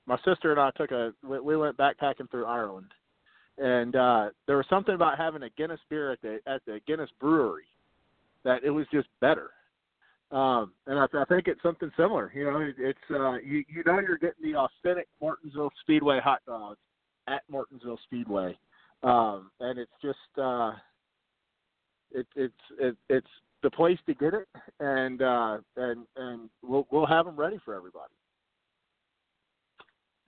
my 0.06 0.16
sister 0.24 0.50
and 0.50 0.60
I 0.60 0.70
took 0.76 0.90
a 0.90 1.12
we, 1.26 1.40
we 1.40 1.56
went 1.56 1.78
backpacking 1.78 2.30
through 2.30 2.44
Ireland, 2.44 2.92
and 3.56 3.96
uh, 3.96 4.30
there 4.46 4.58
was 4.58 4.66
something 4.68 4.94
about 4.94 5.16
having 5.16 5.44
a 5.44 5.50
Guinness 5.50 5.80
beer 5.88 6.12
at 6.12 6.20
the 6.20 6.40
at 6.46 6.62
the 6.66 6.80
Guinness 6.86 7.10
brewery 7.20 7.64
that 8.44 8.64
it 8.64 8.70
was 8.70 8.86
just 8.92 9.08
better. 9.20 9.50
Um, 10.32 10.72
and 10.86 10.98
I, 10.98 11.04
I 11.14 11.24
think 11.26 11.46
it's 11.46 11.62
something 11.62 11.90
similar. 11.96 12.32
You 12.34 12.50
know, 12.50 12.60
it, 12.60 12.74
it's 12.78 12.98
uh, 13.10 13.34
you 13.34 13.64
you 13.68 13.82
know 13.84 14.00
you're 14.00 14.16
getting 14.16 14.52
the 14.52 14.58
authentic 14.58 15.06
Martinsville 15.20 15.72
Speedway 15.82 16.20
hot 16.20 16.40
dogs 16.46 16.78
at 17.28 17.42
Martinsville 17.50 17.98
Speedway, 18.04 18.56
um, 19.02 19.50
and 19.60 19.78
it's 19.78 19.92
just 20.00 20.18
uh, 20.40 20.72
it, 22.12 22.26
it's 22.34 22.54
it, 22.80 22.96
it's 23.10 23.26
the 23.62 23.70
place 23.70 23.98
to 24.06 24.14
get 24.14 24.32
it, 24.32 24.48
and 24.80 25.20
uh, 25.20 25.58
and 25.76 26.06
and 26.16 26.48
we'll 26.62 26.86
we'll 26.90 27.06
have 27.06 27.26
them 27.26 27.36
ready 27.36 27.60
for 27.62 27.74
everybody. 27.74 28.12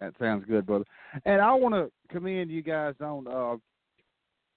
That 0.00 0.12
sounds 0.20 0.44
good, 0.46 0.66
brother. 0.66 0.84
And 1.24 1.40
I 1.40 1.54
want 1.54 1.74
to 1.74 1.90
commend 2.12 2.50
you 2.50 2.62
guys 2.62 2.94
on, 3.00 3.26
uh, 3.26 3.56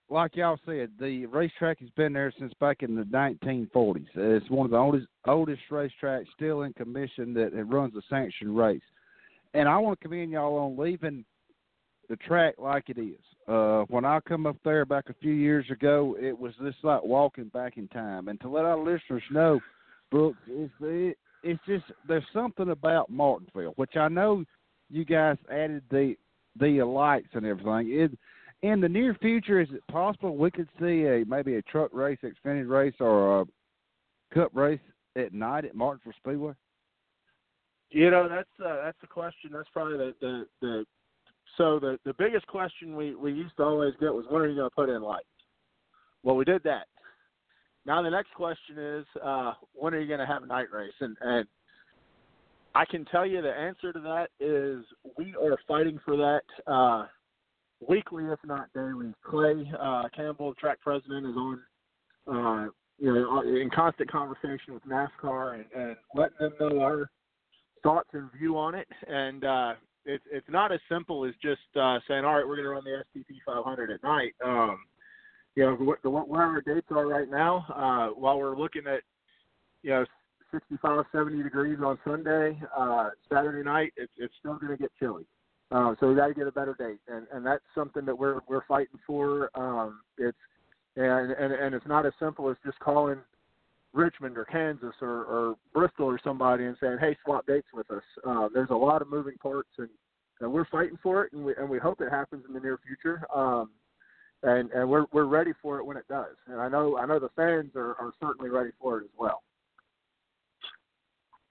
like 0.10 0.36
y'all 0.36 0.60
said, 0.66 0.92
the 1.00 1.26
racetrack 1.26 1.80
has 1.80 1.90
been 1.98 2.14
there 2.14 2.34
since 2.40 2.54
back 2.60 2.82
in 2.82 2.96
the 2.96 3.04
1940s. 3.04 4.08
It's 4.16 4.50
one 4.50 4.66
of 4.66 4.72
the 4.72 4.78
oldest 4.78 5.08
oldest 5.26 5.62
racetracks 5.70 6.26
still 6.36 6.62
in 6.62 6.74
commission 6.74 7.34
that 7.34 7.54
it 7.54 7.64
runs 7.64 7.94
a 7.96 8.02
sanctioned 8.10 8.56
race. 8.58 8.82
And 9.54 9.68
I 9.68 9.78
want 9.78 10.00
to 10.00 10.08
commend 10.08 10.32
y'all 10.32 10.58
on 10.58 10.78
leaving 10.78 11.26
the 12.10 12.16
track 12.18 12.56
like 12.58 12.90
it 12.90 12.98
is. 12.98 13.20
Uh, 13.48 13.84
when 13.90 14.06
I 14.06 14.20
come 14.28 14.46
up 14.46 14.58
there 14.64 14.86
back 14.86 15.06
a 15.10 15.16
few 15.16 15.34
years 15.34 15.66
ago, 15.72 16.16
it 16.20 16.38
was 16.38 16.54
just 16.64 16.78
like 16.84 17.04
walking 17.04 17.50
back 17.50 17.78
in 17.78 17.88
time. 17.90 18.28
And 18.28 18.40
to 18.42 18.50
let 18.50 18.66
our 18.66 18.78
listeners 18.78 19.24
know, 19.32 19.60
Brooks, 20.12 20.38
it's 20.48 20.74
it, 20.82 21.18
it's 21.44 21.60
just 21.66 21.86
there's 22.08 22.24
something 22.34 22.70
about 22.70 23.10
Martinsville, 23.10 23.74
which 23.76 23.96
I 23.96 24.08
know 24.08 24.44
you 24.90 25.06
guys 25.06 25.38
added 25.52 25.84
the 25.92 26.16
the 26.60 26.82
lights 26.84 27.30
and 27.34 27.46
everything. 27.46 27.90
It, 27.92 28.12
in 28.62 28.82
the 28.82 28.90
near 28.90 29.14
future, 29.16 29.62
is 29.62 29.70
it 29.72 29.86
possible 29.88 30.36
we 30.36 30.52
could 30.52 30.70
see 30.80 31.06
a 31.06 31.24
maybe 31.28 31.56
a 31.56 31.62
truck 31.64 31.94
race, 31.94 32.18
Xfinity 32.24 32.68
race, 32.68 32.96
or 33.00 33.42
a 33.42 33.46
Cup 34.34 34.52
race 34.54 34.80
at 35.16 35.34
night 35.34 35.66
at 35.66 35.76
Martinsville 35.76 36.14
Speedway? 36.18 36.54
You 37.90 38.12
know, 38.12 38.28
that's 38.28 38.50
uh, 38.64 38.84
that's 38.84 38.98
the 39.00 39.08
question. 39.08 39.52
That's 39.54 39.70
probably 39.72 39.98
the 39.98 40.14
the, 40.22 40.46
the 40.62 40.86
so 41.58 41.80
the 41.80 42.00
the 42.04 42.14
biggest 42.14 42.48
question 42.48 42.96
we 42.96 43.16
we 43.16 43.32
used 43.32 43.56
to 43.58 43.64
always 43.64 43.94
get 44.00 44.14
was 44.14 44.26
when 44.30 44.42
are 44.42 44.48
you 44.48 44.56
going 44.56 44.70
to 44.70 44.76
put 44.76 44.90
in 44.90 45.02
lights? 45.02 45.26
Well, 46.24 46.36
we 46.36 46.44
did 46.44 46.64
that. 46.64 46.88
Now 47.86 48.02
the 48.02 48.10
next 48.10 48.34
question 48.34 48.78
is 48.78 49.06
uh, 49.24 49.54
when 49.74 49.94
are 49.94 50.00
you 50.00 50.08
going 50.08 50.20
to 50.20 50.26
have 50.26 50.44
a 50.44 50.48
night 50.48 50.68
race? 50.74 50.92
And 51.00 51.16
and 51.22 51.48
I 52.76 52.86
can 52.86 53.06
tell 53.06 53.26
you 53.26 53.42
the 53.42 53.54
answer 53.54 53.94
to 53.94 54.00
that 54.00 54.30
is 54.40 54.84
we 55.18 55.34
are 55.36 55.58
fighting 55.68 56.00
for 56.04 56.18
that 56.18 56.72
uh, 56.72 57.06
weekly, 57.86 58.26
if 58.26 58.40
not 58.46 58.68
daily. 58.74 59.14
Clay 59.24 59.70
uh, 59.80 60.04
Campbell, 60.16 60.54
track 60.56 60.80
president, 60.82 61.26
is 61.26 61.36
on 61.36 61.62
uh, 62.28 62.70
you 62.98 63.14
know 63.14 63.42
in 63.42 63.70
constant 63.74 64.12
conversation 64.12 64.74
with 64.74 64.84
NASCAR 64.86 65.56
and, 65.56 65.66
and 65.76 65.96
letting 66.16 66.38
them 66.40 66.54
know 66.60 66.82
our 66.82 67.10
thoughts 67.84 68.10
and 68.14 68.30
view 68.38 68.58
on 68.58 68.76
it. 68.76 68.88
And 69.08 69.44
uh, 69.44 69.74
it's 70.06 70.24
it's 70.32 70.50
not 70.50 70.72
as 70.72 70.80
simple 70.90 71.26
as 71.26 71.34
just 71.42 71.62
uh, 71.80 72.00
saying, 72.08 72.26
all 72.26 72.36
right, 72.36 72.48
we're 72.48 72.56
going 72.56 72.64
to 72.64 72.70
run 72.70 72.84
the 72.84 73.04
STP 73.20 73.38
500 73.46 73.92
at 73.92 74.04
night. 74.04 74.34
Um, 74.44 74.80
you 75.56 75.64
know, 75.64 75.74
what, 75.74 76.30
where 76.30 76.44
our 76.44 76.62
dates 76.62 76.88
are 76.92 77.08
right 77.08 77.30
now, 77.30 77.66
uh, 77.76 78.14
while 78.14 78.38
we're 78.38 78.56
looking 78.56 78.84
at, 78.86 79.02
you 79.82 79.90
know, 79.90 80.06
65, 80.52 81.04
70 81.12 81.42
degrees 81.42 81.80
on 81.84 81.98
Sunday, 82.06 82.60
uh, 82.78 83.10
Saturday 83.28 83.64
night, 83.64 83.92
it's, 83.98 84.12
it's 84.18 84.34
still 84.40 84.56
going 84.58 84.72
to 84.72 84.78
get 84.78 84.92
chilly. 85.00 85.26
Uh, 85.72 85.96
so 86.00 86.08
we 86.08 86.16
got 86.16 86.28
to 86.28 86.34
get 86.34 86.48
a 86.48 86.52
better 86.52 86.76
date, 86.78 87.00
and 87.08 87.28
and 87.34 87.46
that's 87.46 87.64
something 87.76 88.06
that 88.06 88.18
we're 88.18 88.40
we're 88.48 88.66
fighting 88.68 89.00
for. 89.06 89.50
Um, 89.56 90.00
it's 90.18 90.38
and 90.96 91.32
and 91.32 91.54
and 91.54 91.76
it's 91.76 91.88
not 91.88 92.06
as 92.06 92.14
simple 92.20 92.50
as 92.50 92.56
just 92.66 92.80
calling 92.80 93.20
Richmond 93.94 94.38
or 94.38 94.46
Kansas 94.46 94.94
or, 95.02 95.24
or 95.26 95.56
Bristol 95.74 96.06
or 96.06 96.20
somebody 96.24 96.66
and 96.66 96.78
saying, 96.80 96.98
"Hey, 97.00 97.18
swap 97.24 97.46
dates 97.48 97.68
with 97.74 97.90
us." 97.92 98.04
Uh, 98.26 98.48
there's 98.54 98.70
a 98.70 98.76
lot 98.76 99.02
of 99.02 99.10
moving 99.10 99.36
parts, 99.42 99.70
and, 99.78 99.90
and 100.40 100.52
we're 100.52 100.66
fighting 100.66 100.98
for 101.04 101.26
it, 101.26 101.34
and 101.34 101.44
we 101.44 101.54
and 101.58 101.70
we 101.70 101.80
hope 101.80 102.00
it 102.00 102.12
happens 102.12 102.44
in 102.48 102.54
the 102.54 102.60
near 102.60 102.80
future. 102.86 103.26
Um, 103.36 103.72
and 104.44 104.72
and 104.72 104.90
we're 104.90 105.06
we're 105.12 105.26
ready 105.26 105.52
for 105.62 105.80
it 105.80 105.86
when 105.86 105.98
it 105.98 106.08
does. 106.08 106.36
And 106.48 106.62
I 106.62 106.70
know 106.70 106.98
I 106.98 107.06
know 107.06 107.20
the 107.20 107.30
fans 107.36 107.72
are, 107.76 107.96
are 107.96 108.14
certainly 108.22 108.50
ready 108.50 108.70
for 108.80 109.00
it 109.00 109.04
as 109.04 109.10
well. 109.18 109.42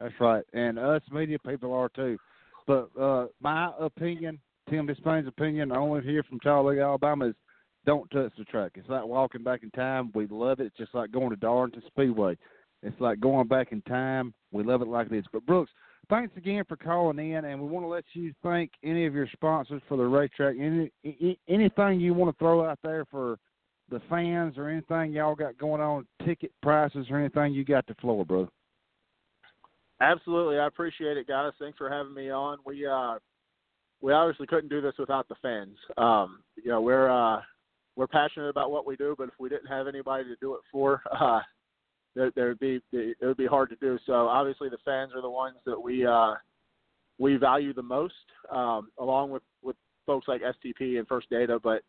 That's 0.00 0.14
right, 0.20 0.44
and 0.52 0.78
us 0.78 1.02
media 1.10 1.38
people 1.38 1.72
are 1.72 1.88
too. 1.88 2.18
But 2.66 2.90
uh, 3.00 3.26
my 3.40 3.70
opinion, 3.78 4.40
Tim 4.68 4.86
Disspain's 4.86 5.28
opinion, 5.28 5.72
I 5.72 5.76
only 5.76 6.02
hear 6.02 6.22
from 6.24 6.40
Talladega, 6.40 6.82
Alabama, 6.82 7.28
is 7.28 7.34
don't 7.84 8.10
touch 8.10 8.32
the 8.36 8.44
track. 8.44 8.72
It's 8.74 8.88
like 8.88 9.06
walking 9.06 9.44
back 9.44 9.62
in 9.62 9.70
time. 9.70 10.10
We 10.14 10.26
love 10.26 10.60
it. 10.60 10.66
It's 10.66 10.76
just 10.76 10.94
like 10.94 11.12
going 11.12 11.30
to 11.30 11.36
Darlington 11.36 11.82
Speedway. 11.86 12.36
It's 12.82 13.00
like 13.00 13.20
going 13.20 13.46
back 13.46 13.70
in 13.70 13.80
time. 13.82 14.34
We 14.52 14.64
love 14.64 14.82
it 14.82 14.88
like 14.88 15.08
this. 15.08 15.24
But 15.32 15.46
Brooks, 15.46 15.70
thanks 16.10 16.36
again 16.36 16.64
for 16.68 16.76
calling 16.76 17.18
in, 17.18 17.44
and 17.44 17.60
we 17.60 17.68
want 17.68 17.84
to 17.84 17.88
let 17.88 18.04
you 18.12 18.32
thank 18.42 18.72
any 18.82 19.06
of 19.06 19.14
your 19.14 19.28
sponsors 19.32 19.82
for 19.88 19.96
the 19.96 20.04
racetrack. 20.04 20.56
Any 20.60 20.90
anything 21.48 22.00
you 22.00 22.12
want 22.12 22.36
to 22.36 22.38
throw 22.38 22.64
out 22.64 22.78
there 22.82 23.04
for 23.10 23.38
the 23.88 24.00
fans 24.10 24.58
or 24.58 24.68
anything 24.68 25.12
y'all 25.12 25.36
got 25.36 25.56
going 25.58 25.80
on, 25.80 26.06
ticket 26.24 26.50
prices 26.62 27.06
or 27.08 27.18
anything 27.18 27.54
you 27.54 27.64
got 27.64 27.86
to 27.86 27.94
floor, 27.94 28.24
brother. 28.24 28.48
Absolutely, 30.00 30.58
I 30.58 30.66
appreciate 30.66 31.16
it, 31.16 31.26
guys. 31.26 31.52
Thanks 31.58 31.78
for 31.78 31.88
having 31.88 32.14
me 32.14 32.30
on. 32.30 32.58
We 32.66 32.86
uh, 32.86 33.14
we 34.02 34.12
obviously 34.12 34.46
couldn't 34.46 34.68
do 34.68 34.80
this 34.80 34.94
without 34.98 35.28
the 35.28 35.36
fans. 35.40 35.76
Um, 35.96 36.40
you 36.62 36.70
know, 36.70 36.80
we're 36.82 37.08
uh, 37.08 37.40
we're 37.96 38.06
passionate 38.06 38.48
about 38.48 38.70
what 38.70 38.86
we 38.86 38.96
do, 38.96 39.14
but 39.16 39.28
if 39.28 39.34
we 39.38 39.48
didn't 39.48 39.68
have 39.68 39.88
anybody 39.88 40.24
to 40.24 40.36
do 40.40 40.54
it 40.54 40.60
for, 40.70 41.02
uh, 41.20 41.40
there 42.14 42.30
there'd 42.34 42.58
be 42.58 42.80
it 42.92 43.16
would 43.22 43.36
be 43.36 43.46
hard 43.46 43.70
to 43.70 43.76
do. 43.76 43.98
So 44.06 44.28
obviously, 44.28 44.68
the 44.68 44.78
fans 44.84 45.12
are 45.14 45.22
the 45.22 45.30
ones 45.30 45.56
that 45.64 45.80
we 45.80 46.04
uh, 46.04 46.34
we 47.18 47.36
value 47.36 47.72
the 47.72 47.82
most, 47.82 48.14
um, 48.50 48.90
along 48.98 49.30
with 49.30 49.42
with 49.62 49.76
folks 50.04 50.28
like 50.28 50.42
STP 50.42 50.98
and 50.98 51.08
First 51.08 51.30
Data. 51.30 51.58
But 51.62 51.82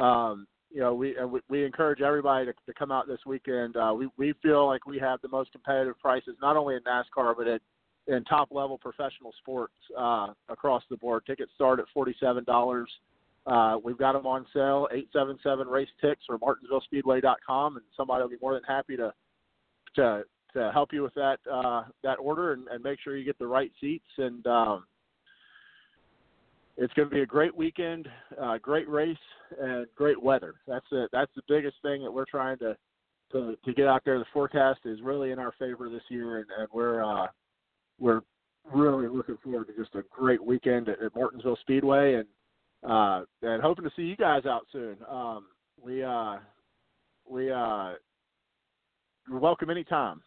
um, 0.00 0.46
you 0.70 0.80
know, 0.80 0.94
we 0.94 1.14
we, 1.26 1.40
we 1.48 1.64
encourage 1.64 2.00
everybody 2.00 2.46
to, 2.46 2.52
to 2.52 2.74
come 2.78 2.92
out 2.92 3.06
this 3.06 3.20
weekend. 3.26 3.76
Uh, 3.76 3.92
we 3.96 4.08
we 4.16 4.34
feel 4.42 4.66
like 4.66 4.86
we 4.86 4.98
have 4.98 5.20
the 5.22 5.28
most 5.28 5.52
competitive 5.52 5.98
prices, 5.98 6.36
not 6.40 6.56
only 6.56 6.74
in 6.74 6.80
NASCAR 6.82 7.34
but 7.36 7.46
at 7.46 7.60
in 8.06 8.24
top 8.24 8.48
level 8.50 8.78
professional 8.78 9.32
sports 9.38 9.74
uh, 9.98 10.28
across 10.48 10.82
the 10.90 10.96
board. 10.96 11.24
Tickets 11.26 11.50
start 11.54 11.78
at 11.78 11.86
forty 11.92 12.14
seven 12.20 12.44
dollars. 12.44 12.90
Uh, 13.46 13.78
we've 13.82 13.96
got 13.96 14.12
them 14.12 14.26
on 14.26 14.44
sale, 14.52 14.86
877 14.92 15.68
Race 15.68 15.88
Ticks 16.02 16.24
or 16.28 16.38
MartinsvilleSpeedway.com, 16.38 17.76
and 17.76 17.84
somebody 17.96 18.22
will 18.22 18.28
be 18.28 18.36
more 18.42 18.52
than 18.52 18.64
happy 18.64 18.96
to 18.96 19.12
to 19.96 20.22
to 20.54 20.70
help 20.72 20.92
you 20.92 21.02
with 21.02 21.14
that 21.14 21.38
uh, 21.50 21.84
that 22.02 22.16
order 22.16 22.52
and, 22.52 22.68
and 22.68 22.82
make 22.82 22.98
sure 23.00 23.16
you 23.16 23.24
get 23.24 23.38
the 23.38 23.46
right 23.46 23.72
seats. 23.80 24.08
And 24.18 24.46
um, 24.46 24.84
it's 26.78 26.94
going 26.94 27.08
to 27.08 27.14
be 27.14 27.22
a 27.22 27.26
great 27.26 27.54
weekend, 27.54 28.08
uh, 28.40 28.56
great 28.58 28.88
race, 28.88 29.16
and 29.60 29.86
great 29.96 30.20
weather. 30.22 30.54
That's 30.66 30.86
the 30.90 31.08
That's 31.12 31.30
the 31.34 31.42
biggest 31.48 31.76
thing 31.82 32.02
that 32.02 32.12
we're 32.12 32.24
trying 32.24 32.58
to 32.58 32.76
to 33.32 33.56
to 33.64 33.74
get 33.74 33.88
out 33.88 34.02
there. 34.04 34.18
The 34.18 34.24
forecast 34.32 34.80
is 34.84 35.00
really 35.02 35.32
in 35.32 35.38
our 35.38 35.52
favor 35.58 35.90
this 35.90 36.02
year, 36.08 36.38
and, 36.38 36.46
and 36.56 36.68
we're 36.72 37.02
uh, 37.02 37.26
we're 37.98 38.20
really 38.72 39.08
looking 39.08 39.38
forward 39.42 39.66
to 39.66 39.76
just 39.76 39.94
a 39.96 40.02
great 40.10 40.42
weekend 40.42 40.88
at, 40.88 41.02
at 41.02 41.14
Martinsville 41.16 41.58
Speedway, 41.60 42.14
and 42.14 42.26
uh, 42.88 43.24
and 43.42 43.60
hoping 43.60 43.84
to 43.84 43.90
see 43.96 44.02
you 44.02 44.16
guys 44.16 44.46
out 44.46 44.66
soon. 44.70 44.96
Um, 45.10 45.46
we 45.82 46.04
uh, 46.04 46.36
we 47.28 47.50
uh, 47.50 47.94
welcome 49.30 49.70
anytime. 49.70 50.22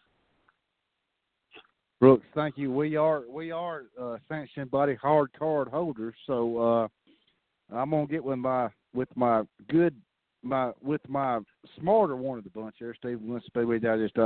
Brooks, 2.02 2.26
thank 2.34 2.58
you. 2.58 2.72
We 2.72 2.96
are 2.96 3.22
we 3.30 3.52
are 3.52 3.84
uh, 4.02 4.18
sanctioned 4.28 4.72
body 4.72 4.96
hard 4.96 5.32
card 5.38 5.68
holders, 5.68 6.16
so 6.26 6.58
uh, 6.58 6.88
I'm 7.72 7.92
gonna 7.92 8.08
get 8.08 8.24
with 8.24 8.40
my 8.40 8.70
with 8.96 9.10
my 9.16 9.44
good 9.70 9.96
my 10.42 10.72
with 10.82 11.08
my 11.08 11.42
smarter 11.80 12.16
one 12.16 12.40
of 12.40 12.44
the 12.44 12.50
bunch 12.50 12.78
here, 12.80 12.96
Steve 12.98 13.20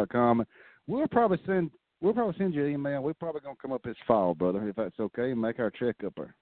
com. 0.09 0.45
We'll 0.87 1.07
probably 1.09 1.37
send 1.45 1.69
we'll 1.99 2.13
probably 2.13 2.35
send 2.37 2.53
you 2.53 2.63
an 2.63 2.71
email. 2.71 3.03
We're 3.03 3.13
probably 3.13 3.41
gonna 3.41 3.57
come 3.61 3.73
up 3.73 3.83
this 3.83 3.97
fall, 4.07 4.33
brother, 4.33 4.69
if 4.69 4.77
that's 4.77 4.97
okay, 4.97 5.31
and 5.31 5.41
make 5.41 5.59
our 5.59 5.69
check 5.69 5.97
up 6.05 6.13
there. 6.15 6.33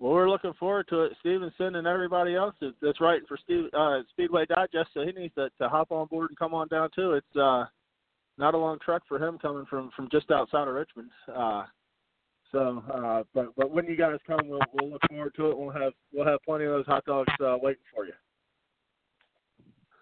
Well, 0.00 0.14
we're 0.14 0.28
looking 0.28 0.54
forward 0.58 0.88
to 0.88 1.04
it. 1.04 1.12
Steven 1.20 1.52
sending 1.56 1.86
everybody 1.86 2.34
else 2.34 2.56
that's 2.82 3.00
writing 3.00 3.26
for 3.28 3.38
Steve, 3.44 3.66
uh, 3.72 4.00
Speedway 4.10 4.46
Digest, 4.46 4.90
so 4.94 5.04
he 5.06 5.12
needs 5.12 5.34
to, 5.36 5.48
to 5.60 5.68
hop 5.68 5.92
on 5.92 6.08
board 6.08 6.30
and 6.30 6.38
come 6.38 6.54
on 6.54 6.66
down 6.66 6.88
too. 6.92 7.12
It's 7.12 7.36
uh, 7.36 7.66
not 8.38 8.54
a 8.54 8.58
long 8.58 8.78
trek 8.84 9.02
for 9.08 9.18
him 9.22 9.38
coming 9.38 9.66
from 9.66 9.90
from 9.96 10.08
just 10.10 10.30
outside 10.30 10.68
of 10.68 10.74
Richmond. 10.74 11.10
Uh, 11.34 11.64
so, 12.52 12.82
uh, 12.92 13.22
but 13.34 13.54
but 13.56 13.70
when 13.70 13.86
you 13.86 13.96
guys 13.96 14.18
come, 14.26 14.40
we'll 14.44 14.60
we'll 14.72 14.90
look 14.90 15.02
forward 15.08 15.34
to 15.36 15.50
it. 15.50 15.58
We'll 15.58 15.70
have 15.70 15.92
we'll 16.12 16.26
have 16.26 16.40
plenty 16.44 16.64
of 16.64 16.70
those 16.70 16.86
hot 16.86 17.04
dogs 17.04 17.32
uh, 17.44 17.56
waiting 17.60 17.82
for 17.94 18.06
you. 18.06 18.12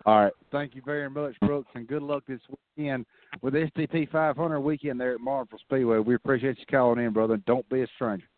All 0.04 0.22
right. 0.22 0.32
Thank 0.52 0.76
you 0.76 0.82
very 0.84 1.10
much, 1.10 1.34
Brooks, 1.40 1.68
and 1.74 1.88
good 1.88 2.02
luck 2.02 2.22
this 2.28 2.40
weekend 2.76 3.06
with 3.42 3.54
STP 3.54 4.08
500 4.08 4.60
weekend 4.60 5.00
there 5.00 5.14
at 5.14 5.20
Martinsville 5.20 5.58
Speedway. 5.66 5.98
We 5.98 6.14
appreciate 6.14 6.60
you 6.60 6.66
calling 6.70 7.04
in, 7.04 7.12
brother. 7.12 7.38
Don't 7.38 7.68
be 7.68 7.82
a 7.82 7.88
stranger. 7.96 8.28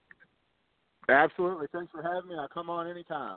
Absolutely. 1.11 1.67
Thanks 1.73 1.93
for 1.93 2.03
having 2.03 2.31
me. 2.31 2.37
I'll 2.41 2.49
come 2.49 2.71
on 2.71 2.89
anytime. 2.89 3.37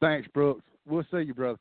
Thanks, 0.00 0.28
Brooks. 0.34 0.64
We'll 0.86 1.06
see 1.10 1.22
you, 1.22 1.32
brother. 1.32 1.58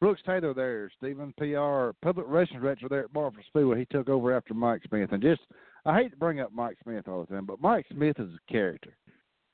Brooks 0.00 0.20
Taylor 0.26 0.54
there, 0.54 0.90
Stephen 0.98 1.32
PR, 1.38 1.96
public 2.02 2.26
relations 2.28 2.60
director 2.60 2.88
there 2.88 3.04
at 3.04 3.14
Martinsville 3.14 3.44
Speedway. 3.48 3.78
He 3.78 3.86
took 3.86 4.08
over 4.08 4.36
after 4.36 4.54
Mike 4.54 4.82
Smith. 4.88 5.12
And 5.12 5.22
just, 5.22 5.42
I 5.86 5.96
hate 5.96 6.10
to 6.10 6.16
bring 6.16 6.40
up 6.40 6.52
Mike 6.52 6.76
Smith 6.82 7.08
all 7.08 7.24
the 7.24 7.34
time, 7.34 7.46
but 7.46 7.60
Mike 7.60 7.86
Smith 7.90 8.18
is 8.18 8.28
a 8.28 8.52
character. 8.52 8.94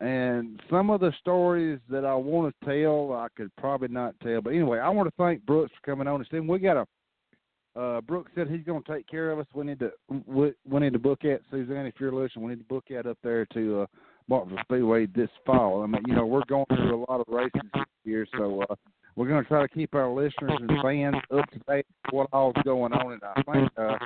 And 0.01 0.61
some 0.71 0.89
of 0.89 1.01
the 1.01 1.13
stories 1.21 1.79
that 1.91 2.07
I 2.07 2.15
want 2.15 2.55
to 2.61 2.67
tell, 2.67 3.13
I 3.13 3.29
could 3.37 3.55
probably 3.57 3.89
not 3.89 4.15
tell. 4.23 4.41
But 4.41 4.55
anyway, 4.55 4.79
I 4.79 4.89
want 4.89 5.09
to 5.09 5.15
thank 5.23 5.45
Brooks 5.45 5.73
for 5.75 5.91
coming 5.91 6.09
on. 6.09 6.17
And 6.17 6.27
Stephen, 6.27 6.47
we 6.47 6.59
got 6.59 6.79
a, 6.79 7.81
uh, 7.81 8.01
Brooks 8.01 8.33
said 8.35 8.49
he's 8.49 8.65
going 8.65 8.83
to 8.83 8.93
take 8.93 9.07
care 9.07 9.31
of 9.31 9.39
us. 9.39 9.47
We 9.55 9.65
need 9.65 9.79
to, 9.81 9.93
we, 10.27 10.55
we 10.69 10.81
need 10.81 10.95
to 10.95 10.99
book 10.99 11.25
at 11.25 11.43
Suzanne, 11.51 11.87
if 11.87 11.95
you're 12.01 12.13
listening, 12.13 12.47
we 12.47 12.53
need 12.53 12.61
to 12.61 12.69
book 12.69 12.91
at 12.91 13.07
up 13.07 13.19
there 13.23 13.45
to 13.53 13.83
uh, 13.83 13.87
Martinsville 14.27 14.65
Speedway 14.65 15.07
this 15.07 15.29
fall. 15.45 15.83
I 15.83 15.87
mean, 15.87 16.03
you 16.07 16.15
know, 16.15 16.25
we're 16.25 16.45
going 16.49 16.67
through 16.69 17.05
a 17.05 17.07
lot 17.11 17.21
of 17.21 17.27
races 17.29 17.61
this 17.75 17.85
year, 18.05 18.27
so 18.39 18.63
uh, 18.71 18.75
we're 19.17 19.29
going 19.29 19.43
to 19.43 19.49
try 19.49 19.63
to 19.63 19.69
keep 19.69 19.95
our 19.95 20.11
listeners 20.11 20.53
and 20.61 20.71
fans 20.83 21.17
up 21.37 21.51
to 21.51 21.59
date 21.69 21.87
what 22.11 22.29
all's 22.33 22.55
going 22.65 22.93
on. 22.93 23.13
And 23.13 23.23
I 23.23 23.43
think 23.53 23.71
uh, 23.77 23.99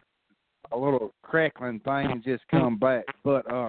a 0.73 0.77
little 0.77 1.13
crackling 1.23 1.81
thing 1.81 2.23
just 2.25 2.43
come 2.51 2.79
back. 2.79 3.05
But 3.23 3.51
uh, 3.51 3.69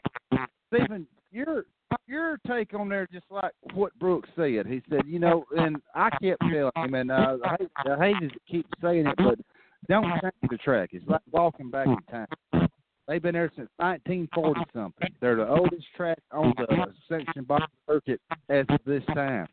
Stephen, 0.74 1.08
your 1.32 1.66
your 2.08 2.38
take 2.48 2.74
on 2.74 2.90
there, 2.90 3.08
just 3.12 3.26
like 3.30 3.52
what 3.74 3.98
Brooks 4.00 4.30
said. 4.36 4.66
He 4.68 4.82
said, 4.90 5.02
you 5.06 5.20
know, 5.20 5.46
and 5.58 5.78
I 5.94 6.10
kept 6.22 6.42
telling 6.42 6.72
him, 6.76 6.94
and 6.94 7.12
uh, 7.12 7.38
I, 7.44 7.56
hate, 7.60 7.70
I 7.78 8.06
hate 8.06 8.30
to 8.30 8.40
keep 8.50 8.66
saying 8.82 9.08
it, 9.08 9.16
but 9.18 9.40
don't 9.88 10.06
change 10.22 10.34
the 10.50 10.58
track. 10.58 10.90
It's 10.94 11.08
like 11.08 11.22
walking 11.32 11.70
back 11.70 11.88
in 11.88 11.98
time. 12.10 12.68
They've 13.08 13.22
been 13.22 13.34
there 13.34 13.52
since 13.56 13.70
1940 13.78 14.62
something. 14.74 15.10
They're 15.22 15.36
the 15.36 15.48
oldest 15.48 15.86
track 15.96 16.18
on 16.32 16.54
the 16.58 16.68
section 17.08 17.44
bike 17.44 17.62
circuit 17.88 18.20
as 18.50 18.66
of 18.70 18.80
this 18.86 19.04
time 19.14 19.48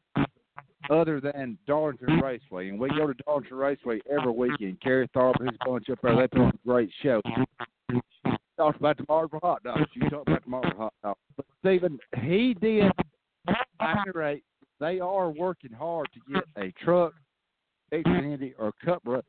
other 0.90 1.20
than 1.20 1.58
Darlington 1.66 2.20
Raceway. 2.20 2.68
And 2.68 2.78
we 2.78 2.88
go 2.90 3.06
to 3.06 3.14
Darlington 3.24 3.56
Raceway 3.56 4.00
every 4.10 4.32
weekend. 4.32 4.80
Kerry 4.80 5.08
Tharp 5.08 5.40
his 5.40 5.56
bunch 5.64 5.88
up 5.90 5.98
there, 6.02 6.16
they 6.16 6.28
put 6.28 6.40
on 6.40 6.48
a 6.48 6.68
great 6.68 6.90
show. 7.02 7.20
Talk 8.56 8.76
about 8.76 8.96
the 8.96 9.04
Marble 9.08 9.40
hot 9.42 9.62
dogs. 9.62 9.90
You 9.94 10.08
talk 10.10 10.22
about 10.26 10.44
the 10.44 10.50
Marble 10.50 10.76
hot 10.76 10.94
dogs. 11.02 11.18
But 11.36 11.46
Stephen, 11.60 11.98
he 12.22 12.54
did 12.60 12.92
rate. 14.14 14.44
They 14.80 15.00
are 15.00 15.30
working 15.30 15.72
hard 15.72 16.08
to 16.14 16.32
get 16.32 16.44
a 16.56 16.72
truck, 16.84 17.14
Xfinity, 17.92 18.54
or 18.58 18.72
Cup 18.84 19.02
race 19.04 19.22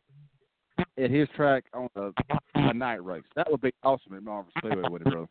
at 0.97 1.11
his 1.11 1.27
track 1.35 1.65
on 1.73 1.87
a, 1.95 2.11
a 2.55 2.73
night 2.73 3.03
race. 3.03 3.23
That 3.35 3.51
would 3.51 3.61
be 3.61 3.71
awesome 3.83 4.15
at 4.15 4.23
Marble 4.23 4.51
Speedway, 4.57 4.89
would 4.89 5.01
it, 5.01 5.11
brother? 5.11 5.27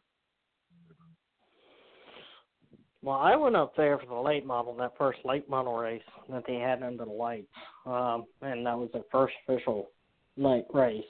Well, 3.03 3.17
I 3.17 3.35
went 3.35 3.57
up 3.57 3.75
there 3.77 3.99
for 3.99 4.07
the 4.07 4.15
late 4.15 4.47
model, 4.47 4.77
that 4.77 4.93
first 4.97 5.19
late 5.25 5.49
model 5.49 5.77
race 5.77 6.03
that 6.31 6.45
they 6.47 6.55
had 6.55 6.83
under 6.83 7.05
the 7.05 7.11
lights, 7.11 7.49
um, 7.85 8.27
and 8.43 8.65
that 8.65 8.79
was 8.79 8.91
their 8.93 9.03
first 9.11 9.35
official 9.47 9.91
night 10.37 10.67
race 10.73 11.03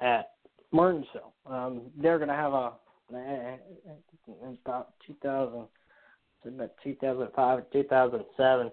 at 0.00 0.30
Martinsville. 0.70 1.34
Um, 1.46 1.82
they're 2.00 2.18
going 2.18 2.28
to 2.28 2.34
have 2.34 2.52
a 2.52 2.72
in 3.12 4.58
about 4.64 4.94
2000, 5.06 5.66
about 6.46 6.70
2005 6.82 7.58
or 7.58 7.66
2007. 7.72 8.70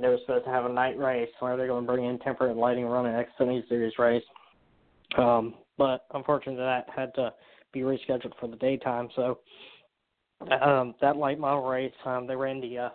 They 0.00 0.08
were 0.08 0.18
supposed 0.20 0.44
to 0.44 0.50
have 0.50 0.64
a 0.64 0.72
night 0.72 0.96
race 0.96 1.28
where 1.40 1.56
they're 1.56 1.66
going 1.66 1.84
to 1.84 1.92
bring 1.92 2.04
in 2.04 2.18
temporary 2.20 2.54
lighting, 2.54 2.86
run 2.86 3.06
an 3.06 3.24
Xfinity 3.24 3.68
Series 3.68 3.98
race. 3.98 4.22
Um, 5.16 5.54
but 5.76 6.06
unfortunately, 6.14 6.62
that 6.62 6.86
had 6.94 7.14
to 7.16 7.32
be 7.72 7.80
rescheduled 7.80 8.38
for 8.38 8.48
the 8.48 8.56
daytime. 8.56 9.08
So 9.16 9.40
um, 10.62 10.94
that 11.00 11.16
late 11.16 11.38
model 11.38 11.68
race, 11.68 11.92
um, 12.04 12.26
they 12.26 12.36
ran 12.36 12.60
the 12.60 12.78
uh, 12.78 12.88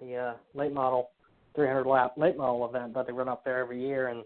the 0.00 0.16
uh, 0.16 0.34
late 0.54 0.72
model 0.72 1.10
300 1.54 1.86
lap 1.86 2.12
late 2.16 2.36
model 2.36 2.68
event 2.68 2.94
that 2.94 3.06
they 3.06 3.12
run 3.12 3.28
up 3.28 3.44
there 3.44 3.58
every 3.58 3.80
year 3.80 4.08
in 4.08 4.22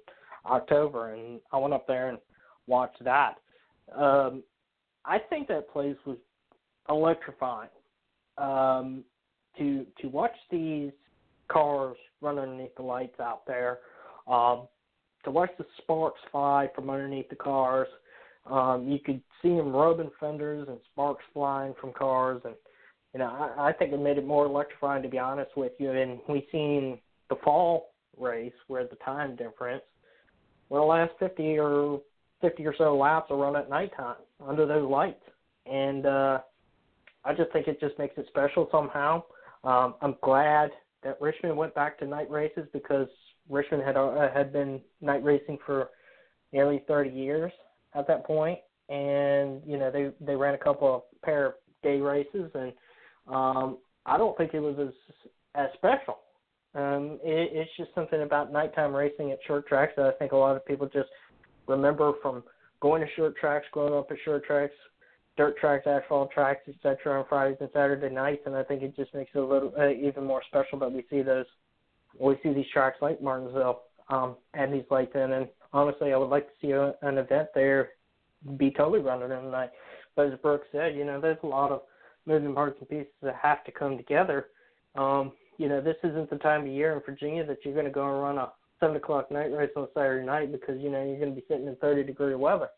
October, 0.47 1.15
and 1.15 1.41
I 1.53 1.59
went 1.59 1.75
up 1.75 1.87
there 1.87 2.09
and 2.09 2.19
watched 2.67 3.03
that. 3.05 3.37
Um, 3.95 4.43
I 5.05 5.19
think 5.19 5.49
that 5.49 5.71
place 5.71 5.97
was 6.07 6.17
electrifying. 6.89 7.71
Um, 8.37 9.05
to 9.59 9.87
to 10.01 10.09
watch 10.09 10.35
these 10.51 10.91
cars 11.49 11.97
run 12.21 12.39
underneath 12.39 12.75
the 12.75 12.83
lights 12.83 13.21
out 13.21 13.47
there, 13.47 13.79
um, 14.27 14.67
to 15.25 15.31
watch 15.31 15.51
the 15.59 15.67
sparks 15.79 16.21
fly 16.33 16.69
from 16.75 16.91
underneath 16.91 17.29
the 17.29 17.37
cars. 17.37 17.89
Um, 18.51 18.89
you 18.89 18.99
could 18.99 19.23
see 19.41 19.49
them 19.49 19.75
rubbing 19.75 20.11
fenders 20.21 20.69
and 20.69 20.79
sparks 20.93 21.25
flying 21.33 21.75
from 21.81 21.93
cars, 21.93 22.43
and 22.45 22.55
you 23.15 23.21
know, 23.21 23.27
I, 23.27 23.69
I 23.69 23.73
think 23.73 23.93
it 23.93 24.01
made 24.01 24.19
it 24.19 24.27
more 24.27 24.45
electrifying 24.45 25.03
to 25.05 25.09
be 25.09 25.19
honest 25.19 25.57
with 25.57 25.73
you. 25.79 25.93
And 25.93 26.19
we 26.29 26.47
seen 26.51 26.99
the 27.31 27.37
fall 27.45 27.95
race 28.19 28.53
where 28.67 28.85
the 28.85 28.97
time 28.97 29.37
difference. 29.37 29.83
Well, 30.69 30.83
the 30.83 30.87
last 30.87 31.13
50 31.21 31.59
or 31.59 32.01
50 32.41 32.67
or 32.67 32.75
so 32.77 32.97
laps 32.97 33.31
are 33.31 33.37
run 33.37 33.57
at 33.57 33.71
nighttime 33.71 34.17
under 34.45 34.67
those 34.67 34.89
lights, 34.91 35.23
and 35.67 36.05
uh, 36.05 36.39
I 37.25 37.35
just 37.35 37.53
think 37.53 37.69
it 37.69 37.81
just 37.81 37.99
makes 37.99 38.17
it 38.19 38.27
special 38.29 38.69
somehow. 38.71 39.23
Um, 39.63 39.95
I'm 40.03 40.17
glad 40.23 40.71
that 41.03 41.21
Richmond 41.21 41.57
went 41.57 41.75
back 41.75 41.99
to 41.99 42.07
night 42.07 42.31
races 42.31 42.67
because 42.73 43.09
Richmond 43.49 43.83
had 43.85 43.97
uh, 43.97 44.29
had 44.33 44.53
been 44.53 44.81
night 45.01 45.23
racing 45.23 45.59
for 45.65 45.91
nearly 46.53 46.83
30 46.89 47.11
years 47.11 47.53
at 47.95 48.07
that 48.09 48.27
point, 48.27 48.59
and 48.89 49.63
you 49.67 49.79
know 49.79 49.91
they 49.91 50.11
they 50.21 50.35
ran 50.35 50.55
a 50.55 50.59
couple 50.59 50.95
of 50.95 51.03
pair 51.23 51.47
of 51.47 51.55
day 51.83 52.01
races, 52.01 52.51
and 52.55 52.73
um, 53.29 53.79
I 54.07 54.17
don't 54.19 54.37
think 54.37 54.55
it 54.55 54.61
was 54.61 54.77
as 54.79 55.29
as 55.55 55.69
special. 55.75 56.19
Um, 56.75 57.21
it, 57.23 57.51
it's 57.53 57.71
just 57.77 57.95
something 57.95 58.23
about 58.23 58.53
nighttime 58.53 58.95
racing 58.95 59.31
at 59.31 59.39
short 59.47 59.67
tracks 59.69 59.93
that 59.97 60.07
I 60.07 60.13
think 60.13 60.33
a 60.33 60.37
lot 60.37 60.57
of 60.57 60.67
people 60.67 60.89
just 60.89 61.09
remember 61.69 62.13
from 62.21 62.43
going 62.81 63.01
to 63.01 63.09
short 63.15 63.37
tracks, 63.37 63.67
growing 63.73 63.95
up 63.95 64.11
at 64.11 64.17
short 64.25 64.45
tracks, 64.45 64.75
dirt 65.37 65.57
tracks, 65.59 65.87
asphalt 65.87 66.31
tracks, 66.33 66.69
etc. 66.69 67.21
on 67.21 67.27
Fridays 67.29 67.57
and 67.61 67.71
Saturday 67.73 68.13
nights, 68.13 68.43
and 68.47 68.57
I 68.57 68.63
think 68.65 68.83
it 68.83 68.97
just 68.97 69.15
makes 69.15 69.31
it 69.35 69.39
a 69.39 69.47
little 69.47 69.73
uh, 69.79 69.91
even 69.91 70.25
more 70.25 70.43
special 70.49 70.79
that 70.81 70.93
we 70.93 71.05
see 71.11 71.23
those, 71.23 71.47
we 72.19 72.37
see 72.43 72.53
these 72.53 72.67
tracks 72.73 72.99
like 73.01 73.23
Martinsville 73.23 73.83
um, 74.09 74.37
and 74.55 74.73
these 74.73 74.85
in. 74.91 75.33
And 75.33 75.49
honestly, 75.73 76.13
I 76.13 76.17
would 76.17 76.31
like 76.31 76.47
to 76.47 76.53
see 76.61 76.73
a, 76.73 76.95
an 77.03 77.19
event 77.19 77.49
there 77.55 77.91
be 78.57 78.71
totally 78.71 79.01
running 79.01 79.31
in 79.31 79.45
the 79.45 79.51
night. 79.51 79.71
But 80.17 80.27
as 80.27 80.39
Brooks 80.41 80.67
said, 80.71 80.95
you 80.95 81.05
know, 81.05 81.21
there's 81.21 81.39
a 81.43 81.47
lot 81.47 81.73
of 81.73 81.83
moving 82.27 82.55
parts 82.55 82.77
and 82.81 82.89
pieces 82.89 83.13
that 83.23 83.37
have 83.41 83.65
to 83.65 83.73
come 83.73 83.97
together. 83.97 84.47
Um, 84.97 85.33
you 85.59 85.69
know, 85.69 85.81
this 85.81 85.97
isn't 86.03 86.31
the 86.31 86.37
time 86.37 86.63
of 86.63 86.67
year 86.69 86.95
in 86.95 87.01
Virginia 87.01 87.45
that 87.47 87.59
you're 87.65 87.75
going 87.75 87.87
to 87.87 87.93
go 87.93 88.05
and 88.05 88.23
run 88.23 88.39
a 88.39 88.53
seven 88.81 88.97
o'clock 88.97 89.31
night 89.31 89.53
race 89.53 89.71
on 89.77 89.89
Saturday 89.95 90.27
night 90.27 90.53
because 90.53 90.81
you 90.81 90.91
know 90.91 91.05
you're 91.05 91.19
going 91.19 91.35
to 91.35 91.41
be 91.41 91.47
sitting 91.49 91.67
in 91.67 91.77
30 91.77 92.05
degree 92.05 92.35
weather. 92.35 92.69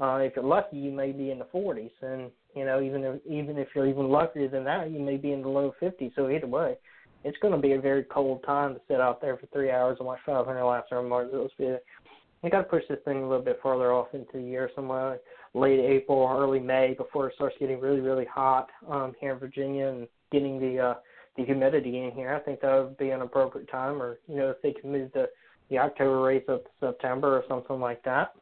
Uh, 0.00 0.16
if 0.16 0.34
you're 0.34 0.44
lucky, 0.44 0.78
you 0.78 0.90
may 0.90 1.12
be 1.12 1.30
in 1.30 1.38
the 1.38 1.44
40s, 1.46 1.90
and 2.02 2.30
you 2.54 2.64
know 2.64 2.80
even 2.80 3.04
if 3.04 3.20
even 3.26 3.58
if 3.58 3.68
you're 3.74 3.86
even 3.86 4.08
luckier 4.08 4.48
than 4.48 4.64
that, 4.64 4.90
you 4.90 5.00
may 5.00 5.16
be 5.16 5.32
in 5.32 5.42
the 5.42 5.48
low 5.48 5.74
50s. 5.80 6.12
So 6.14 6.30
either 6.30 6.46
way, 6.46 6.76
it's 7.24 7.38
going 7.38 7.52
to 7.52 7.60
be 7.60 7.72
a 7.72 7.80
very 7.80 8.04
cold 8.04 8.42
time 8.44 8.74
to 8.74 8.80
sit 8.88 9.00
out 9.00 9.20
there 9.20 9.36
for 9.36 9.46
three 9.46 9.70
hours 9.70 9.96
and 9.98 10.06
watch 10.06 10.20
500 10.24 10.64
laps 10.64 10.92
around 10.92 11.08
Martinsville. 11.08 11.48
You 11.58 12.48
got 12.50 12.62
to 12.62 12.64
push 12.64 12.84
this 12.88 12.98
thing 13.04 13.18
a 13.18 13.28
little 13.28 13.44
bit 13.44 13.60
further 13.62 13.92
off 13.92 14.08
into 14.14 14.32
the 14.32 14.42
year, 14.42 14.70
somewhere 14.74 15.18
late 15.54 15.80
April 15.80 16.28
early 16.30 16.60
May, 16.60 16.94
before 16.94 17.28
it 17.28 17.34
starts 17.34 17.56
getting 17.58 17.80
really, 17.80 18.00
really 18.00 18.26
hot 18.26 18.68
um, 18.88 19.14
here 19.20 19.32
in 19.32 19.38
Virginia 19.38 19.88
and 19.88 20.08
getting 20.30 20.60
the 20.60 20.78
uh, 20.78 20.94
the 21.36 21.44
humidity 21.44 21.98
in 22.04 22.12
here. 22.12 22.34
I 22.34 22.40
think 22.40 22.60
that 22.60 22.72
would 22.72 22.98
be 22.98 23.10
an 23.10 23.22
appropriate 23.22 23.70
time, 23.70 24.00
or 24.00 24.18
you 24.28 24.36
know, 24.36 24.50
if 24.50 24.62
they 24.62 24.72
can 24.72 24.92
move 24.92 25.10
the 25.12 25.28
the 25.70 25.78
October 25.78 26.20
race 26.20 26.44
up 26.48 26.64
to 26.64 26.70
September 26.80 27.36
or 27.36 27.44
something 27.48 27.80
like 27.80 28.02
that. 28.04 28.34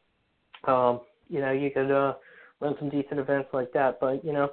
Um, 0.65 1.01
you 1.29 1.39
know, 1.39 1.51
you 1.51 1.71
could 1.71 1.91
uh, 1.91 2.13
run 2.59 2.75
some 2.79 2.89
decent 2.89 3.19
events 3.19 3.49
like 3.53 3.71
that. 3.73 3.99
But 3.99 4.23
you 4.25 4.33
know, 4.33 4.49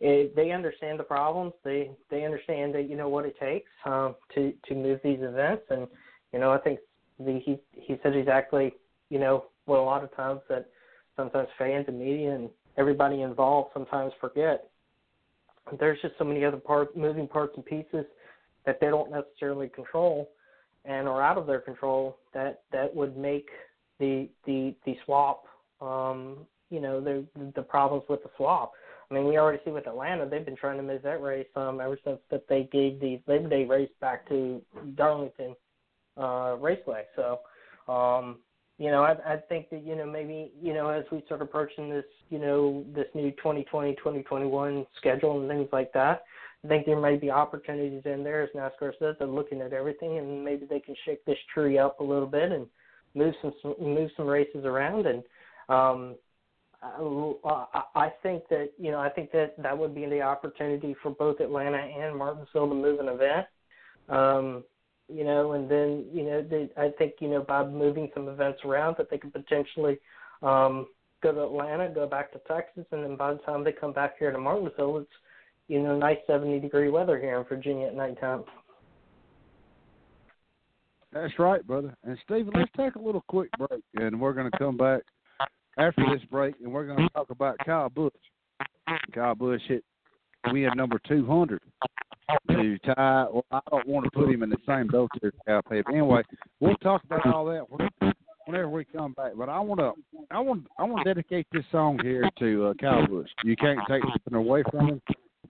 it, 0.00 0.34
they 0.34 0.52
understand 0.52 0.98
the 0.98 1.04
problems. 1.04 1.52
They 1.64 1.90
they 2.10 2.24
understand 2.24 2.74
that 2.74 2.88
you 2.88 2.96
know 2.96 3.08
what 3.08 3.26
it 3.26 3.38
takes 3.38 3.70
um, 3.84 4.14
to 4.34 4.52
to 4.68 4.74
move 4.74 5.00
these 5.04 5.20
events, 5.20 5.64
and 5.70 5.86
you 6.32 6.38
know, 6.38 6.52
I 6.52 6.58
think 6.58 6.80
the, 7.18 7.40
he 7.44 7.58
he 7.72 7.96
said 8.02 8.16
exactly 8.16 8.72
you 9.10 9.18
know 9.18 9.46
what 9.66 9.78
a 9.78 9.82
lot 9.82 10.02
of 10.02 10.14
times 10.16 10.40
that 10.48 10.66
sometimes 11.20 11.48
fans 11.58 11.84
and 11.88 11.98
media 11.98 12.34
and 12.34 12.48
everybody 12.78 13.20
involved 13.22 13.70
sometimes 13.74 14.12
forget. 14.20 14.70
There's 15.78 16.00
just 16.00 16.14
so 16.18 16.24
many 16.24 16.44
other 16.44 16.56
part 16.56 16.96
moving 16.96 17.28
parts 17.28 17.52
and 17.56 17.64
pieces 17.64 18.06
that 18.64 18.80
they 18.80 18.86
don't 18.86 19.10
necessarily 19.10 19.68
control 19.68 20.30
and 20.86 21.06
are 21.06 21.22
out 21.22 21.36
of 21.36 21.46
their 21.46 21.60
control 21.60 22.16
that 22.32 22.62
that 22.72 22.94
would 22.94 23.16
make 23.16 23.48
the 23.98 24.28
the 24.46 24.74
the 24.86 24.96
swap 25.04 25.44
um 25.82 26.38
you 26.70 26.80
know 26.80 27.00
the 27.00 27.24
the 27.54 27.62
problems 27.62 28.04
with 28.08 28.22
the 28.22 28.30
swap 28.36 28.72
i 29.10 29.14
mean 29.14 29.26
we 29.26 29.36
already 29.36 29.58
see 29.64 29.70
with 29.70 29.86
atlanta 29.86 30.26
they've 30.26 30.46
been 30.46 30.56
trying 30.56 30.78
to 30.78 30.82
move 30.82 31.02
that 31.02 31.20
race 31.20 31.46
um 31.56 31.80
ever 31.80 31.98
since 32.02 32.18
that 32.30 32.48
they 32.48 32.68
gave 32.72 32.98
the 33.00 33.20
labor 33.26 33.48
day 33.48 33.64
race 33.66 33.90
back 34.00 34.26
to 34.26 34.62
darlington 34.94 35.54
uh 36.16 36.56
raceway 36.58 37.04
so 37.14 37.40
um 37.92 38.38
you 38.80 38.90
know, 38.90 39.04
I, 39.04 39.34
I 39.34 39.36
think 39.50 39.68
that 39.68 39.84
you 39.84 39.94
know 39.94 40.06
maybe 40.06 40.52
you 40.60 40.72
know 40.72 40.88
as 40.88 41.04
we 41.12 41.22
start 41.26 41.42
approaching 41.42 41.90
this 41.90 42.06
you 42.30 42.38
know 42.38 42.82
this 42.94 43.04
new 43.14 43.30
2020 43.32 43.94
2021 43.96 44.86
schedule 44.96 45.38
and 45.38 45.50
things 45.50 45.68
like 45.70 45.92
that, 45.92 46.22
I 46.64 46.68
think 46.68 46.86
there 46.86 46.98
may 46.98 47.16
be 47.16 47.30
opportunities 47.30 48.00
in 48.06 48.24
there, 48.24 48.42
as 48.42 48.48
NASCAR 48.56 48.92
says, 48.98 49.16
they're 49.18 49.28
looking 49.28 49.60
at 49.60 49.74
everything, 49.74 50.16
and 50.16 50.42
maybe 50.42 50.64
they 50.64 50.80
can 50.80 50.94
shake 51.04 51.22
this 51.26 51.36
tree 51.52 51.76
up 51.76 52.00
a 52.00 52.02
little 52.02 52.26
bit 52.26 52.52
and 52.52 52.66
move 53.14 53.34
some 53.42 53.52
move 53.78 54.10
some 54.16 54.26
races 54.26 54.64
around. 54.64 55.04
And 55.04 55.22
um, 55.68 56.14
I, 56.82 57.82
I 57.94 58.12
think 58.22 58.44
that 58.48 58.70
you 58.78 58.92
know 58.92 59.00
I 59.00 59.10
think 59.10 59.30
that 59.32 59.62
that 59.62 59.76
would 59.76 59.94
be 59.94 60.06
the 60.06 60.22
opportunity 60.22 60.96
for 61.02 61.10
both 61.10 61.40
Atlanta 61.40 61.76
and 61.76 62.16
Martinsville 62.16 62.70
to 62.70 62.74
move 62.74 62.98
an 62.98 63.08
event. 63.08 63.46
Um, 64.08 64.64
you 65.12 65.24
know, 65.24 65.52
and 65.52 65.70
then 65.70 66.06
you 66.12 66.24
know 66.24 66.42
they, 66.42 66.68
I 66.76 66.90
think 66.98 67.14
you 67.20 67.28
know 67.28 67.42
by 67.42 67.66
moving 67.66 68.10
some 68.14 68.28
events 68.28 68.60
around 68.64 68.96
that 68.98 69.10
they 69.10 69.18
could 69.18 69.32
potentially 69.32 69.98
um, 70.42 70.86
go 71.22 71.32
to 71.32 71.42
Atlanta, 71.42 71.88
go 71.88 72.06
back 72.06 72.32
to 72.32 72.40
Texas, 72.48 72.84
and 72.92 73.04
then 73.04 73.16
by 73.16 73.32
the 73.32 73.40
time 73.40 73.64
they 73.64 73.72
come 73.72 73.92
back 73.92 74.18
here 74.18 74.30
to 74.30 74.38
Martinsville, 74.38 74.98
it's 74.98 75.10
you 75.70 75.80
know, 75.80 75.96
nice 75.96 76.18
70 76.26 76.58
degree 76.58 76.90
weather 76.90 77.16
here 77.16 77.38
in 77.38 77.44
Virginia 77.44 77.86
at 77.86 77.94
nighttime. 77.94 78.42
That's 81.12 81.32
right, 81.38 81.64
brother. 81.64 81.96
And 82.02 82.18
Stephen, 82.24 82.52
let's 82.56 82.70
take 82.76 82.96
a 82.96 83.00
little 83.00 83.22
quick 83.28 83.50
break, 83.56 83.82
and 83.94 84.20
we're 84.20 84.32
going 84.32 84.50
to 84.50 84.58
come 84.58 84.76
back 84.76 85.02
after 85.78 86.02
this 86.12 86.24
break, 86.28 86.56
and 86.60 86.72
we're 86.72 86.86
going 86.86 86.98
to 86.98 87.08
talk 87.10 87.30
about 87.30 87.56
Kyle 87.64 87.88
Busch. 87.88 88.12
Kyle 89.14 89.36
Busch 89.36 89.62
hit 89.68 89.84
win 90.46 90.70
number 90.74 91.00
200 91.06 91.60
to 92.50 92.78
tie. 92.78 93.26
Well, 93.32 93.44
I 93.50 93.60
don't 93.70 93.86
want 93.86 94.04
to 94.04 94.10
put 94.10 94.30
him 94.30 94.42
in 94.42 94.50
the 94.50 94.58
same 94.66 94.86
boat 94.86 95.10
Kyle 95.46 95.62
Petty. 95.62 95.82
Anyway, 95.88 96.22
we'll 96.60 96.76
talk 96.76 97.02
about 97.04 97.26
all 97.26 97.44
that 97.46 97.64
whenever 98.46 98.68
we 98.68 98.84
come 98.84 99.12
back. 99.12 99.32
But 99.36 99.48
I 99.48 99.60
want 99.60 99.80
to, 99.80 99.92
I 100.30 100.40
want, 100.40 100.66
I 100.78 100.84
want 100.84 101.04
to 101.04 101.14
dedicate 101.14 101.46
this 101.52 101.64
song 101.70 101.98
here 102.02 102.28
to 102.38 102.66
uh, 102.66 102.74
Kyle 102.80 103.06
Busch. 103.06 103.30
You 103.44 103.56
can't 103.56 103.80
take 103.88 104.02
something 104.02 104.34
away 104.34 104.62
from 104.70 104.88
him. 104.88 105.02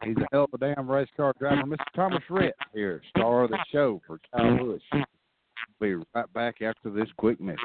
He's 0.03 0.17
a 0.17 0.27
hell 0.33 0.49
of 0.51 0.61
a 0.63 0.75
damn 0.75 0.91
race 0.91 1.09
car 1.17 1.35
driver. 1.39 1.63
Mr. 1.63 1.77
Thomas 1.95 2.23
Rhett 2.31 2.55
here, 2.73 3.03
star 3.11 3.45
of 3.45 3.51
the 3.51 3.59
show 3.71 4.01
for 4.07 4.19
Kyle 4.35 4.57
Busch. 4.57 4.83
We'll 5.79 6.01
be 6.01 6.05
right 6.15 6.33
back 6.33 6.63
after 6.63 6.91
this 6.91 7.09
quick 7.17 7.41
message. 7.41 7.59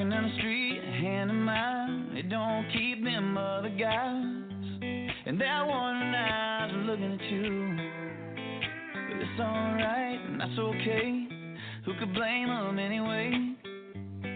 Walking 0.00 0.12
down 0.12 0.30
the 0.30 0.38
street, 0.38 0.80
hand 0.82 1.30
in 1.30 1.42
mine, 1.42 2.12
it 2.16 2.30
don't 2.30 2.64
keep 2.72 3.04
them 3.04 3.36
other 3.36 3.68
guys. 3.68 4.24
And 5.26 5.38
that 5.38 5.66
one 5.66 6.14
eyes 6.14 6.70
looking 6.86 7.12
at 7.12 7.30
you 7.30 7.76
But 8.94 9.20
it's 9.20 9.40
alright 9.40 10.20
and 10.26 10.40
that's 10.40 10.58
okay. 10.58 11.28
Who 11.84 11.92
could 11.98 12.14
blame 12.14 12.48
them 12.48 12.78
anyway? 12.78 13.56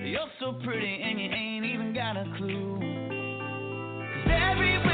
You're 0.04 0.28
so 0.38 0.60
pretty 0.66 1.00
and 1.02 1.18
you 1.18 1.30
ain't 1.30 1.64
even 1.64 1.94
got 1.94 2.18
a 2.18 2.24
clue. 2.36 2.78
Cause 4.26 4.32
everywhere 4.34 4.93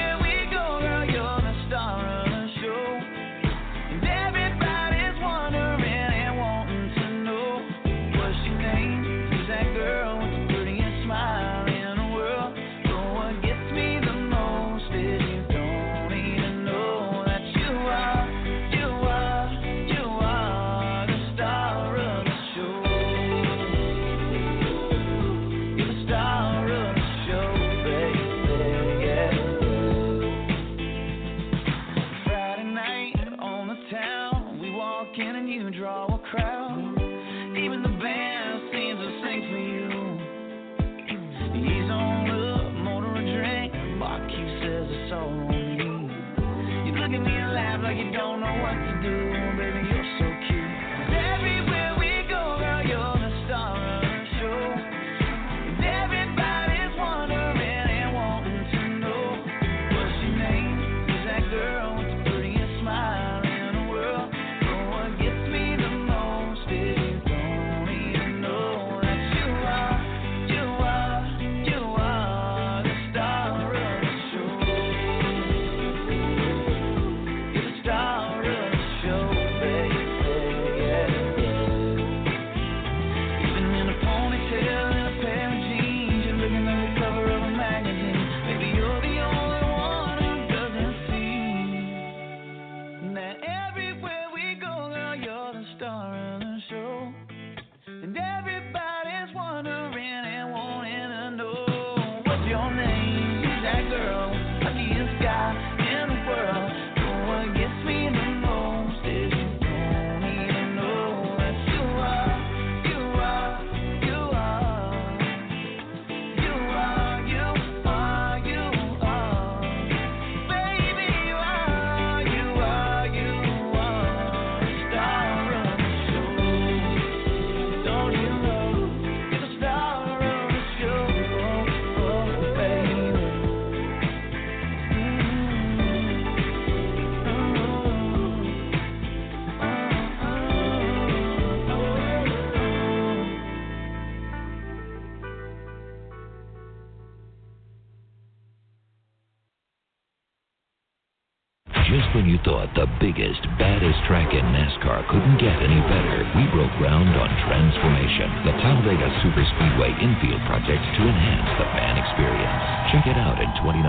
NASCAR 154.91 155.09
couldn't 155.09 155.39
get 155.39 155.55
any 155.63 155.81
better, 155.87 156.27
we 156.35 156.51
broke 156.51 156.73
ground 156.79 157.09
on 157.15 157.31
Transformation, 157.47 158.29
the 158.45 158.53
Talladega 158.59 159.07
Superspeedway 159.23 159.91
infield 160.03 160.43
project 160.47 160.83
to 160.83 161.03
enhance 161.07 161.51
the 161.59 161.65
fan 161.71 161.95
experience. 161.97 162.63
Check 162.91 163.07
it 163.07 163.17
out 163.17 163.39
in 163.41 163.51
2019 163.63 163.87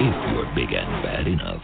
if 0.00 0.16
you're 0.32 0.48
big 0.54 0.72
and 0.72 1.02
bad 1.02 1.26
enough. 1.26 1.62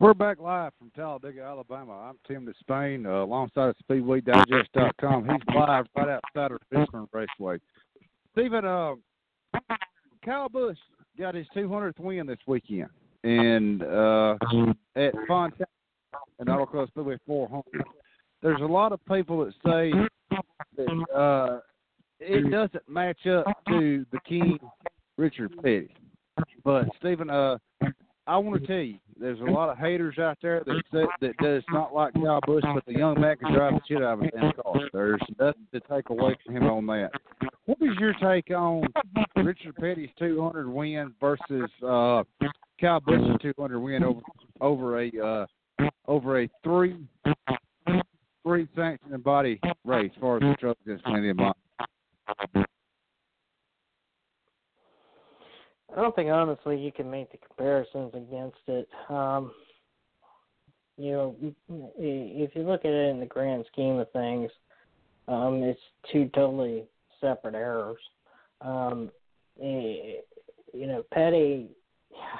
We're 0.00 0.14
back 0.14 0.40
live 0.40 0.72
from 0.78 0.90
Talladega, 0.96 1.42
Alabama. 1.42 1.92
I'm 1.92 2.16
Tim 2.26 2.46
Disspain, 2.46 3.06
uh, 3.06 3.24
alongside 3.24 3.68
of 3.68 3.76
SpeedwayDigest.com. 3.88 5.28
He's 5.28 5.54
live 5.54 5.86
right 5.96 6.08
outside 6.08 6.52
of 6.52 6.58
Richmond 6.70 7.08
Raceway. 7.12 7.58
Stephen, 8.32 8.64
uh, 8.64 8.94
Kyle 10.24 10.48
Busch 10.48 10.78
got 11.18 11.34
his 11.34 11.46
200th 11.54 12.00
win 12.00 12.26
this 12.26 12.38
weekend, 12.46 12.88
and 13.22 13.82
uh, 13.82 14.36
at 14.96 15.12
Fontana 15.28 15.66
and 16.38 16.48
Auto 16.48 16.66
Club 16.66 16.88
Speedway 16.88 17.18
400. 17.26 17.84
There's 18.42 18.60
a 18.60 18.64
lot 18.64 18.92
of 18.92 19.00
people 19.06 19.44
that 19.44 19.54
say 19.64 19.92
that 20.76 21.14
uh, 21.14 21.60
it 22.18 22.50
doesn't 22.50 22.88
match 22.88 23.26
up 23.26 23.46
to 23.68 24.06
the 24.12 24.18
King 24.26 24.58
Richard 25.16 25.52
Petty. 25.62 25.94
But 26.64 26.86
Stephen, 26.98 27.28
uh, 27.28 27.58
I 28.26 28.36
want 28.38 28.60
to 28.60 28.66
tell 28.66 28.76
you, 28.76 28.96
there's 29.18 29.40
a 29.40 29.44
lot 29.44 29.68
of 29.68 29.76
haters 29.76 30.18
out 30.18 30.38
there 30.40 30.62
that 30.64 30.82
say, 30.92 31.04
that 31.20 31.36
does 31.38 31.62
not 31.70 31.94
like 31.94 32.14
Kyle 32.14 32.40
Busch, 32.46 32.64
but 32.74 32.84
the 32.86 32.94
young 32.94 33.20
man 33.20 33.36
can 33.36 33.52
drive 33.52 33.74
the 33.74 33.80
shit 33.86 34.02
out 34.02 34.14
of 34.14 34.22
a 34.22 34.30
damn 34.30 34.52
car. 34.52 34.80
There's 34.92 35.20
nothing 35.38 35.66
to 35.74 35.80
take 35.80 36.08
away 36.08 36.36
from 36.44 36.56
him 36.56 36.64
on 36.64 36.86
that. 36.86 37.10
What 37.66 37.78
is 37.82 37.96
your 37.98 38.14
take 38.14 38.50
on 38.50 38.86
Richard 39.36 39.76
Petty's 39.76 40.08
200 40.18 40.68
win 40.68 41.12
versus 41.20 41.70
uh, 41.82 42.22
Kyle 42.80 43.00
Busch's 43.00 43.36
200 43.42 43.80
win 43.80 44.04
over 44.04 44.20
over 44.60 45.02
a 45.02 45.10
uh, 45.22 45.46
over 46.06 46.42
a 46.42 46.48
three 46.62 46.96
three 48.42 48.68
sanctioned 48.74 49.22
body 49.22 49.60
race 49.84 50.10
as 50.14 50.20
far 50.20 50.36
as 50.36 50.42
the 50.42 50.56
truck 50.58 50.76
is 50.86 51.00
concerned? 51.02 51.40
I 55.92 56.00
don't 56.00 56.14
think 56.14 56.30
honestly 56.30 56.78
you 56.78 56.92
can 56.92 57.10
make 57.10 57.32
the 57.32 57.38
comparisons 57.38 58.12
against 58.14 58.58
it. 58.68 58.88
Um, 59.08 59.52
you 60.96 61.12
know, 61.12 61.36
if 61.98 62.54
you 62.54 62.62
look 62.62 62.84
at 62.84 62.92
it 62.92 63.10
in 63.10 63.20
the 63.20 63.26
grand 63.26 63.64
scheme 63.72 63.98
of 63.98 64.10
things, 64.12 64.50
um, 65.28 65.62
it's 65.62 65.80
two 66.12 66.30
totally 66.34 66.84
separate 67.20 67.54
errors. 67.54 67.98
Um, 68.60 69.10
you 69.58 70.22
know, 70.74 71.02
Petty, 71.12 71.68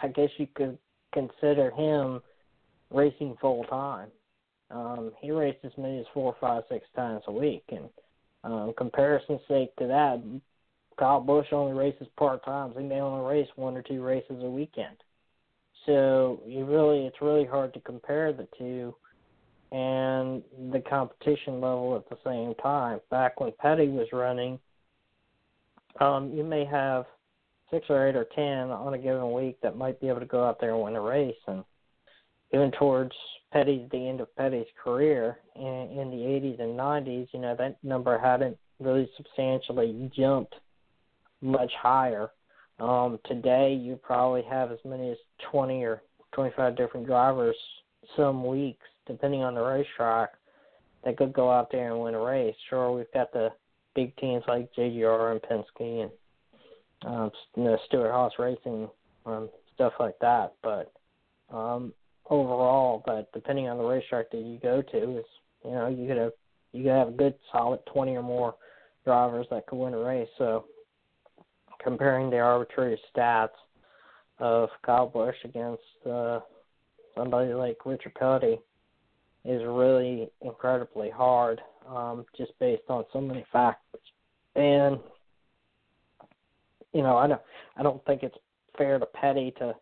I 0.02 0.08
guess 0.08 0.30
you 0.36 0.46
could 0.54 0.78
consider 1.12 1.70
him 1.70 2.20
racing 2.90 3.36
full 3.40 3.64
time. 3.64 4.08
Um, 4.70 5.12
he 5.20 5.30
raced 5.30 5.64
as 5.64 5.72
many 5.76 5.98
as 5.98 6.06
four, 6.14 6.36
five, 6.40 6.62
six 6.68 6.86
times 6.94 7.22
a 7.26 7.32
week, 7.32 7.64
and 7.68 7.88
um, 8.44 8.72
comparison 8.76 9.40
sake 9.48 9.74
to 9.76 9.86
that, 9.88 10.22
Kyle 10.98 11.20
Busch 11.20 11.48
only 11.52 11.72
races 11.72 12.06
part 12.16 12.44
times. 12.44 12.74
He 12.76 12.84
may 12.84 13.00
only 13.00 13.26
race 13.28 13.48
one 13.56 13.76
or 13.76 13.82
two 13.82 14.02
races 14.02 14.42
a 14.42 14.50
weekend. 14.50 14.96
So 15.86 16.40
you 16.46 16.64
really, 16.64 17.06
it's 17.06 17.22
really 17.22 17.46
hard 17.46 17.72
to 17.74 17.80
compare 17.80 18.32
the 18.32 18.46
two 18.58 18.94
and 19.72 20.42
the 20.72 20.80
competition 20.88 21.54
level 21.54 21.96
at 21.96 22.08
the 22.08 22.18
same 22.24 22.54
time. 22.56 23.00
Back 23.10 23.40
when 23.40 23.52
Petty 23.58 23.88
was 23.88 24.08
running, 24.12 24.58
um, 26.00 26.32
you 26.34 26.44
may 26.44 26.64
have 26.64 27.06
six 27.70 27.86
or 27.88 28.06
eight 28.06 28.16
or 28.16 28.26
ten 28.34 28.70
on 28.70 28.94
a 28.94 28.98
given 28.98 29.32
week 29.32 29.58
that 29.62 29.76
might 29.76 30.00
be 30.00 30.08
able 30.08 30.20
to 30.20 30.26
go 30.26 30.44
out 30.44 30.60
there 30.60 30.74
and 30.74 30.82
win 30.82 30.96
a 30.96 31.00
race. 31.00 31.34
And 31.46 31.64
even 32.52 32.70
towards 32.72 33.12
Petty's 33.52 33.88
the 33.90 34.08
end 34.08 34.20
of 34.20 34.34
Petty's 34.36 34.66
career 34.82 35.38
in, 35.56 35.62
in 35.64 36.10
the 36.10 36.16
80s 36.16 36.60
and 36.60 36.78
90s, 36.78 37.28
you 37.32 37.40
know 37.40 37.54
that 37.56 37.82
number 37.82 38.18
hadn't 38.18 38.56
really 38.78 39.08
substantially 39.16 40.10
jumped 40.16 40.54
much 41.40 41.72
higher. 41.80 42.30
Um, 42.78 43.18
today, 43.26 43.74
you 43.74 43.96
probably 43.96 44.42
have 44.48 44.72
as 44.72 44.78
many 44.84 45.10
as 45.10 45.18
20 45.50 45.82
or 45.82 46.02
25 46.32 46.76
different 46.76 47.06
drivers 47.06 47.56
some 48.16 48.46
weeks, 48.46 48.86
depending 49.06 49.42
on 49.42 49.54
the 49.54 49.60
racetrack, 49.60 50.30
that 51.04 51.16
could 51.16 51.32
go 51.32 51.50
out 51.50 51.70
there 51.70 51.92
and 51.92 52.00
win 52.00 52.14
a 52.14 52.20
race. 52.20 52.54
Sure, 52.68 52.92
we've 52.92 53.12
got 53.12 53.32
the 53.32 53.50
big 53.94 54.16
teams 54.16 54.44
like 54.48 54.72
JGR 54.74 55.32
and 55.32 55.42
Penske 55.42 56.02
and 56.02 56.10
um, 57.02 57.30
you 57.56 57.64
know, 57.64 57.78
Stewart-Haas 57.86 58.32
Racing, 58.38 58.88
um, 59.24 59.48
stuff 59.74 59.94
like 59.98 60.18
that. 60.20 60.52
But 60.62 60.92
um, 61.50 61.92
overall, 62.30 63.02
but 63.04 63.30
depending 63.32 63.68
on 63.68 63.76
the 63.76 63.84
racetrack 63.84 64.30
that 64.30 64.38
you 64.38 64.58
go 64.62 64.80
to, 64.80 65.18
is 65.18 65.24
you 65.64 65.72
know 65.72 65.88
you 65.88 66.06
could 66.06 66.16
have 66.16 66.32
you 66.72 66.84
could 66.84 66.92
have 66.92 67.08
a 67.08 67.12
good 67.12 67.34
solid 67.52 67.80
20 67.92 68.16
or 68.16 68.22
more 68.22 68.54
drivers 69.04 69.46
that 69.50 69.66
could 69.66 69.76
win 69.76 69.94
a 69.94 69.98
race. 69.98 70.28
So 70.38 70.64
comparing 71.82 72.30
the 72.30 72.38
arbitrary 72.38 72.98
stats 73.14 73.48
of 74.38 74.68
Kyle 74.84 75.08
Busch 75.08 75.36
against 75.44 75.82
uh, 76.08 76.40
somebody 77.16 77.52
like 77.52 77.84
Richard 77.84 78.14
Petty 78.14 78.58
is 79.44 79.62
really 79.64 80.28
incredibly 80.42 81.10
hard, 81.10 81.60
um, 81.88 82.24
just 82.36 82.52
based 82.58 82.82
on 82.88 83.04
so 83.12 83.20
many 83.20 83.44
factors. 83.52 84.02
And 84.54 84.98
you 86.92 87.02
know, 87.02 87.16
I 87.16 87.26
don't, 87.26 87.40
I 87.76 87.82
don't 87.82 88.04
think 88.04 88.22
it's 88.22 88.36
fair 88.76 88.98
to 88.98 89.06
Petty 89.06 89.52
to 89.58 89.74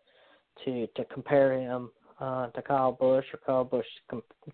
to 0.65 0.87
to 0.87 1.05
compare 1.05 1.53
him 1.53 1.89
uh, 2.19 2.47
to 2.47 2.61
Kyle 2.61 2.91
Busch 2.91 3.25
or 3.33 3.39
Kyle 3.45 3.63
Busch 3.63 3.85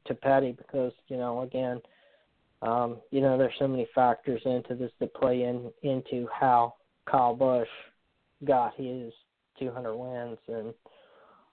to 0.06 0.14
Petty 0.16 0.52
because 0.52 0.94
you 1.08 1.18
know, 1.18 1.42
again, 1.42 1.82
um, 2.62 2.98
you 3.12 3.22
know, 3.22 3.38
there's 3.38 3.54
so 3.60 3.68
many 3.68 3.88
factors 3.94 4.42
into 4.46 4.76
this 4.76 4.92
that 5.00 5.14
play 5.14 5.44
in 5.44 5.72
into 5.84 6.28
how 6.34 6.76
Kyle 7.10 7.36
Busch 7.36 7.68
got 8.44 8.74
his 8.76 9.12
200 9.60 9.96
wins, 9.96 10.38
and 10.48 10.74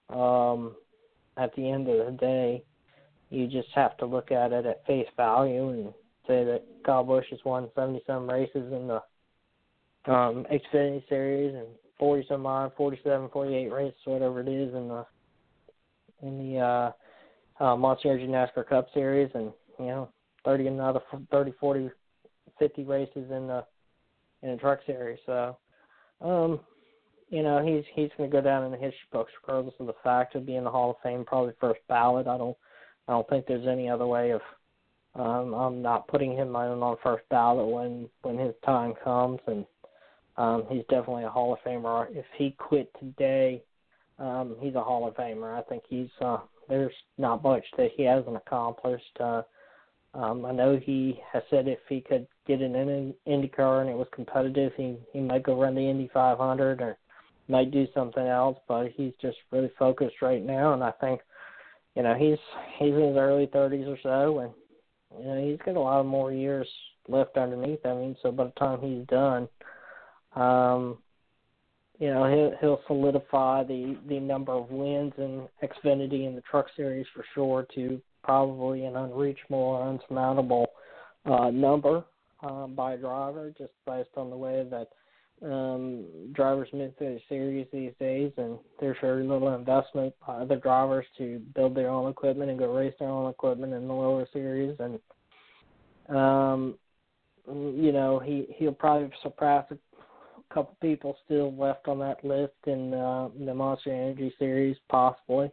um, 0.09 0.75
at 1.37 1.55
the 1.55 1.69
end 1.69 1.87
of 1.87 2.05
the 2.05 2.17
day, 2.19 2.63
you 3.29 3.47
just 3.47 3.69
have 3.73 3.97
to 3.97 4.05
look 4.05 4.31
at 4.31 4.51
it 4.51 4.65
at 4.65 4.85
face 4.85 5.07
value 5.17 5.69
and 5.69 5.93
say 6.27 6.43
that 6.43 6.63
Kyle 6.85 7.03
Busch 7.03 7.25
has 7.31 7.39
won 7.45 7.69
70 7.75 8.01
some 8.05 8.29
races 8.29 8.71
in 8.71 8.87
the 8.87 9.01
um, 10.11 10.45
Xfinity 10.51 11.07
Series 11.09 11.55
and 11.55 11.67
40 11.97 12.25
some 12.27 12.45
odd, 12.45 12.71
47, 12.75 13.29
48 13.31 13.71
races, 13.71 13.99
whatever 14.05 14.41
it 14.41 14.47
is 14.47 14.73
in 14.73 14.89
the 14.89 15.05
in 16.23 16.37
the 16.37 16.59
uh, 16.59 17.63
uh, 17.63 17.75
Monster 17.75 18.09
Energy 18.09 18.27
NASCAR 18.27 18.67
Cup 18.67 18.87
Series, 18.93 19.29
and 19.35 19.51
you 19.79 19.85
know 19.85 20.09
30 20.45 20.67
another 20.67 21.01
30, 21.31 21.53
40, 21.59 21.89
50 22.59 22.83
races 22.83 23.31
in 23.31 23.47
the 23.47 23.63
in 24.41 24.51
the 24.51 24.57
truck 24.57 24.79
series. 24.85 25.19
So, 25.25 25.57
um, 26.21 26.59
you 27.29 27.43
know, 27.43 27.63
he's 27.65 27.83
he's 27.95 28.09
going 28.17 28.29
to 28.29 28.35
go 28.35 28.41
down 28.41 28.63
in 28.65 28.71
the 28.71 28.77
history 28.77 29.07
books 29.11 29.31
regardless 29.41 29.75
of 29.79 29.87
the 29.87 29.95
fact 30.03 30.35
of 30.35 30.45
being 30.45 30.59
in 30.59 30.63
the 30.63 30.71
Hall 30.71 30.91
of 30.91 30.97
Fame, 31.01 31.25
probably 31.25 31.53
first 31.59 31.81
ballot. 31.87 32.27
I 32.27 32.37
don't 32.37 32.57
I 33.07 33.13
don't 33.13 33.27
think 33.29 33.45
there's 33.45 33.67
any 33.67 33.89
other 33.89 34.07
way 34.07 34.31
of 34.31 34.41
um 35.15 35.53
I'm 35.53 35.81
not 35.81 36.07
putting 36.07 36.33
him 36.33 36.55
on 36.55 36.81
on 36.81 36.97
first 37.03 37.23
ballot 37.29 37.67
when 37.67 38.09
when 38.21 38.37
his 38.37 38.53
time 38.65 38.93
comes 39.03 39.39
and 39.47 39.65
um 40.37 40.65
he's 40.69 40.83
definitely 40.89 41.23
a 41.23 41.29
Hall 41.29 41.53
of 41.53 41.59
Famer. 41.65 42.07
If 42.11 42.25
he 42.37 42.55
quit 42.57 42.91
today, 42.99 43.63
um 44.19 44.55
he's 44.59 44.75
a 44.75 44.83
Hall 44.83 45.07
of 45.07 45.15
Famer. 45.15 45.57
I 45.57 45.61
think 45.63 45.83
he's 45.87 46.09
uh 46.21 46.39
there's 46.69 46.93
not 47.17 47.43
much 47.43 47.65
that 47.77 47.91
he 47.95 48.03
hasn't 48.03 48.37
accomplished. 48.37 49.17
Uh 49.19 49.43
um, 50.15 50.45
I 50.45 50.51
know 50.51 50.77
he 50.77 51.19
has 51.31 51.41
said 51.49 51.67
if 51.67 51.79
he 51.89 51.99
could 52.01 52.27
get 52.45 52.61
in 52.61 52.75
an 52.75 53.13
IndyCar 53.27 53.81
and 53.81 53.89
it 53.89 53.97
was 53.97 54.07
competitive, 54.13 54.71
he 54.77 54.95
he 55.11 55.19
might 55.19 55.43
go 55.43 55.59
run 55.59 55.75
the 55.75 55.81
Indy 55.81 56.09
500 56.13 56.81
or 56.81 56.97
might 57.47 57.71
do 57.71 57.87
something 57.93 58.25
else. 58.25 58.57
But 58.67 58.91
he's 58.95 59.13
just 59.21 59.37
really 59.51 59.71
focused 59.79 60.21
right 60.21 60.43
now, 60.43 60.73
and 60.73 60.83
I 60.83 60.91
think 60.91 61.21
you 61.95 62.03
know 62.03 62.13
he's 62.13 62.37
he's 62.77 62.93
in 62.93 63.07
his 63.07 63.17
early 63.17 63.47
30s 63.47 63.87
or 63.87 63.97
so, 64.03 64.39
and 64.39 64.53
you 65.19 65.25
know 65.25 65.49
he's 65.49 65.59
got 65.65 65.77
a 65.77 65.79
lot 65.79 65.99
of 65.99 66.05
more 66.05 66.31
years 66.31 66.67
left 67.07 67.37
underneath. 67.37 67.83
I 67.83 67.93
mean, 67.93 68.15
so 68.21 68.31
by 68.31 68.45
the 68.45 68.51
time 68.51 68.81
he's 68.81 69.07
done, 69.07 69.49
um, 70.35 70.99
you 71.99 72.07
know 72.07 72.25
he'll 72.25 72.57
he'll 72.59 72.81
solidify 72.87 73.63
the 73.63 73.97
the 74.07 74.19
number 74.19 74.51
of 74.51 74.69
wins 74.69 75.13
in 75.17 75.47
Xfinity 75.61 76.27
and 76.27 76.35
the 76.35 76.41
Truck 76.49 76.67
Series 76.75 77.05
for 77.13 77.23
sure 77.33 77.67
to 77.75 78.01
probably 78.23 78.85
an 78.85 78.95
unreachable 78.95 79.57
or 79.57 79.87
unsurmountable 79.87 80.67
uh, 81.25 81.49
number 81.51 82.03
um, 82.41 82.73
by 82.75 82.93
a 82.93 82.97
driver, 82.97 83.53
just 83.57 83.71
based 83.85 84.09
on 84.17 84.29
the 84.29 84.35
way 84.35 84.65
that 84.69 84.89
um, 85.45 86.05
drivers 86.33 86.69
move 86.73 86.93
through 86.97 87.15
the 87.15 87.21
series 87.27 87.67
these 87.71 87.91
days, 87.99 88.31
and 88.37 88.57
there's 88.79 88.97
very 89.01 89.23
little 89.25 89.53
investment 89.53 90.13
by 90.25 90.35
other 90.35 90.57
drivers 90.57 91.05
to 91.17 91.39
build 91.53 91.75
their 91.75 91.89
own 91.89 92.09
equipment 92.09 92.49
and 92.49 92.59
go 92.59 92.73
race 92.73 92.93
their 92.99 93.09
own 93.09 93.29
equipment 93.29 93.73
in 93.73 93.87
the 93.87 93.93
lower 93.93 94.27
series, 94.31 94.75
and 94.79 94.99
um, 96.15 96.75
you 97.47 97.91
know 97.91 98.19
he 98.19 98.47
he'll 98.57 98.71
probably 98.71 99.11
surpass 99.21 99.65
couple 100.53 100.77
people 100.81 101.17
still 101.25 101.53
left 101.55 101.87
on 101.87 101.99
that 101.99 102.23
list 102.23 102.53
in 102.67 102.93
uh, 102.93 103.29
the 103.45 103.53
Monster 103.53 103.91
Energy 103.91 104.33
series, 104.37 104.77
possibly. 104.89 105.51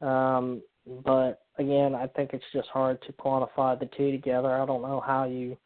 Um, 0.00 0.62
but 1.04 1.42
again, 1.58 1.94
I 1.94 2.06
think 2.08 2.30
it's 2.32 2.44
just 2.52 2.68
hard 2.68 3.00
to 3.02 3.12
quantify 3.12 3.78
the 3.78 3.88
two 3.96 4.12
together. 4.12 4.50
I 4.50 4.66
don't 4.66 4.82
know 4.82 5.02
how 5.04 5.24
you, 5.24 5.56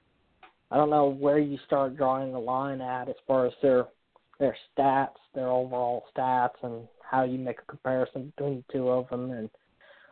I 0.70 0.76
don't 0.76 0.90
know 0.90 1.10
where 1.10 1.38
you 1.38 1.58
start 1.66 1.96
drawing 1.96 2.32
the 2.32 2.38
line 2.38 2.80
at 2.80 3.08
as 3.08 3.16
far 3.26 3.46
as 3.46 3.52
their 3.62 3.86
their 4.38 4.56
stats, 4.78 5.18
their 5.34 5.48
overall 5.48 6.04
stats, 6.16 6.54
and 6.62 6.88
how 7.02 7.24
you 7.24 7.38
make 7.38 7.58
a 7.58 7.70
comparison 7.70 8.32
between 8.34 8.64
the 8.66 8.72
two 8.72 8.88
of 8.88 9.08
them. 9.10 9.30
And 9.32 9.50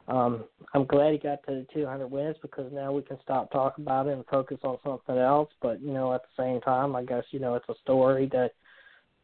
um, 0.09 0.45
I'm 0.75 0.87
glad 0.87 1.13
he 1.13 1.19
got 1.19 1.47
to 1.47 1.55
the 1.55 1.67
200 1.73 2.07
wins 2.07 2.37
because 2.41 2.73
now 2.73 2.93
we 2.93 3.03
can 3.03 3.19
stop 3.23 3.53
talking 3.53 3.85
about 3.85 4.07
it 4.07 4.15
and 4.15 4.25
focus 4.27 4.59
on 4.65 4.79
something 4.83 5.19
else. 5.19 5.51
But 5.61 5.83
you 5.83 5.93
know, 5.93 6.15
at 6.15 6.23
the 6.23 6.43
same 6.43 6.61
time, 6.63 6.97
I 6.97 7.05
guess 7.05 7.25
you 7.31 7.41
know 7.41 7.55
it's 7.55 7.69
a 7.69 7.75
story 7.83 8.29
that 8.33 8.53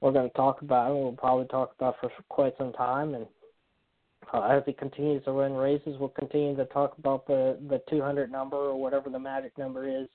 we're 0.01 0.13
going 0.13 0.29
to 0.29 0.37
talk 0.37 0.61
about 0.61 0.91
and 0.91 1.01
we'll 1.01 1.13
probably 1.13 1.47
talk 1.47 1.73
about 1.79 1.97
for 2.01 2.11
quite 2.29 2.53
some 2.59 2.73
time. 2.75 3.15
And 3.15 3.27
uh, 4.33 4.43
as 4.43 4.63
he 4.67 4.75
continues 4.75 5.25
to 5.25 5.33
win 5.33 5.55
races, 5.55 5.97
we'll 5.99 6.11
continue 6.11 6.55
to 6.57 6.67
talk 6.67 6.99
about 6.99 7.27
the 7.27 7.59
the 7.69 7.83
200 7.89 8.31
number 8.31 8.57
or 8.57 8.81
whatever 8.81 9.09
the 9.09 9.19
magic 9.19 9.57
number 9.57 9.89
is. 9.89 10.09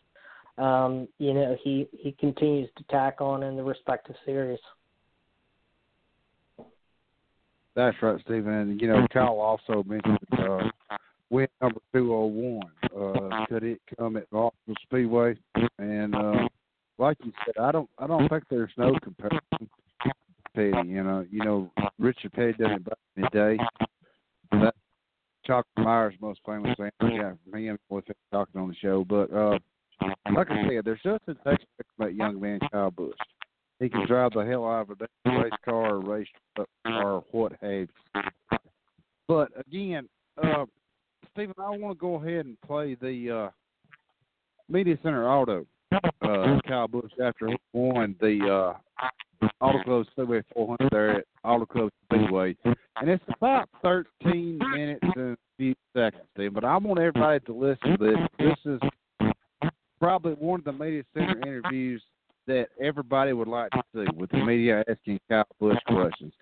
Um, 0.59 1.07
you 1.17 1.33
know, 1.33 1.57
he 1.63 1.87
he 1.91 2.11
continues 2.19 2.69
to 2.77 2.83
tack 2.91 3.21
on 3.21 3.41
in 3.41 3.55
the 3.55 3.63
respective 3.63 4.15
series. 4.23 4.59
That's 7.79 7.95
right, 8.01 8.19
Stephen. 8.25 8.53
And 8.53 8.81
you 8.81 8.89
know, 8.89 9.07
Kyle 9.13 9.39
also 9.39 9.83
mentioned 9.87 10.19
uh, 10.37 10.63
win 11.29 11.47
number 11.61 11.79
two 11.93 12.13
oh 12.13 12.25
one. 12.25 12.71
Uh, 12.83 13.45
could 13.45 13.63
it 13.63 13.79
come 13.97 14.17
at 14.17 14.25
Austin 14.33 14.75
Speedway? 14.83 15.37
And 15.77 16.13
uh, 16.13 16.49
like 16.97 17.15
you 17.23 17.31
said, 17.45 17.57
I 17.57 17.71
don't 17.71 17.89
I 17.97 18.05
don't 18.05 18.27
think 18.27 18.43
there's 18.49 18.73
no 18.75 18.99
comparison. 19.01 19.69
Petty, 20.53 20.89
you 20.89 21.03
know, 21.03 21.25
you 21.31 21.39
know, 21.45 21.71
Richard 21.99 22.33
Petty 22.33 22.51
did 22.51 22.69
it 22.69 22.83
back 22.83 22.97
in 23.15 23.21
the 23.21 23.29
day. 23.29 23.57
That 24.51 24.75
Chuck 25.45 25.65
Myers 25.77 26.15
most 26.19 26.41
famous 26.45 26.75
answer, 26.77 26.91
yeah, 27.01 27.31
from 27.49 27.63
him 27.63 27.79
with 27.87 28.09
him 28.09 28.15
talking 28.33 28.59
on 28.59 28.67
the 28.67 28.75
show. 28.75 29.05
But 29.07 29.31
uh 29.31 29.57
like 30.35 30.51
I 30.51 30.67
said, 30.67 30.83
there's 30.83 30.99
a 31.05 31.19
text 31.45 31.65
about 31.97 32.13
young 32.13 32.41
man 32.41 32.59
Kyle 32.73 32.91
Busch. 32.91 33.15
He 33.79 33.89
can 33.89 34.05
drive 34.07 34.33
the 34.33 34.45
hell 34.45 34.65
out 34.65 34.89
of 34.89 35.01
a 35.01 35.39
race 35.41 35.51
car 35.63 35.95
or 35.95 35.99
race 35.99 36.27
or 36.85 37.23
what 37.31 37.53
have 37.61 37.71
you. 37.71 37.87
But 39.27 39.49
again, 39.59 40.07
uh 40.41 40.65
Stephen, 41.33 41.55
I 41.57 41.69
want 41.69 41.97
to 41.97 41.99
go 41.99 42.15
ahead 42.15 42.45
and 42.45 42.59
play 42.61 42.95
the 42.95 43.31
uh 43.31 43.49
Media 44.67 44.97
Center 45.01 45.29
Auto 45.29 45.65
uh 45.93 46.59
Kyle 46.67 46.87
Busch 46.87 47.11
after 47.23 47.47
he 47.47 47.57
won 47.73 48.15
the 48.19 48.73
uh 48.75 49.07
Auto 49.61 49.83
Club 49.83 50.05
Speedway 50.11 50.41
400 50.53 50.89
there 50.91 51.17
at 51.19 51.25
Auto 51.43 51.65
Club 51.65 51.89
Speedway, 52.05 52.55
and 52.65 53.09
it's 53.09 53.23
about 53.37 53.69
13 53.81 54.59
minutes 54.73 54.99
and 55.15 55.33
a 55.33 55.37
few 55.57 55.73
seconds, 55.95 56.23
Steve. 56.33 56.53
But 56.53 56.65
I 56.65 56.75
want 56.77 56.99
everybody 56.99 57.39
to 57.45 57.53
listen 57.53 57.97
to 57.97 58.05
this. 58.05 58.17
This 58.37 58.73
is 58.73 59.31
probably 59.99 60.33
one 60.33 60.59
of 60.59 60.65
the 60.65 60.73
media 60.73 61.03
center 61.13 61.39
interviews 61.41 62.01
that 62.47 62.67
everybody 62.81 63.33
would 63.33 63.47
like 63.47 63.71
to 63.71 63.81
see, 63.93 64.05
with 64.15 64.29
the 64.31 64.43
media 64.43 64.83
asking 64.89 65.19
Kyle 65.29 65.45
Busch 65.59 65.77
questions. 65.87 66.33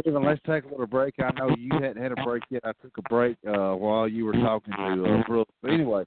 Stephen, 0.00 0.24
let's 0.24 0.40
take 0.46 0.64
a 0.64 0.68
little 0.68 0.86
break. 0.86 1.14
I 1.18 1.30
know 1.38 1.54
you 1.58 1.70
hadn't 1.72 2.00
had 2.00 2.12
a 2.12 2.24
break 2.24 2.42
yet. 2.50 2.62
I 2.64 2.72
took 2.80 2.96
a 2.98 3.02
break 3.02 3.36
uh, 3.46 3.72
while 3.74 4.06
you 4.06 4.24
were 4.24 4.32
talking 4.32 4.72
to 4.74 5.04
uh, 5.04 5.22
Brooks. 5.26 5.52
But 5.62 5.72
anyway, 5.72 6.04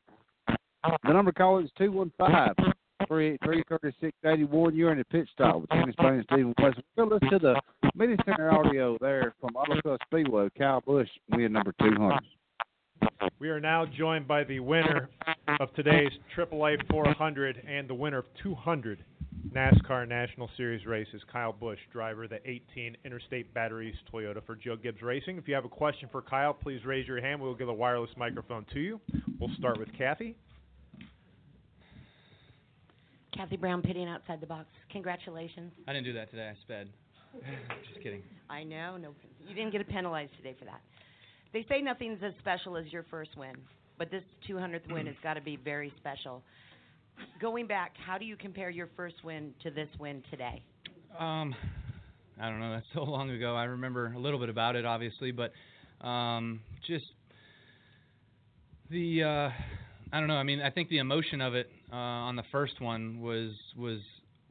the 0.48 1.14
number 1.14 1.32
to 1.32 1.38
call 1.38 1.60
is 1.60 1.70
two 1.78 1.92
one 1.92 2.12
five 2.18 2.56
three 3.08 3.34
eight 3.34 3.40
three 3.44 3.64
thirty 3.68 3.96
six 4.00 4.14
eighty 4.26 4.46
one. 4.46 4.76
You're 4.76 4.92
in 4.92 5.00
the 5.00 5.06
pit 5.06 5.28
stop 5.34 5.62
with 5.62 5.70
Kenny 5.70 5.92
Spain 5.92 6.08
and 6.08 6.26
Stephen 6.32 6.54
West. 6.62 6.80
We'll 6.96 7.10
listen 7.10 7.30
to 7.32 7.40
the 7.40 7.62
Media 7.96 8.18
Center 8.26 8.52
audio 8.52 8.98
there 9.02 9.34
from 9.42 9.56
Auto 9.56 9.82
Club 9.82 10.00
Speedway. 10.06 10.50
Kyle 10.58 10.82
Busch 10.82 11.10
win 11.32 11.52
number 11.52 11.74
two 11.82 11.92
hundred. 11.98 12.22
We 13.40 13.50
are 13.50 13.60
now 13.60 13.86
joined 13.86 14.28
by 14.28 14.44
the 14.44 14.60
winner 14.60 15.10
of 15.60 15.74
today's 15.74 16.12
AAA 16.38 16.78
400 16.90 17.64
and 17.68 17.90
the 17.90 17.94
winner 17.94 18.20
of 18.20 18.26
200 18.42 19.04
NASCAR 19.54 20.08
National 20.08 20.50
Series 20.58 20.86
races, 20.86 21.22
Kyle 21.32 21.54
Busch, 21.54 21.80
driver 21.92 22.24
of 22.24 22.30
the 22.30 22.40
18 22.50 22.98
Interstate 23.06 23.54
Batteries 23.54 23.96
Toyota 24.12 24.44
for 24.46 24.56
Joe 24.56 24.76
Gibbs 24.76 25.02
Racing. 25.02 25.38
If 25.38 25.48
you 25.48 25.54
have 25.54 25.66
a 25.66 25.70
question 25.70 26.10
for 26.12 26.22
Kyle, 26.22 26.54
please 26.54 26.86
raise 26.86 27.08
your 27.08 27.22
hand. 27.22 27.42
We'll 27.42 27.54
give 27.54 27.70
a 27.70 27.74
wireless 27.74 28.10
microphone 28.18 28.66
to 28.74 28.80
you. 28.80 29.00
We'll 29.40 29.54
start 29.58 29.78
with 29.78 29.90
Kathy. 29.98 30.36
Kathy 33.36 33.58
Brown 33.58 33.82
pitting 33.82 34.08
outside 34.08 34.40
the 34.42 34.48
box. 34.48 34.68
Congratulations. 34.92 35.72
I 35.88 35.94
didn't 35.94 36.06
do 36.06 36.14
that 36.14 36.30
today. 36.32 36.50
I 36.50 36.62
sped. 36.62 36.90
Just 37.90 38.02
kidding. 38.02 38.22
I 38.50 38.64
know, 38.64 38.98
no, 38.98 39.14
you 39.48 39.56
didn't 39.56 39.72
get 39.72 39.88
penalized 39.90 40.32
today 40.38 40.56
for 40.58 40.66
that. 40.66 40.82
They 41.54 41.66
say 41.70 41.82
nothing's 41.82 42.20
as 42.24 42.34
special 42.40 42.76
as 42.76 42.92
your 42.92 43.06
first 43.12 43.38
win, 43.38 43.56
but 44.00 44.10
this 44.10 44.24
200th 44.50 44.92
win 44.92 45.06
has 45.06 45.16
got 45.22 45.36
to 45.36 45.42
be 45.42 45.56
very 45.56 45.94
special. 45.98 46.42
Going 47.40 47.68
back, 47.68 47.94
how 48.04 48.18
do 48.18 48.26
you 48.26 48.36
compare 48.36 48.72
your 48.72 48.90
first 48.98 49.24
win 49.24 49.54
to 49.62 49.70
this 49.70 49.88
win 50.00 50.24
today? 50.32 50.64
Um, 51.18 51.54
I 52.42 52.50
don't 52.50 52.60
know. 52.60 52.72
That's 52.72 52.88
so 52.94 53.04
long 53.04 53.30
ago. 53.30 53.56
I 53.56 53.66
remember 53.66 54.12
a 54.14 54.20
little 54.20 54.40
bit 54.40 54.50
about 54.50 54.76
it, 54.76 54.84
obviously, 54.84 55.32
but 55.32 55.54
um, 56.06 56.60
just 56.88 57.06
the 58.90 59.24
uh, 59.24 59.50
I 60.12 60.20
don't 60.20 60.28
know. 60.28 60.36
I 60.36 60.44
mean, 60.44 60.60
I 60.60 60.72
think 60.72 60.90
the 60.90 60.98
emotion 60.98 61.40
of 61.40 61.54
it 61.54 61.70
uh, 61.92 61.96
on 61.96 62.36
the 62.36 62.44
first 62.52 62.82
one 62.82 63.22
was 63.22 63.52
was 63.78 64.00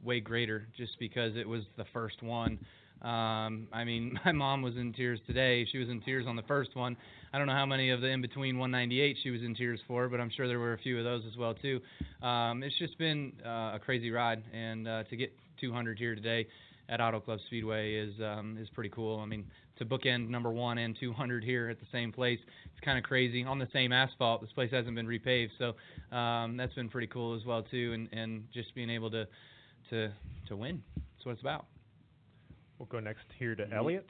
way 0.01 0.21
greater, 0.21 0.67
just 0.77 0.97
because 0.99 1.35
it 1.35 1.47
was 1.47 1.63
the 1.77 1.85
first 1.91 2.23
one. 2.23 2.59
Um, 3.03 3.67
I 3.73 3.83
mean, 3.83 4.17
my 4.25 4.31
mom 4.31 4.61
was 4.61 4.75
in 4.77 4.93
tears 4.93 5.19
today. 5.27 5.67
She 5.71 5.77
was 5.77 5.89
in 5.89 6.01
tears 6.01 6.25
on 6.27 6.35
the 6.35 6.43
first 6.43 6.75
one. 6.75 6.95
I 7.33 7.37
don't 7.37 7.47
know 7.47 7.53
how 7.53 7.65
many 7.65 7.89
of 7.89 8.01
the 8.01 8.07
in 8.07 8.21
between 8.21 8.57
198 8.57 9.17
she 9.23 9.29
was 9.31 9.41
in 9.41 9.55
tears 9.55 9.79
for, 9.87 10.07
but 10.07 10.19
I'm 10.19 10.29
sure 10.29 10.47
there 10.47 10.59
were 10.59 10.73
a 10.73 10.77
few 10.77 10.97
of 10.97 11.03
those 11.03 11.23
as 11.29 11.37
well 11.37 11.53
too. 11.53 11.81
Um, 12.25 12.63
it's 12.63 12.77
just 12.77 12.97
been 12.97 13.33
uh, 13.45 13.71
a 13.73 13.79
crazy 13.83 14.11
ride, 14.11 14.43
and 14.53 14.87
uh, 14.87 15.03
to 15.05 15.15
get 15.15 15.33
200 15.59 15.97
here 15.97 16.15
today 16.15 16.47
at 16.89 17.01
Auto 17.01 17.19
Club 17.19 17.39
Speedway 17.47 17.95
is 17.95 18.13
um, 18.21 18.57
is 18.61 18.69
pretty 18.69 18.89
cool. 18.89 19.19
I 19.19 19.25
mean, 19.25 19.45
to 19.77 19.85
bookend 19.85 20.29
number 20.29 20.51
one 20.51 20.77
and 20.77 20.95
200 20.99 21.43
here 21.43 21.69
at 21.69 21.79
the 21.79 21.87
same 21.91 22.11
place, 22.11 22.39
it's 22.65 22.85
kind 22.85 22.97
of 22.97 23.03
crazy 23.03 23.43
on 23.43 23.57
the 23.57 23.67
same 23.73 23.91
asphalt. 23.91 24.41
This 24.41 24.51
place 24.51 24.71
hasn't 24.71 24.95
been 24.95 25.07
repaved, 25.07 25.51
so 25.57 26.15
um, 26.15 26.55
that's 26.57 26.73
been 26.73 26.89
pretty 26.89 27.07
cool 27.07 27.35
as 27.35 27.45
well 27.45 27.63
too, 27.63 27.93
and 27.93 28.09
and 28.11 28.43
just 28.53 28.73
being 28.75 28.89
able 28.89 29.09
to 29.11 29.27
to 29.89 30.11
to 30.47 30.55
win. 30.55 30.83
That's 30.95 31.25
what 31.25 31.31
it's 31.33 31.41
about. 31.41 31.65
We'll 32.83 32.99
go 33.01 33.05
next 33.05 33.23
here 33.39 33.55
to 33.55 33.65
Elliot, 33.73 34.09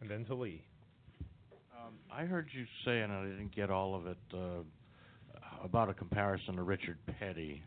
and 0.00 0.08
then 0.08 0.24
to 0.26 0.36
Lee. 0.36 0.62
Um, 1.76 1.94
I 2.08 2.26
heard 2.26 2.46
you 2.52 2.64
say, 2.84 3.00
and 3.00 3.12
I 3.12 3.24
didn't 3.24 3.52
get 3.52 3.70
all 3.72 3.96
of 3.96 4.06
it, 4.06 4.16
uh, 4.32 4.62
about 5.64 5.88
a 5.88 5.94
comparison 5.94 6.54
to 6.54 6.62
Richard 6.62 6.96
Petty. 7.18 7.60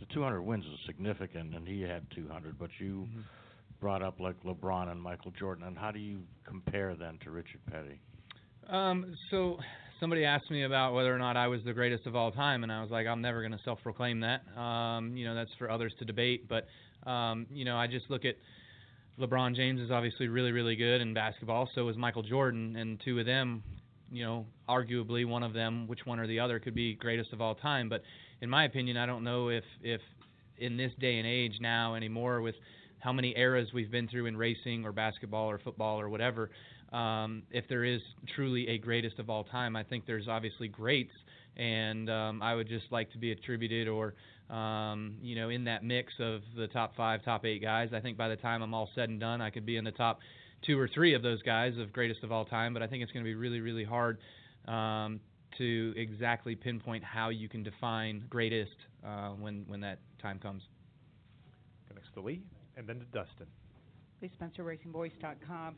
The 0.00 0.06
200 0.14 0.40
wins 0.40 0.64
is 0.64 0.78
significant, 0.86 1.54
and 1.54 1.68
he 1.68 1.82
had 1.82 2.06
200, 2.14 2.58
but 2.58 2.70
you 2.78 3.06
Mm-hmm. 3.10 3.20
brought 3.82 4.02
up 4.02 4.18
like 4.18 4.42
LeBron 4.44 4.90
and 4.90 5.02
Michael 5.02 5.32
Jordan. 5.38 5.64
And 5.66 5.76
how 5.76 5.90
do 5.90 5.98
you 5.98 6.20
compare 6.46 6.94
then 6.94 7.18
to 7.24 7.30
Richard 7.30 7.60
Petty? 7.70 8.00
Um, 8.70 9.14
so 9.30 9.58
somebody 10.00 10.24
asked 10.24 10.50
me 10.50 10.62
about 10.62 10.94
whether 10.94 11.14
or 11.14 11.18
not 11.18 11.36
I 11.36 11.48
was 11.48 11.60
the 11.66 11.74
greatest 11.74 12.06
of 12.06 12.16
all 12.16 12.32
time, 12.32 12.62
and 12.62 12.72
I 12.72 12.80
was 12.80 12.90
like, 12.90 13.06
I'm 13.06 13.20
never 13.20 13.40
going 13.42 13.52
to 13.52 13.60
self-proclaim 13.62 14.20
that. 14.20 14.40
Um, 14.58 15.14
you 15.18 15.26
know, 15.26 15.34
that's 15.34 15.50
for 15.58 15.70
others 15.70 15.92
to 15.98 16.06
debate. 16.06 16.48
But 16.48 16.66
um, 17.06 17.46
you 17.52 17.66
know, 17.66 17.76
I 17.76 17.88
just 17.88 18.08
look 18.08 18.24
at 18.24 18.36
LeBron 19.20 19.54
James 19.54 19.80
is 19.80 19.90
obviously 19.90 20.28
really, 20.28 20.52
really 20.52 20.76
good 20.76 21.00
in 21.00 21.12
basketball. 21.12 21.68
So 21.74 21.88
is 21.88 21.96
Michael 21.96 22.22
Jordan, 22.22 22.76
and 22.76 22.98
two 23.04 23.18
of 23.18 23.26
them, 23.26 23.62
you 24.10 24.24
know, 24.24 24.46
arguably 24.68 25.26
one 25.26 25.42
of 25.42 25.52
them, 25.52 25.86
which 25.86 26.06
one 26.06 26.18
or 26.18 26.26
the 26.26 26.40
other, 26.40 26.58
could 26.58 26.74
be 26.74 26.94
greatest 26.94 27.32
of 27.32 27.40
all 27.40 27.54
time. 27.54 27.88
But 27.88 28.02
in 28.40 28.48
my 28.48 28.64
opinion, 28.64 28.96
I 28.96 29.06
don't 29.06 29.24
know 29.24 29.48
if 29.48 29.64
if 29.82 30.00
in 30.58 30.76
this 30.76 30.92
day 30.98 31.18
and 31.18 31.26
age 31.26 31.58
now 31.60 31.94
anymore 31.94 32.40
with 32.40 32.54
how 33.00 33.12
many 33.12 33.34
eras 33.36 33.68
we've 33.74 33.90
been 33.90 34.06
through 34.08 34.26
in 34.26 34.36
racing 34.36 34.84
or 34.84 34.92
basketball 34.92 35.50
or 35.50 35.58
football 35.58 36.00
or 36.00 36.08
whatever, 36.08 36.50
um, 36.92 37.42
if 37.50 37.66
there 37.68 37.84
is 37.84 38.00
truly 38.34 38.68
a 38.68 38.78
greatest 38.78 39.18
of 39.18 39.30
all 39.30 39.44
time, 39.44 39.76
I 39.76 39.82
think 39.82 40.06
there's 40.06 40.28
obviously 40.28 40.68
greats, 40.68 41.12
and 41.56 42.10
um, 42.10 42.42
I 42.42 42.54
would 42.54 42.68
just 42.68 42.86
like 42.90 43.10
to 43.12 43.18
be 43.18 43.32
attributed 43.32 43.88
or 43.88 44.14
um, 44.50 45.16
you 45.22 45.34
know 45.34 45.48
in 45.48 45.64
that 45.64 45.84
mix 45.84 46.12
of 46.18 46.42
the 46.56 46.66
top 46.68 46.94
five, 46.96 47.24
top 47.24 47.44
eight 47.46 47.62
guys. 47.62 47.90
I 47.94 48.00
think 48.00 48.18
by 48.18 48.28
the 48.28 48.36
time 48.36 48.62
I'm 48.62 48.74
all 48.74 48.90
said 48.94 49.08
and 49.08 49.18
done, 49.18 49.40
I 49.40 49.50
could 49.50 49.64
be 49.64 49.76
in 49.76 49.84
the 49.84 49.92
top 49.92 50.20
two 50.66 50.78
or 50.78 50.88
three 50.88 51.14
of 51.14 51.22
those 51.22 51.42
guys 51.42 51.76
of 51.78 51.92
greatest 51.92 52.22
of 52.22 52.30
all 52.30 52.44
time. 52.44 52.74
But 52.74 52.82
I 52.82 52.86
think 52.86 53.02
it's 53.02 53.12
going 53.12 53.24
to 53.24 53.28
be 53.28 53.34
really, 53.34 53.60
really 53.60 53.84
hard 53.84 54.18
um, 54.68 55.20
to 55.58 55.94
exactly 55.96 56.54
pinpoint 56.54 57.04
how 57.04 57.30
you 57.30 57.48
can 57.48 57.62
define 57.62 58.24
greatest 58.28 58.76
uh, 59.06 59.30
when 59.30 59.64
when 59.66 59.80
that 59.80 59.98
time 60.20 60.38
comes. 60.38 60.62
Go 61.88 61.94
next 61.94 62.12
to 62.14 62.20
Lee, 62.20 62.42
and 62.76 62.86
then 62.86 62.98
to 62.98 63.04
Dustin. 63.06 63.46
Lee 64.20 64.30
Spencer, 64.34 64.62
RacingVoice.com. 64.62 65.76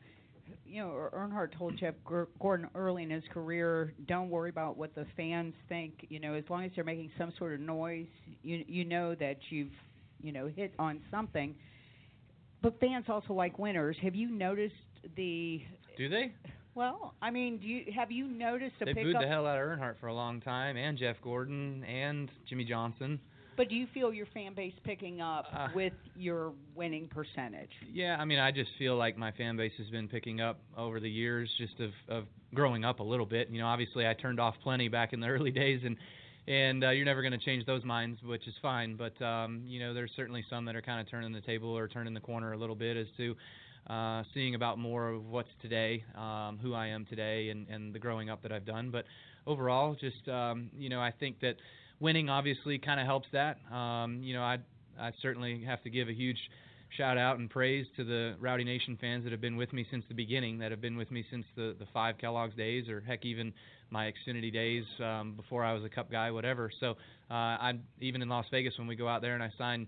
You 0.67 0.83
know, 0.83 0.91
er-, 0.91 1.11
Earnhardt 1.15 1.57
told 1.57 1.77
Jeff 1.79 1.95
Gor- 2.05 2.29
Gordon 2.41 2.69
early 2.75 3.03
in 3.03 3.11
his 3.11 3.25
career, 3.33 3.95
"Don't 4.07 4.31
worry 4.31 4.51
about 4.51 4.77
what 4.77 4.95
the 4.95 5.07
fans 5.17 5.55
think. 5.69 6.07
You 6.09 6.21
know, 6.21 6.35
as 6.35 6.45
long 6.49 6.65
as 6.65 6.71
they're 6.75 6.85
making 6.85 7.11
some 7.19 7.33
sort 7.39 7.55
of 7.55 7.61
noise, 7.61 8.07
you 8.43 8.65
you 8.67 8.85
know 8.85 9.15
that 9.15 9.37
you've 9.51 9.73
you 10.21 10.33
know 10.33 10.47
hit 10.49 10.73
on 10.79 11.01
something." 11.11 11.55
But 12.63 12.81
fans 12.81 13.05
also 13.09 13.35
like 13.35 13.59
winners. 13.59 13.97
Have 14.03 14.15
you 14.15 14.31
noticed 14.31 14.75
the 15.17 15.63
Do 15.97 16.09
they? 16.09 16.33
Well, 16.75 17.15
I 17.23 17.31
mean, 17.31 17.59
do 17.59 17.69
you 17.69 17.93
have 17.95 18.11
you 18.11 18.27
noticed 18.27 18.77
a 18.81 18.87
They 18.87 18.95
booed 18.95 19.15
the 19.15 19.29
hell 19.29 19.47
out 19.47 19.59
of 19.59 19.67
Earnhardt 19.67 19.99
for 20.01 20.09
a 20.09 20.15
long 20.15 20.41
time, 20.41 20.77
and 20.77 20.99
Jeff 20.99 21.17
Gordon, 21.23 21.85
and 21.85 22.31
Jimmie 22.49 22.65
Johnson. 22.65 23.21
But 23.57 23.69
do 23.69 23.75
you 23.75 23.87
feel 23.95 24.13
your 24.13 24.27
fan 24.27 24.55
base 24.55 24.75
picking 24.85 25.21
up 25.21 25.47
Uh, 25.53 25.69
with 25.75 25.93
your 26.17 26.53
winning 26.75 27.09
percentage? 27.09 27.71
Yeah, 27.93 28.17
I 28.19 28.25
mean, 28.25 28.39
I 28.39 28.51
just 28.51 28.71
feel 28.79 28.97
like 28.97 29.17
my 29.17 29.31
fan 29.33 29.57
base 29.57 29.73
has 29.79 29.89
been 29.91 30.09
picking 30.09 30.41
up 30.41 30.59
over 30.77 31.01
the 31.01 31.11
years, 31.11 31.51
just 31.59 31.79
of 31.81 31.93
of 32.09 32.25
growing 32.55 32.85
up 32.85 33.01
a 33.01 33.03
little 33.03 33.27
bit. 33.27 33.49
You 33.51 33.59
know, 33.61 33.67
obviously 33.67 34.07
I 34.07 34.15
turned 34.15 34.41
off 34.41 34.55
plenty 34.63 34.89
back 34.89 35.13
in 35.13 35.21
the 35.21 35.27
early 35.37 35.51
days, 35.51 35.81
and 35.85 35.97
and 36.47 36.85
uh, 36.85 36.91
you're 36.91 37.07
never 37.07 37.23
going 37.23 37.33
to 37.33 37.39
change 37.45 37.65
those 37.65 37.85
minds, 37.85 38.23
which 38.23 38.47
is 38.47 38.55
fine. 38.61 38.97
But 38.97 39.21
um, 39.25 39.63
you 39.67 39.79
know, 39.81 39.95
there's 39.95 40.13
certainly 40.17 40.45
some 40.51 40.65
that 40.67 40.77
are 40.77 40.83
kind 40.83 41.01
of 41.01 41.09
turning 41.11 41.33
the 41.33 41.41
table 41.41 41.77
or 41.77 41.89
turning 41.89 42.15
the 42.15 42.21
corner 42.21 42.53
a 42.53 42.57
little 42.59 42.77
bit 42.77 42.97
as 42.97 43.07
to 43.17 43.37
uh, 43.89 44.23
seeing 44.33 44.55
about 44.55 44.79
more 44.79 45.11
of 45.11 45.27
what's 45.27 45.49
today, 45.61 46.05
um, 46.17 46.59
who 46.61 46.75
I 46.75 46.87
am 46.89 47.05
today, 47.07 47.51
and 47.51 47.69
and 47.69 47.95
the 47.95 47.99
growing 47.99 48.31
up 48.31 48.43
that 48.43 48.53
I've 48.53 48.67
done. 48.67 48.91
But 48.91 49.05
overall, 49.47 49.95
just 49.95 50.29
um, 50.29 50.71
you 50.77 50.89
know, 50.89 51.01
I 51.01 51.11
think 51.13 51.41
that 51.41 51.57
winning 52.05 52.29
obviously 52.29 52.79
kind 52.79 53.01
of 53.01 53.07
helps 53.07 53.27
that. 53.33 53.57
Um, 53.75 54.21
you 54.23 54.35
know, 54.35 54.43
I 54.43 54.59
I 55.01 55.11
certainly 55.23 55.65
have 55.65 55.83
to 55.83 55.91
give 55.91 56.09
a 56.09 56.13
huge 56.13 56.39
shout 56.97 57.19
out 57.19 57.39
and 57.39 57.51
praise 57.51 57.87
to 57.97 58.05
the 58.05 58.37
Rowdy 58.39 58.63
Nation 58.63 58.97
fans 59.01 59.25
that 59.25 59.33
have 59.33 59.41
been 59.41 59.57
with 59.57 59.73
me 59.73 59.85
since 59.91 60.05
the 60.09 60.15
beginning, 60.15 60.59
that 60.59 60.71
have 60.71 60.81
been 60.81 60.97
with 60.97 61.11
me 61.11 61.25
since 61.31 61.47
the 61.57 61.75
the 61.79 61.87
five 61.93 62.19
Kellogg's 62.19 62.55
days, 62.55 62.89
or 62.89 63.01
heck, 63.01 63.25
even 63.25 63.53
my 63.91 64.13
Xfinity 64.13 64.53
days 64.53 64.85
um, 65.01 65.33
before 65.35 65.65
I 65.65 65.73
was 65.73 65.83
a 65.83 65.89
Cup 65.89 66.11
guy, 66.11 66.31
whatever. 66.31 66.71
So 66.79 66.91
uh, 67.31 67.57
I 67.69 67.73
even 68.01 68.23
in 68.23 68.29
Las 68.29 68.47
Vegas 68.51 68.75
when 68.79 68.87
we 68.87 68.97
go 68.97 69.09
out 69.09 69.23
there 69.23 69.35
and 69.35 69.43
I 69.43 69.51
sign 69.57 69.87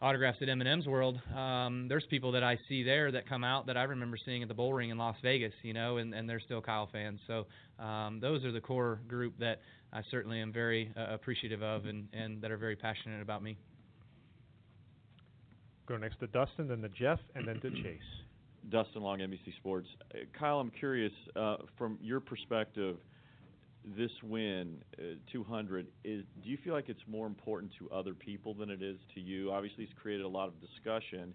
autographs 0.00 0.38
at 0.40 0.48
M&M's 0.48 0.86
World, 0.86 1.20
um, 1.36 1.86
there's 1.88 2.04
people 2.08 2.32
that 2.32 2.42
I 2.42 2.58
see 2.68 2.82
there 2.82 3.10
that 3.12 3.28
come 3.28 3.44
out 3.44 3.66
that 3.66 3.76
I 3.76 3.82
remember 3.82 4.16
seeing 4.24 4.42
at 4.42 4.48
the 4.48 4.54
Bull 4.54 4.72
Ring 4.72 4.90
in 4.90 4.98
Las 4.98 5.16
Vegas, 5.22 5.52
you 5.62 5.72
know, 5.72 5.96
and, 5.96 6.14
and 6.14 6.28
they're 6.28 6.40
still 6.40 6.60
Kyle 6.60 6.88
fans. 6.92 7.20
So 7.26 7.46
um, 7.82 8.20
those 8.20 8.44
are 8.44 8.52
the 8.52 8.60
core 8.60 9.00
group 9.08 9.34
that 9.40 9.60
I 9.92 10.02
certainly 10.10 10.40
am 10.40 10.52
very 10.52 10.92
uh, 10.96 11.12
appreciative 11.12 11.62
of 11.62 11.86
and, 11.86 12.08
and 12.12 12.40
that 12.42 12.50
are 12.50 12.56
very 12.56 12.76
passionate 12.76 13.22
about 13.22 13.42
me. 13.42 13.56
Go 15.86 15.96
next 15.96 16.20
to 16.20 16.26
Dustin, 16.26 16.68
then 16.68 16.82
to 16.82 16.88
Jeff, 16.90 17.18
and 17.34 17.48
then 17.48 17.60
to 17.60 17.70
Chase. 17.82 18.00
Dustin 18.70 19.02
Long, 19.02 19.18
NBC 19.20 19.56
Sports. 19.56 19.88
Uh, 20.14 20.18
Kyle, 20.38 20.60
I'm 20.60 20.70
curious 20.70 21.12
uh, 21.34 21.56
from 21.78 21.98
your 22.02 22.20
perspective. 22.20 22.96
This 23.96 24.10
win, 24.22 24.82
uh, 24.98 25.14
200, 25.32 25.86
is 26.04 26.24
do 26.42 26.50
you 26.50 26.58
feel 26.62 26.74
like 26.74 26.88
it's 26.88 27.02
more 27.06 27.26
important 27.26 27.72
to 27.78 27.88
other 27.90 28.12
people 28.12 28.52
than 28.52 28.70
it 28.70 28.82
is 28.82 28.98
to 29.14 29.20
you? 29.20 29.50
Obviously, 29.50 29.84
it's 29.84 29.92
created 30.00 30.26
a 30.26 30.28
lot 30.28 30.48
of 30.48 30.54
discussion, 30.60 31.32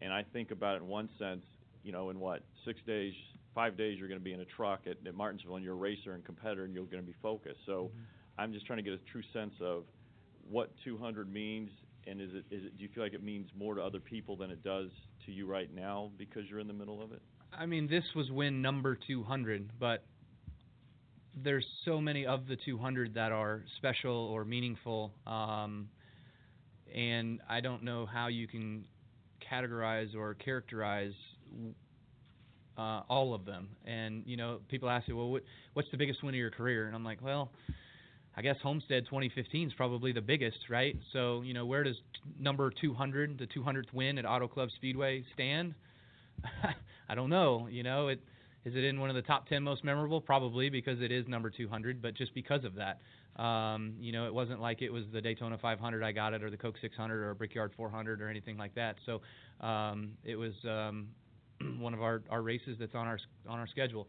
and 0.00 0.12
I 0.12 0.24
think 0.32 0.50
about 0.50 0.76
it 0.76 0.82
in 0.82 0.88
one 0.88 1.08
sense. 1.18 1.42
You 1.82 1.92
know, 1.92 2.10
in 2.10 2.20
what 2.20 2.42
six 2.64 2.80
days, 2.86 3.12
five 3.54 3.76
days, 3.76 3.98
you're 3.98 4.08
going 4.08 4.20
to 4.20 4.24
be 4.24 4.32
in 4.32 4.40
a 4.40 4.44
truck 4.44 4.82
at, 4.86 5.04
at 5.06 5.14
Martinsville, 5.14 5.56
and 5.56 5.64
you're 5.64 5.74
a 5.74 5.78
racer 5.78 6.12
and 6.12 6.24
competitor, 6.24 6.64
and 6.64 6.74
you're 6.74 6.84
going 6.84 7.02
to 7.02 7.06
be 7.06 7.16
focused. 7.22 7.60
So, 7.66 7.90
I'm 8.38 8.52
just 8.52 8.66
trying 8.66 8.78
to 8.78 8.82
get 8.82 8.92
a 8.92 9.10
true 9.10 9.22
sense 9.32 9.54
of 9.60 9.84
what 10.48 10.70
200 10.84 11.32
means, 11.32 11.70
and 12.06 12.20
is 12.20 12.30
it 12.34 12.44
is 12.50 12.64
it 12.66 12.76
do 12.76 12.84
you 12.84 12.90
feel 12.94 13.02
like 13.02 13.14
it 13.14 13.22
means 13.22 13.48
more 13.58 13.74
to 13.74 13.82
other 13.82 14.00
people 14.00 14.36
than 14.36 14.50
it 14.50 14.62
does 14.62 14.90
to 15.24 15.32
you 15.32 15.46
right 15.46 15.74
now 15.74 16.10
because 16.18 16.44
you're 16.48 16.60
in 16.60 16.68
the 16.68 16.72
middle 16.72 17.02
of 17.02 17.12
it? 17.12 17.22
I 17.52 17.66
mean, 17.66 17.88
this 17.88 18.04
was 18.14 18.30
win 18.30 18.60
number 18.60 18.98
200, 19.06 19.70
but 19.78 20.04
there's 21.42 21.66
so 21.84 22.00
many 22.00 22.26
of 22.26 22.46
the 22.46 22.56
200 22.56 23.14
that 23.14 23.32
are 23.32 23.62
special 23.76 24.14
or 24.14 24.44
meaningful, 24.44 25.12
um, 25.26 25.88
and 26.94 27.40
I 27.48 27.60
don't 27.60 27.82
know 27.82 28.06
how 28.06 28.28
you 28.28 28.46
can 28.48 28.84
categorize 29.52 30.14
or 30.14 30.34
characterize 30.34 31.12
uh, 32.78 33.02
all 33.08 33.34
of 33.34 33.44
them. 33.44 33.68
And 33.84 34.22
you 34.26 34.36
know, 34.36 34.60
people 34.68 34.88
ask 34.88 35.08
me, 35.08 35.14
well, 35.14 35.30
what, 35.30 35.42
what's 35.74 35.90
the 35.90 35.96
biggest 35.98 36.22
win 36.22 36.34
of 36.34 36.38
your 36.38 36.50
career? 36.50 36.86
And 36.86 36.94
I'm 36.94 37.04
like, 37.04 37.22
well. 37.22 37.50
I 38.38 38.42
guess 38.42 38.56
Homestead 38.62 39.06
2015 39.06 39.68
is 39.68 39.72
probably 39.78 40.12
the 40.12 40.20
biggest, 40.20 40.58
right? 40.68 40.94
So, 41.14 41.40
you 41.40 41.54
know, 41.54 41.64
where 41.64 41.82
does 41.82 41.96
number 42.38 42.70
200, 42.70 43.38
the 43.38 43.46
200th 43.46 43.90
win 43.94 44.18
at 44.18 44.26
Auto 44.26 44.46
Club 44.46 44.68
Speedway, 44.76 45.24
stand? 45.32 45.74
I 47.08 47.14
don't 47.14 47.30
know. 47.30 47.66
You 47.70 47.82
know, 47.82 48.08
it 48.08 48.20
is 48.66 48.74
it 48.74 48.84
in 48.84 49.00
one 49.00 49.08
of 49.08 49.14
the 49.14 49.22
top 49.22 49.48
10 49.48 49.62
most 49.62 49.84
memorable? 49.84 50.20
Probably 50.20 50.68
because 50.68 51.00
it 51.00 51.12
is 51.12 51.26
number 51.28 51.50
200, 51.50 52.02
but 52.02 52.14
just 52.14 52.34
because 52.34 52.64
of 52.64 52.74
that, 52.74 53.00
um, 53.40 53.94
you 54.00 54.10
know, 54.10 54.26
it 54.26 54.34
wasn't 54.34 54.60
like 54.60 54.82
it 54.82 54.90
was 54.90 55.04
the 55.12 55.20
Daytona 55.20 55.56
500 55.56 56.02
I 56.02 56.10
got 56.10 56.34
it, 56.34 56.42
or 56.42 56.50
the 56.50 56.56
Coke 56.56 56.74
600, 56.80 57.22
or 57.22 57.32
Brickyard 57.34 57.70
400, 57.76 58.20
or 58.20 58.28
anything 58.28 58.58
like 58.58 58.74
that. 58.74 58.96
So, 59.06 59.22
um, 59.64 60.12
it 60.24 60.34
was 60.34 60.52
um, 60.64 61.06
one 61.78 61.94
of 61.94 62.02
our 62.02 62.22
our 62.28 62.42
races 62.42 62.76
that's 62.78 62.94
on 62.96 63.06
our 63.06 63.18
on 63.48 63.58
our 63.58 63.68
schedule 63.68 64.08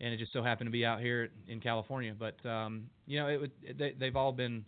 and 0.00 0.12
it 0.12 0.16
just 0.16 0.32
so 0.32 0.42
happened 0.42 0.66
to 0.66 0.72
be 0.72 0.84
out 0.84 1.00
here 1.00 1.30
in 1.46 1.60
California. 1.60 2.12
But 2.18 2.44
um, 2.48 2.84
you 3.06 3.20
know, 3.20 3.28
it 3.28 3.40
would 3.40 3.52
they, 3.78 3.94
they've 3.98 4.16
all 4.16 4.32
been 4.32 4.64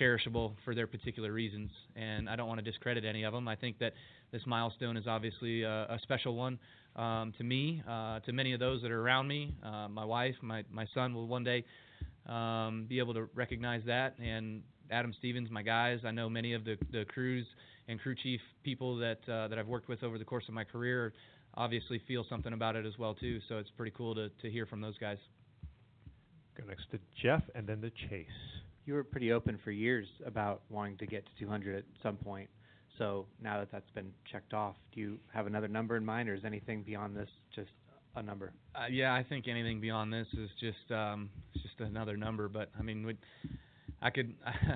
cherishable 0.00 0.54
for 0.64 0.74
their 0.74 0.86
particular 0.86 1.32
reasons, 1.32 1.70
and 1.96 2.28
I 2.28 2.36
don't 2.36 2.48
want 2.48 2.64
to 2.64 2.64
discredit 2.64 3.04
any 3.04 3.24
of 3.24 3.32
them. 3.32 3.46
I 3.46 3.56
think 3.56 3.78
that 3.80 3.92
this 4.32 4.42
milestone 4.46 4.96
is 4.96 5.06
obviously 5.06 5.62
a, 5.62 5.82
a 5.90 5.98
special 6.02 6.34
one 6.34 6.58
um, 6.96 7.32
to 7.38 7.44
me, 7.44 7.82
uh, 7.88 8.20
to 8.20 8.32
many 8.32 8.52
of 8.52 8.60
those 8.60 8.82
that 8.82 8.90
are 8.90 9.00
around 9.00 9.28
me. 9.28 9.54
Uh, 9.64 9.88
my 9.88 10.04
wife, 10.04 10.34
my 10.42 10.64
my 10.70 10.86
son 10.94 11.14
will 11.14 11.26
one 11.26 11.44
day 11.44 11.64
um, 12.26 12.86
be 12.88 12.98
able 12.98 13.14
to 13.14 13.28
recognize 13.34 13.82
that, 13.86 14.18
and 14.18 14.62
Adam 14.90 15.14
Stevens, 15.18 15.50
my 15.50 15.62
guys. 15.62 16.00
I 16.04 16.10
know 16.10 16.28
many 16.28 16.52
of 16.54 16.64
the 16.64 16.76
the 16.92 17.04
crews 17.04 17.46
and 17.88 18.00
crew 18.00 18.14
chief 18.14 18.40
people 18.62 18.96
that 18.96 19.18
uh, 19.28 19.48
that 19.48 19.58
I've 19.58 19.68
worked 19.68 19.88
with 19.88 20.02
over 20.02 20.18
the 20.18 20.24
course 20.24 20.44
of 20.48 20.54
my 20.54 20.64
career 20.64 21.12
obviously 21.54 22.00
feel 22.06 22.24
something 22.28 22.52
about 22.52 22.76
it 22.76 22.86
as 22.86 22.96
well 22.98 23.14
too. 23.14 23.40
So 23.48 23.58
it's 23.58 23.70
pretty 23.76 23.92
cool 23.96 24.14
to 24.14 24.28
to 24.28 24.50
hear 24.50 24.66
from 24.66 24.80
those 24.80 24.98
guys. 24.98 25.18
Go 26.56 26.64
next 26.66 26.90
to 26.90 26.98
Jeff, 27.22 27.42
and 27.54 27.66
then 27.66 27.80
to 27.80 27.90
Chase. 28.08 28.26
You 28.86 28.94
were 28.94 29.04
pretty 29.04 29.32
open 29.32 29.58
for 29.62 29.70
years 29.70 30.06
about 30.26 30.62
wanting 30.68 30.96
to 30.98 31.06
get 31.06 31.24
to 31.24 31.30
200 31.38 31.76
at 31.76 31.84
some 32.02 32.16
point. 32.16 32.48
So 33.00 33.24
now 33.42 33.58
that 33.58 33.72
that's 33.72 33.90
been 33.94 34.12
checked 34.30 34.52
off, 34.52 34.76
do 34.94 35.00
you 35.00 35.18
have 35.32 35.46
another 35.46 35.68
number 35.68 35.96
in 35.96 36.04
mind, 36.04 36.28
or 36.28 36.34
is 36.34 36.44
anything 36.44 36.82
beyond 36.82 37.16
this 37.16 37.30
just 37.54 37.70
a 38.14 38.22
number? 38.22 38.52
Uh, 38.74 38.88
yeah, 38.90 39.14
I 39.14 39.22
think 39.26 39.48
anything 39.48 39.80
beyond 39.80 40.12
this 40.12 40.26
is 40.34 40.50
just 40.60 40.92
um, 40.92 41.30
it's 41.54 41.64
just 41.64 41.80
another 41.80 42.18
number. 42.18 42.46
But 42.46 42.68
I 42.78 42.82
mean, 42.82 43.06
we, 43.06 43.16
I 44.02 44.10
could 44.10 44.34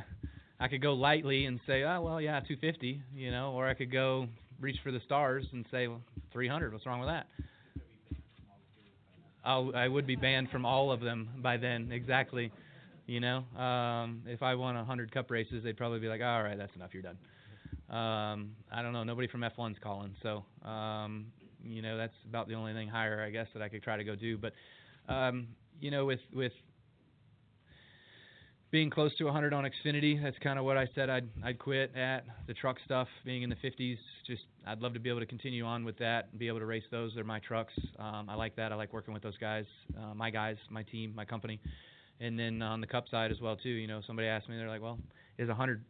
I 0.60 0.68
could 0.68 0.80
go 0.80 0.94
lightly 0.94 1.44
and 1.44 1.60
say, 1.66 1.82
oh 1.82 2.00
well, 2.00 2.18
yeah, 2.18 2.40
250, 2.40 3.02
you 3.14 3.30
know, 3.30 3.52
or 3.52 3.68
I 3.68 3.74
could 3.74 3.92
go 3.92 4.26
reach 4.58 4.78
for 4.82 4.90
the 4.90 5.00
stars 5.04 5.44
and 5.52 5.66
say 5.70 5.86
well, 5.88 6.00
300. 6.32 6.72
What's 6.72 6.86
wrong 6.86 7.00
with 7.00 7.10
that? 7.10 7.26
I'll, 9.44 9.70
I 9.76 9.86
would 9.86 10.06
be 10.06 10.16
banned 10.16 10.48
from 10.48 10.64
all 10.64 10.90
of 10.90 11.02
them 11.02 11.28
by 11.42 11.58
then. 11.58 11.92
Exactly. 11.92 12.50
You 13.06 13.20
know, 13.20 13.44
um, 13.58 14.22
if 14.26 14.42
I 14.42 14.54
won 14.54 14.76
100 14.76 15.12
cup 15.12 15.30
races, 15.30 15.62
they'd 15.62 15.76
probably 15.76 15.98
be 15.98 16.08
like, 16.08 16.22
all 16.22 16.42
right, 16.42 16.56
that's 16.56 16.74
enough. 16.74 16.94
You're 16.94 17.02
done. 17.02 17.18
Um, 17.90 18.52
I 18.72 18.82
don't 18.82 18.92
know. 18.92 19.04
Nobody 19.04 19.28
from 19.28 19.42
F1's 19.42 19.76
calling, 19.82 20.14
so 20.22 20.44
um, 20.68 21.26
you 21.62 21.82
know 21.82 21.96
that's 21.96 22.14
about 22.28 22.48
the 22.48 22.54
only 22.54 22.72
thing 22.72 22.88
higher, 22.88 23.22
I 23.22 23.30
guess, 23.30 23.46
that 23.54 23.62
I 23.62 23.68
could 23.68 23.82
try 23.82 23.96
to 23.96 24.04
go 24.04 24.14
do. 24.14 24.38
But 24.38 24.52
um, 25.08 25.48
you 25.80 25.90
know, 25.90 26.04
with 26.04 26.20
with 26.32 26.52
being 28.70 28.90
close 28.90 29.14
to 29.18 29.24
100 29.24 29.52
on 29.52 29.64
Xfinity, 29.64 30.20
that's 30.20 30.36
kind 30.40 30.58
of 30.58 30.64
what 30.64 30.76
I 30.76 30.88
said 30.94 31.08
I'd 31.08 31.28
I'd 31.44 31.58
quit 31.58 31.94
at. 31.96 32.24
The 32.48 32.54
truck 32.54 32.76
stuff, 32.84 33.06
being 33.24 33.42
in 33.42 33.50
the 33.50 33.56
50s, 33.56 33.98
just 34.26 34.42
I'd 34.66 34.80
love 34.80 34.94
to 34.94 35.00
be 35.00 35.08
able 35.08 35.20
to 35.20 35.26
continue 35.26 35.64
on 35.64 35.84
with 35.84 35.96
that 35.98 36.28
and 36.30 36.40
be 36.40 36.48
able 36.48 36.58
to 36.58 36.66
race 36.66 36.82
those. 36.90 37.12
They're 37.14 37.22
my 37.22 37.38
trucks. 37.38 37.72
Um, 37.98 38.28
I 38.28 38.34
like 38.34 38.56
that. 38.56 38.72
I 38.72 38.74
like 38.74 38.92
working 38.92 39.14
with 39.14 39.22
those 39.22 39.38
guys, 39.38 39.64
uh, 39.96 40.14
my 40.14 40.30
guys, 40.30 40.56
my 40.70 40.82
team, 40.82 41.12
my 41.14 41.24
company. 41.24 41.60
And 42.20 42.36
then 42.38 42.62
on 42.62 42.80
the 42.80 42.86
cup 42.86 43.08
side 43.08 43.30
as 43.30 43.40
well 43.40 43.56
too. 43.56 43.68
You 43.68 43.86
know, 43.86 44.00
somebody 44.06 44.26
asked 44.26 44.48
me, 44.48 44.56
they're 44.56 44.68
like, 44.68 44.82
"Well, 44.82 44.98
is 45.38 45.48
100 45.48 45.84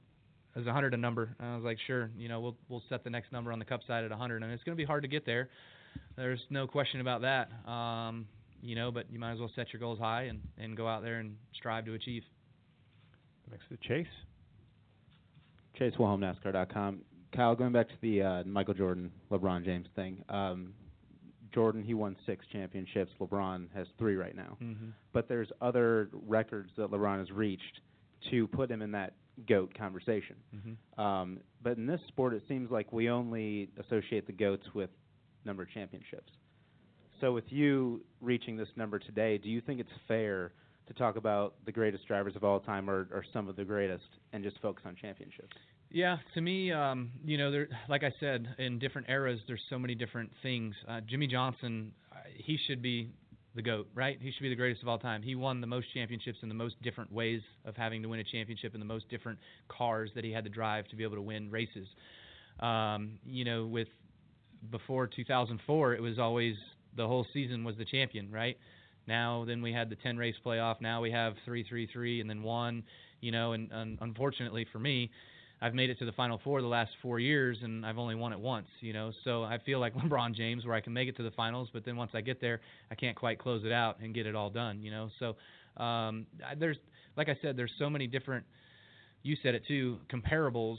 is 0.56 0.66
100 0.66 0.94
a 0.94 0.96
number?" 0.96 1.34
And 1.38 1.48
I 1.48 1.56
was 1.56 1.64
like, 1.64 1.78
"Sure. 1.86 2.10
You 2.16 2.28
know, 2.28 2.40
we'll 2.40 2.56
we'll 2.68 2.82
set 2.88 3.04
the 3.04 3.10
next 3.10 3.32
number 3.32 3.52
on 3.52 3.58
the 3.58 3.64
cup 3.64 3.80
side 3.86 4.04
at 4.04 4.10
100, 4.10 4.42
and 4.42 4.52
it's 4.52 4.62
going 4.64 4.76
to 4.76 4.80
be 4.80 4.86
hard 4.86 5.02
to 5.02 5.08
get 5.08 5.24
there. 5.26 5.48
There's 6.16 6.40
no 6.50 6.66
question 6.66 7.00
about 7.00 7.22
that. 7.22 7.50
Um, 7.70 8.26
you 8.62 8.74
know, 8.74 8.90
but 8.90 9.10
you 9.10 9.18
might 9.18 9.32
as 9.32 9.38
well 9.38 9.50
set 9.54 9.72
your 9.72 9.80
goals 9.80 9.98
high 9.98 10.22
and 10.24 10.40
and 10.58 10.76
go 10.76 10.86
out 10.88 11.02
there 11.02 11.18
and 11.18 11.36
strive 11.54 11.84
to 11.86 11.94
achieve." 11.94 12.22
Next 13.50 13.64
to 13.68 13.76
the 13.76 13.82
Chase. 13.82 14.06
Chase 15.78 15.94
NASCAR.com. 15.98 17.00
Kyle, 17.34 17.54
going 17.56 17.72
back 17.72 17.88
to 17.88 17.94
the 18.00 18.22
uh, 18.22 18.44
Michael 18.44 18.74
Jordan, 18.74 19.10
LeBron 19.30 19.64
James 19.64 19.88
thing. 19.96 20.22
Um, 20.28 20.72
Jordan, 21.52 21.82
he 21.82 21.94
won 21.94 22.16
six 22.26 22.44
championships. 22.52 23.12
LeBron 23.20 23.68
has 23.74 23.86
three 23.98 24.16
right 24.16 24.34
now. 24.34 24.56
Mhm. 24.62 24.92
But 25.12 25.28
there's 25.28 25.50
other 25.60 26.08
records 26.12 26.70
that 26.76 26.90
LeBron 26.90 27.18
has 27.18 27.30
reached 27.30 27.80
to 28.30 28.46
put 28.48 28.70
him 28.70 28.82
in 28.82 28.92
that 28.92 29.14
GOAT 29.46 29.74
conversation. 29.74 30.36
Mhm. 30.54 30.98
Um, 30.98 31.40
but 31.62 31.76
in 31.76 31.86
this 31.86 32.00
sport, 32.08 32.34
it 32.34 32.42
seems 32.48 32.70
like 32.70 32.92
we 32.92 33.08
only 33.08 33.70
associate 33.78 34.26
the 34.26 34.32
GOATs 34.32 34.74
with 34.74 34.90
number 35.44 35.62
of 35.62 35.70
championships. 35.70 36.32
So 37.20 37.32
with 37.32 37.50
you 37.52 38.04
reaching 38.20 38.56
this 38.56 38.68
number 38.76 38.98
today, 38.98 39.38
do 39.38 39.48
you 39.48 39.60
think 39.60 39.80
it's 39.80 39.92
fair 40.06 40.52
to 40.86 40.94
talk 40.94 41.16
about 41.16 41.54
the 41.64 41.72
greatest 41.72 42.06
drivers 42.06 42.36
of 42.36 42.44
all 42.44 42.60
time 42.60 42.90
or, 42.90 43.08
or 43.10 43.24
some 43.32 43.48
of 43.48 43.56
the 43.56 43.64
greatest 43.64 44.04
and 44.32 44.42
just 44.42 44.58
focus 44.60 44.84
on 44.86 44.94
championships? 44.96 45.56
Yeah, 45.90 46.18
to 46.34 46.40
me, 46.40 46.72
um, 46.72 47.12
you 47.24 47.38
know, 47.38 47.50
there, 47.50 47.68
like 47.88 48.02
I 48.02 48.12
said, 48.18 48.54
in 48.58 48.78
different 48.78 49.08
eras, 49.08 49.40
there's 49.46 49.62
so 49.70 49.78
many 49.78 49.94
different 49.94 50.32
things. 50.42 50.74
Uh, 50.88 51.00
Jimmie 51.02 51.28
Johnson, 51.28 51.92
uh, 52.10 52.16
he 52.36 52.58
should 52.66 52.82
be 52.82 53.12
the 53.54 53.62
GOAT, 53.62 53.88
right? 53.94 54.18
He 54.20 54.32
should 54.32 54.42
be 54.42 54.48
the 54.48 54.56
greatest 54.56 54.82
of 54.82 54.88
all 54.88 54.98
time. 54.98 55.22
He 55.22 55.34
won 55.34 55.60
the 55.60 55.66
most 55.66 55.86
championships 55.94 56.38
in 56.42 56.48
the 56.48 56.54
most 56.54 56.80
different 56.82 57.12
ways 57.12 57.40
of 57.64 57.76
having 57.76 58.02
to 58.02 58.08
win 58.08 58.20
a 58.20 58.24
championship 58.24 58.74
in 58.74 58.80
the 58.80 58.86
most 58.86 59.08
different 59.08 59.38
cars 59.68 60.10
that 60.14 60.24
he 60.24 60.32
had 60.32 60.44
to 60.44 60.50
drive 60.50 60.88
to 60.88 60.96
be 60.96 61.04
able 61.04 61.16
to 61.16 61.22
win 61.22 61.50
races. 61.50 61.86
Um, 62.60 63.18
you 63.24 63.44
know, 63.44 63.66
with 63.66 63.88
before 64.70 65.06
2004, 65.06 65.94
it 65.94 66.02
was 66.02 66.18
always 66.18 66.56
the 66.96 67.06
whole 67.06 67.26
season 67.32 67.64
was 67.64 67.76
the 67.76 67.84
champion, 67.84 68.30
right? 68.30 68.58
Now, 69.06 69.44
then 69.46 69.62
we 69.62 69.72
had 69.72 69.90
the 69.90 69.96
10 69.96 70.16
race 70.16 70.36
playoff. 70.44 70.80
Now 70.80 71.00
we 71.00 71.10
have 71.10 71.34
three, 71.44 71.64
three, 71.64 71.86
three, 71.86 72.20
and 72.20 72.28
then 72.28 72.42
one. 72.42 72.82
You 73.20 73.32
know, 73.32 73.52
and, 73.52 73.70
and 73.72 73.98
unfortunately 74.00 74.66
for 74.72 74.78
me, 74.78 75.10
I've 75.60 75.74
made 75.74 75.90
it 75.90 75.98
to 76.00 76.04
the 76.04 76.12
Final 76.12 76.40
Four 76.42 76.60
the 76.60 76.66
last 76.66 76.90
four 77.00 77.18
years, 77.18 77.58
and 77.62 77.86
I've 77.86 77.98
only 77.98 78.14
won 78.14 78.32
it 78.32 78.40
once. 78.40 78.68
You 78.80 78.92
know, 78.92 79.12
so 79.24 79.42
I 79.44 79.58
feel 79.64 79.80
like 79.80 79.94
LeBron 79.96 80.34
James, 80.34 80.64
where 80.64 80.74
I 80.74 80.80
can 80.80 80.92
make 80.92 81.08
it 81.08 81.16
to 81.16 81.22
the 81.22 81.30
finals, 81.30 81.68
but 81.72 81.84
then 81.84 81.96
once 81.96 82.10
I 82.14 82.20
get 82.20 82.40
there, 82.40 82.60
I 82.90 82.94
can't 82.94 83.16
quite 83.16 83.38
close 83.38 83.64
it 83.64 83.72
out 83.72 83.98
and 84.00 84.14
get 84.14 84.26
it 84.26 84.34
all 84.34 84.50
done. 84.50 84.82
You 84.82 84.90
know, 84.90 85.10
so 85.18 85.36
um, 85.82 86.26
there's, 86.58 86.76
like 87.16 87.28
I 87.28 87.36
said, 87.42 87.56
there's 87.56 87.72
so 87.78 87.88
many 87.88 88.06
different. 88.06 88.44
You 89.22 89.36
said 89.42 89.54
it 89.54 89.62
too, 89.66 89.98
comparables 90.12 90.76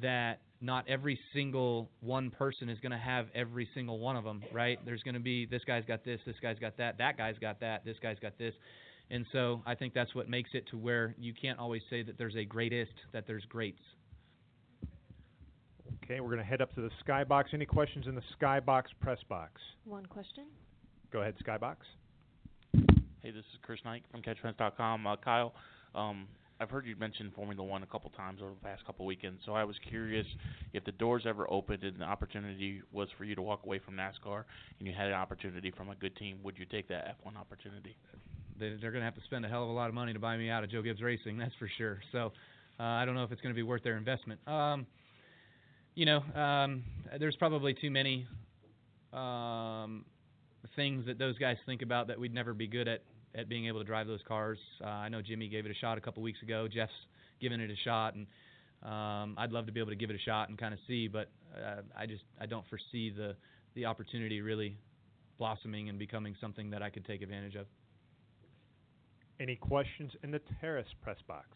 that 0.00 0.40
not 0.62 0.84
every 0.88 1.18
single 1.34 1.90
one 2.00 2.30
person 2.30 2.68
is 2.68 2.78
going 2.78 2.92
to 2.92 2.98
have 2.98 3.26
every 3.34 3.68
single 3.74 3.98
one 3.98 4.16
of 4.16 4.24
them, 4.24 4.42
right? 4.52 4.78
There's 4.84 5.02
going 5.02 5.14
to 5.14 5.20
be 5.20 5.44
this 5.44 5.62
guy's 5.66 5.84
got 5.84 6.04
this, 6.04 6.20
this 6.24 6.36
guy's 6.40 6.58
got 6.58 6.76
that, 6.78 6.98
that 6.98 7.18
guy's 7.18 7.36
got 7.38 7.60
that, 7.60 7.84
this 7.84 7.96
guy's 8.00 8.18
got 8.20 8.38
this. 8.38 8.54
And 9.10 9.26
so 9.32 9.60
I 9.66 9.74
think 9.74 9.92
that's 9.92 10.14
what 10.14 10.28
makes 10.28 10.50
it 10.54 10.66
to 10.70 10.78
where 10.78 11.14
you 11.18 11.34
can't 11.34 11.58
always 11.58 11.82
say 11.90 12.02
that 12.02 12.16
there's 12.16 12.36
a 12.36 12.44
greatest, 12.44 12.92
that 13.12 13.26
there's 13.26 13.44
greats. 13.46 13.80
Okay, 16.04 16.20
we're 16.20 16.28
going 16.28 16.38
to 16.38 16.44
head 16.44 16.60
up 16.60 16.74
to 16.74 16.80
the 16.80 16.90
skybox. 17.06 17.44
Any 17.52 17.66
questions 17.66 18.06
in 18.06 18.14
the 18.14 18.22
skybox 18.40 18.84
press 19.00 19.18
box? 19.28 19.60
One 19.84 20.06
question. 20.06 20.46
Go 21.12 21.20
ahead, 21.20 21.34
skybox. 21.44 21.76
Hey, 22.72 23.30
this 23.30 23.44
is 23.52 23.58
Chris 23.62 23.80
Knight 23.84 24.02
from 24.10 24.22
CatchFence.com. 24.22 25.06
Uh, 25.06 25.16
Kyle, 25.16 25.54
um, 25.94 26.26
I've 26.60 26.70
heard 26.70 26.86
you 26.86 26.96
mention 26.96 27.30
Formula 27.34 27.62
One 27.62 27.82
a 27.82 27.86
couple 27.86 28.10
times 28.10 28.40
over 28.40 28.50
the 28.50 28.66
past 28.66 28.84
couple 28.86 29.04
weekends, 29.04 29.40
so 29.44 29.52
I 29.52 29.64
was 29.64 29.76
curious 29.88 30.26
if 30.72 30.84
the 30.84 30.92
doors 30.92 31.24
ever 31.26 31.50
opened 31.50 31.82
and 31.82 31.98
the 31.98 32.04
opportunity 32.04 32.82
was 32.92 33.08
for 33.18 33.24
you 33.24 33.34
to 33.34 33.42
walk 33.42 33.64
away 33.64 33.78
from 33.78 33.94
NASCAR 33.94 34.44
and 34.78 34.88
you 34.88 34.94
had 34.94 35.08
an 35.08 35.14
opportunity 35.14 35.70
from 35.70 35.90
a 35.90 35.94
good 35.96 36.16
team, 36.16 36.38
would 36.42 36.58
you 36.58 36.64
take 36.66 36.88
that 36.88 37.16
F1 37.24 37.36
opportunity? 37.36 37.96
They, 38.58 38.76
they're 38.80 38.92
going 38.92 39.02
to 39.02 39.06
have 39.06 39.14
to 39.14 39.24
spend 39.24 39.44
a 39.44 39.48
hell 39.48 39.64
of 39.64 39.68
a 39.68 39.72
lot 39.72 39.88
of 39.88 39.94
money 39.94 40.12
to 40.12 40.18
buy 40.18 40.36
me 40.36 40.50
out 40.50 40.64
of 40.64 40.70
Joe 40.70 40.82
Gibbs 40.82 41.02
Racing, 41.02 41.36
that's 41.38 41.54
for 41.58 41.70
sure. 41.78 42.00
So 42.12 42.32
uh, 42.78 42.82
I 42.82 43.04
don't 43.04 43.14
know 43.14 43.24
if 43.24 43.32
it's 43.32 43.40
going 43.40 43.54
to 43.54 43.58
be 43.58 43.62
worth 43.62 43.82
their 43.82 43.96
investment. 43.96 44.40
Um, 44.46 44.86
you 45.94 46.06
know, 46.06 46.20
um, 46.34 46.84
there's 47.18 47.36
probably 47.36 47.74
too 47.74 47.90
many 47.90 48.26
um, 49.12 50.04
things 50.74 51.06
that 51.06 51.18
those 51.18 51.36
guys 51.38 51.56
think 51.66 51.82
about 51.82 52.06
that 52.08 52.18
we'd 52.18 52.34
never 52.34 52.54
be 52.54 52.66
good 52.66 52.88
at 52.88 53.02
at 53.34 53.48
being 53.48 53.66
able 53.66 53.80
to 53.80 53.84
drive 53.84 54.06
those 54.06 54.20
cars. 54.28 54.58
Uh, 54.82 54.88
I 54.88 55.08
know 55.08 55.22
Jimmie 55.22 55.48
gave 55.48 55.64
it 55.64 55.70
a 55.70 55.74
shot 55.74 55.96
a 55.96 56.02
couple 56.02 56.22
weeks 56.22 56.42
ago. 56.42 56.68
Jeff's 56.68 56.92
given 57.40 57.60
it 57.60 57.70
a 57.70 57.76
shot, 57.76 58.14
and 58.14 58.26
um, 58.82 59.36
I'd 59.38 59.52
love 59.52 59.64
to 59.66 59.72
be 59.72 59.80
able 59.80 59.90
to 59.90 59.96
give 59.96 60.10
it 60.10 60.16
a 60.16 60.18
shot 60.18 60.50
and 60.50 60.58
kind 60.58 60.74
of 60.74 60.80
see, 60.86 61.08
but 61.08 61.30
uh, 61.56 61.80
I 61.96 62.06
just 62.06 62.24
I 62.40 62.46
don't 62.46 62.64
foresee 62.68 63.10
the 63.10 63.34
the 63.74 63.86
opportunity 63.86 64.40
really 64.40 64.78
blossoming 65.38 65.88
and 65.88 65.98
becoming 65.98 66.36
something 66.40 66.70
that 66.70 66.82
I 66.82 66.90
could 66.90 67.04
take 67.04 67.22
advantage 67.22 67.54
of. 67.54 67.66
Any 69.40 69.56
questions 69.56 70.12
in 70.22 70.30
the 70.30 70.40
terrace 70.60 70.86
press 71.02 71.16
box? 71.26 71.48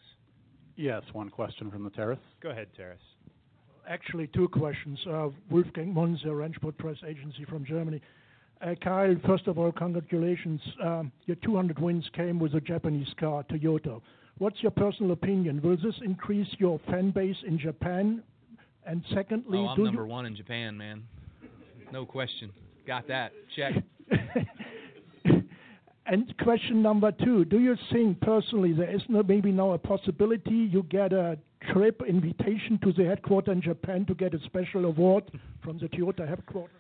Yes, 0.76 1.03
one 1.12 1.30
question 1.30 1.70
from 1.70 1.84
the 1.84 1.91
terrace. 1.91 2.18
Go 2.43 2.51
ahead, 2.51 2.68
Terrace. 2.76 2.99
Actually, 3.89 4.26
two 4.28 4.49
questions. 4.49 4.99
Uh, 5.09 5.28
Wolfgang 5.51 5.95
Monze, 5.95 6.24
Rennsport 6.24 6.76
Press 6.76 6.97
Agency 7.07 7.45
from 7.49 7.64
Germany. 7.64 8.01
Uh, 8.61 8.74
Kyle, 8.82 9.14
first 9.26 9.47
of 9.47 9.59
all, 9.59 9.70
congratulations. 9.70 10.61
Um, 10.82 11.12
your 11.26 11.37
200 11.37 11.78
wins 11.78 12.09
came 12.14 12.39
with 12.39 12.55
a 12.55 12.61
Japanese 12.61 13.09
car, 13.20 13.45
Toyota. 13.45 14.01
What's 14.39 14.62
your 14.62 14.72
personal 14.72 15.12
opinion? 15.12 15.61
Will 15.62 15.76
this 15.76 15.95
increase 16.05 16.49
your 16.59 16.80
fan 16.91 17.11
base 17.11 17.37
in 17.47 17.59
Japan? 17.59 18.22
And 18.87 19.03
secondly, 19.14 19.59
oh, 19.59 19.66
I'm 19.68 19.84
number 19.84 20.07
one 20.07 20.26
in 20.26 20.34
Japan, 20.37 20.76
man. 20.76 21.05
No 21.93 22.05
question. 22.05 22.51
Got 22.87 23.09
that. 23.09 23.32
Check. 23.55 23.74
And 26.09 26.32
question 26.39 26.82
number 26.82 27.11
two: 27.11 27.45
Do 27.45 27.59
you 27.59 27.76
think 27.93 28.20
personally 28.20 28.72
there 28.72 28.95
is 28.95 29.03
no, 29.09 29.24
maybe 29.24 29.51
now 29.51 29.72
a 29.72 29.78
possibility 29.78 30.55
you 30.55 30.84
get 30.84 31.12
a 31.12 31.37
trip 31.72 32.02
invitation 32.06 32.78
to 32.84 32.92
the 32.92 33.04
headquarters 33.04 33.52
in 33.54 33.62
Japan 33.62 34.04
to 34.06 34.14
get 34.14 34.34
a 34.34 34.38
special 34.44 34.84
award 34.84 35.24
from 35.62 35.78
the 35.78 35.86
Toyota 35.86 36.28
headquarters? 36.28 36.76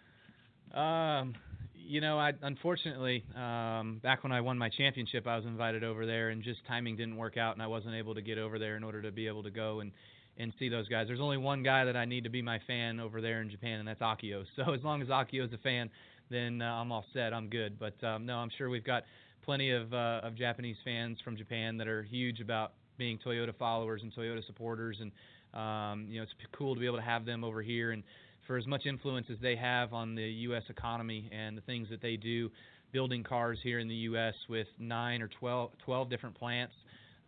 Um, 0.74 1.34
you 1.74 2.00
know, 2.00 2.18
I 2.18 2.32
unfortunately 2.42 3.24
um, 3.36 4.00
back 4.02 4.22
when 4.22 4.32
I 4.32 4.40
won 4.40 4.58
my 4.58 4.68
championship, 4.68 5.26
I 5.26 5.36
was 5.36 5.46
invited 5.46 5.84
over 5.84 6.04
there, 6.04 6.30
and 6.30 6.42
just 6.42 6.60
timing 6.66 6.96
didn't 6.96 7.16
work 7.16 7.36
out, 7.36 7.54
and 7.54 7.62
I 7.62 7.66
wasn't 7.66 7.94
able 7.94 8.14
to 8.14 8.22
get 8.22 8.38
over 8.38 8.58
there 8.58 8.76
in 8.76 8.84
order 8.84 9.02
to 9.02 9.12
be 9.12 9.26
able 9.26 9.42
to 9.44 9.50
go 9.50 9.80
and 9.80 9.92
and 10.38 10.52
see 10.58 10.68
those 10.68 10.86
guys. 10.88 11.06
There's 11.06 11.20
only 11.20 11.38
one 11.38 11.62
guy 11.62 11.84
that 11.84 11.96
I 11.96 12.04
need 12.04 12.24
to 12.24 12.30
be 12.30 12.42
my 12.42 12.60
fan 12.66 13.00
over 13.00 13.20
there 13.20 13.40
in 13.40 13.50
Japan, 13.50 13.78
and 13.78 13.88
that's 13.88 14.00
Akio. 14.00 14.44
So 14.56 14.74
as 14.74 14.82
long 14.82 15.00
as 15.00 15.08
Akio's 15.08 15.52
a 15.52 15.58
fan, 15.58 15.88
then 16.30 16.60
uh, 16.60 16.66
I'm 16.66 16.92
all 16.92 17.04
set. 17.14 17.32
I'm 17.32 17.48
good. 17.48 17.78
But 17.78 18.02
um, 18.06 18.26
no, 18.26 18.36
I'm 18.36 18.50
sure 18.58 18.68
we've 18.68 18.84
got 18.84 19.04
plenty 19.44 19.70
of 19.70 19.92
uh, 19.94 20.20
of 20.22 20.34
Japanese 20.34 20.76
fans 20.84 21.18
from 21.24 21.36
Japan 21.36 21.76
that 21.78 21.88
are 21.88 22.02
huge 22.02 22.40
about 22.40 22.72
being 22.98 23.18
Toyota 23.24 23.54
followers 23.56 24.02
and 24.02 24.14
Toyota 24.14 24.44
supporters, 24.46 24.98
and 25.00 25.12
um, 25.54 26.06
you 26.08 26.18
know 26.18 26.22
it's 26.22 26.32
cool 26.52 26.74
to 26.74 26.80
be 26.80 26.86
able 26.86 26.98
to 26.98 27.02
have 27.02 27.24
them 27.24 27.44
over 27.44 27.62
here. 27.62 27.92
And 27.92 28.02
for 28.46 28.56
as 28.56 28.66
much 28.66 28.86
influence 28.86 29.26
as 29.30 29.38
they 29.40 29.56
have 29.56 29.92
on 29.92 30.14
the 30.14 30.22
U.S. 30.22 30.62
economy 30.68 31.28
and 31.32 31.56
the 31.56 31.62
things 31.62 31.88
that 31.90 32.00
they 32.00 32.16
do, 32.16 32.50
building 32.92 33.24
cars 33.24 33.58
here 33.62 33.78
in 33.78 33.88
the 33.88 33.94
U.S. 33.94 34.34
with 34.48 34.68
nine 34.78 35.20
or 35.20 35.28
12, 35.40 35.70
12 35.84 36.10
different 36.10 36.34
plants, 36.34 36.74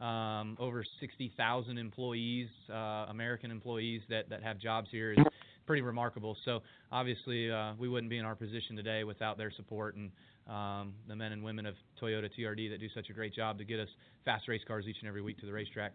um, 0.01 0.57
over 0.61 0.85
60,000 1.01 1.77
employees, 1.77 2.49
uh, 2.71 3.07
American 3.09 3.51
employees 3.51 4.03
that, 4.09 4.29
that 4.31 4.43
have 4.43 4.59
jobs 4.59 4.89
here 4.91 5.13
is 5.13 5.19
pretty 5.67 5.83
remarkable. 5.83 6.37
So 6.45 6.63
obviously, 6.93 7.51
uh, 7.51 7.73
we 7.79 7.89
wouldn't 7.89 8.09
be 8.09 8.19
in 8.19 8.25
our 8.25 8.37
position 8.37 8.77
today 8.77 9.05
without 9.05 9.37
their 9.37 9.51
support 9.51 9.97
and 9.97 10.11
um, 10.49 10.95
the 11.07 11.15
men 11.15 11.33
and 11.33 11.43
women 11.43 11.67
of 11.67 11.75
Toyota 12.01 12.29
TRD 12.39 12.71
that 12.71 12.81
do 12.81 12.89
such 12.95 13.11
a 13.11 13.13
great 13.13 13.35
job 13.35 13.59
to 13.59 13.65
get 13.65 13.81
us 13.81 13.89
fast 14.25 14.49
race 14.49 14.63
cars 14.67 14.87
each 14.89 14.97
and 15.01 15.09
every 15.09 15.23
week 15.23 15.39
to 15.41 15.47
the 15.47 15.53
racetrack. 15.53 15.93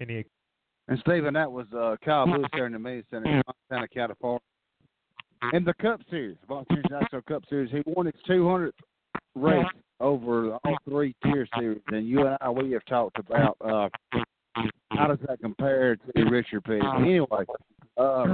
Any 0.00 0.24
And 0.86 0.98
Steven, 1.00 1.34
that 1.34 1.50
was 1.50 1.66
uh, 1.76 1.96
Kyle 2.04 2.28
Lewis 2.28 2.48
there 2.52 2.66
in 2.66 2.72
the 2.72 2.78
Main 2.78 3.02
Center 3.10 3.38
in 3.38 3.42
Fontana, 3.68 3.88
California. 3.88 4.40
In 5.52 5.64
the 5.64 5.74
Cup 5.74 6.00
Series, 6.10 6.36
the 6.40 6.46
Volunteers 6.46 6.84
National 6.90 7.22
Cup 7.22 7.44
Series, 7.48 7.70
he 7.70 7.82
won 7.86 8.06
his 8.06 8.14
200th 8.28 8.72
race 9.34 9.66
over 10.00 10.54
all 10.64 10.76
three 10.84 11.14
tier 11.24 11.46
series. 11.58 11.80
And 11.88 12.08
you 12.08 12.26
and 12.26 12.36
I, 12.40 12.50
we 12.50 12.72
have 12.72 12.84
talked 12.86 13.18
about 13.18 13.56
uh, 13.60 13.88
how 14.90 15.06
does 15.06 15.18
that 15.28 15.40
compare 15.40 15.96
to 15.96 16.24
Richard 16.24 16.64
Petty. 16.64 16.80
Anyway, 16.96 17.44
uh, 17.96 18.26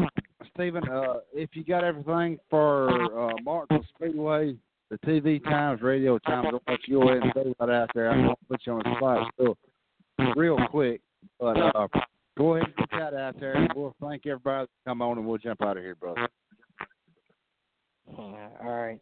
Steven, 0.54 0.86
uh, 0.88 1.14
if 1.32 1.50
you 1.54 1.64
got 1.64 1.84
everything 1.84 2.38
for 2.48 2.90
uh, 3.30 3.32
Martinsville 3.42 3.86
Speedway, 3.96 4.56
the 5.02 5.06
TV 5.06 5.42
times, 5.42 5.82
radio 5.82 6.18
times, 6.18 6.48
let 6.68 6.78
you 6.86 7.02
ahead 7.02 7.22
and 7.22 7.32
say 7.34 7.54
that 7.58 7.70
out 7.70 7.90
there. 7.94 8.10
I'm 8.10 8.28
to 8.28 8.36
put 8.48 8.60
you 8.64 8.72
on 8.74 8.82
the 8.84 8.96
spot 8.96 9.32
still 9.34 9.56
real 10.36 10.58
quick. 10.70 11.00
But 11.40 11.56
uh, 11.56 11.88
go 12.36 12.54
ahead 12.54 12.68
and 12.68 12.76
get 12.76 12.98
that 12.98 13.14
out 13.14 13.40
there, 13.40 13.54
and 13.54 13.72
we'll 13.74 13.94
thank 14.00 14.26
everybody 14.26 14.66
that 14.66 14.88
come 14.88 15.02
on, 15.02 15.18
and 15.18 15.26
we'll 15.26 15.38
jump 15.38 15.62
out 15.62 15.76
of 15.76 15.82
here, 15.82 15.94
brother. 15.94 16.28
All 18.16 18.50
right. 18.62 19.00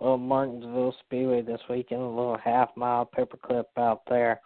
Well, 0.00 0.18
Martinsville 0.18 0.94
Speedway 1.04 1.42
this 1.42 1.60
weekend, 1.70 2.02
a 2.02 2.06
little 2.06 2.38
half 2.42 2.70
mile 2.76 3.08
paperclip 3.16 3.64
out 3.78 4.02
there. 4.08 4.40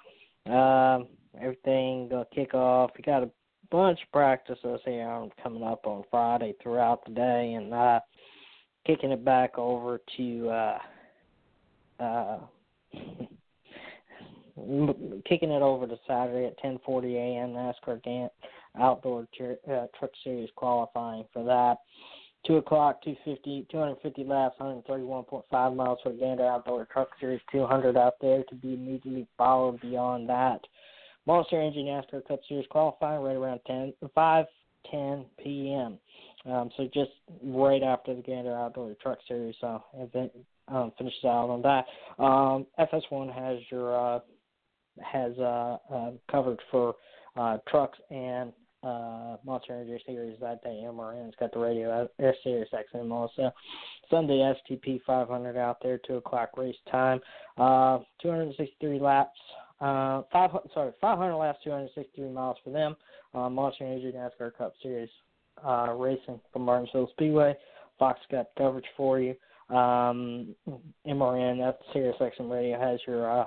Um, 0.46 1.08
everything 1.40 2.08
gonna 2.08 2.26
kick 2.34 2.54
off. 2.54 2.90
We 2.96 3.02
got 3.02 3.22
a 3.22 3.30
bunch 3.70 4.00
of 4.02 4.12
practices 4.12 4.80
here 4.84 5.28
coming 5.42 5.62
up 5.62 5.86
on 5.86 6.04
Friday 6.10 6.54
throughout 6.62 7.04
the 7.04 7.12
day, 7.12 7.54
and 7.54 7.72
uh, 7.72 8.00
kicking 8.86 9.10
it 9.12 9.24
back 9.24 9.58
over 9.58 10.00
to 10.16 10.48
uh, 10.48 10.78
uh, 12.00 12.38
kicking 15.26 15.50
it 15.50 15.62
over 15.62 15.86
to 15.86 15.98
Saturday 16.06 16.46
at 16.46 16.58
10:40 16.62 17.14
a.m. 17.14 17.50
NASCAR 17.50 18.02
Gander 18.02 18.30
Outdoor 18.78 19.26
uh, 19.40 19.86
Truck 19.98 20.10
Series 20.22 20.50
qualifying 20.56 21.24
for 21.32 21.44
that. 21.44 21.78
Two 22.46 22.56
o'clock, 22.56 23.02
250, 23.02 23.66
250 23.70 24.24
laps, 24.24 24.56
131.5 24.60 25.76
miles 25.76 25.98
for 26.02 26.12
Gander 26.12 26.46
Outdoor 26.46 26.86
Truck 26.90 27.10
Series 27.20 27.40
200 27.52 27.98
out 27.98 28.14
there 28.20 28.44
to 28.44 28.54
be 28.54 28.72
immediately 28.72 29.26
followed 29.36 29.78
beyond 29.80 30.26
that. 30.30 30.60
Monster 31.26 31.60
Energy 31.60 31.82
NASCAR 31.82 32.26
Cup 32.26 32.40
Series 32.48 32.66
qualifying 32.70 33.22
right 33.22 33.36
around 33.36 33.60
10, 33.66 33.92
5, 34.14 34.46
10 34.90 35.24
p.m. 35.42 35.98
Um, 36.46 36.70
so 36.76 36.88
just 36.92 37.10
right 37.42 37.82
after 37.82 38.14
the 38.14 38.22
Gander 38.22 38.54
Outdoor 38.54 38.94
Truck 39.02 39.18
Series 39.28 39.54
uh, 39.62 39.78
event 39.98 40.32
um, 40.68 40.92
finishes 40.96 41.24
out 41.24 41.50
on 41.50 41.62
that. 41.62 41.84
Um, 42.22 42.66
FS1 42.78 43.34
has 43.34 43.58
your 43.70 44.16
uh, 44.16 44.20
has 45.02 45.32
uh, 45.38 45.76
uh, 45.92 46.10
covered 46.30 46.60
for 46.70 46.94
uh, 47.36 47.58
trucks 47.68 47.98
and 48.10 48.52
uh, 48.82 49.36
Monster 49.44 49.74
Energy 49.74 50.02
Series 50.06 50.38
that 50.40 50.62
day. 50.62 50.82
MRN's 50.84 51.34
got 51.38 51.52
the 51.52 51.58
radio 51.58 52.08
there, 52.18 52.34
Sirius 52.42 52.68
XM 52.72 53.12
also. 53.12 53.52
Sunday 54.08 54.52
STP 54.70 55.00
500 55.06 55.56
out 55.56 55.78
there, 55.82 55.98
two 56.06 56.16
o'clock 56.16 56.50
race 56.56 56.76
time. 56.90 57.20
Uh, 57.58 57.98
263 58.22 58.98
laps. 58.98 59.38
Uh, 59.80 60.22
five 60.30 60.50
sorry, 60.74 60.92
500 61.00 61.36
laps, 61.36 61.58
263 61.64 62.28
miles 62.28 62.56
for 62.62 62.70
them. 62.70 62.96
Uh, 63.34 63.48
Monster 63.48 63.84
Energy 63.84 64.12
NASCAR 64.14 64.56
Cup 64.56 64.72
Series 64.82 65.08
uh, 65.64 65.92
racing 65.96 66.40
from 66.52 66.62
Martinsville 66.62 67.08
Speedway. 67.12 67.56
Fox 67.98 68.18
got 68.30 68.46
coverage 68.56 68.86
for 68.96 69.20
you. 69.20 69.34
Um, 69.68 70.54
MRN, 71.06 71.58
that 71.58 71.78
Sirius 71.92 72.16
XM 72.20 72.50
Radio 72.50 72.78
has 72.80 72.98
your 73.06 73.30
uh, 73.30 73.46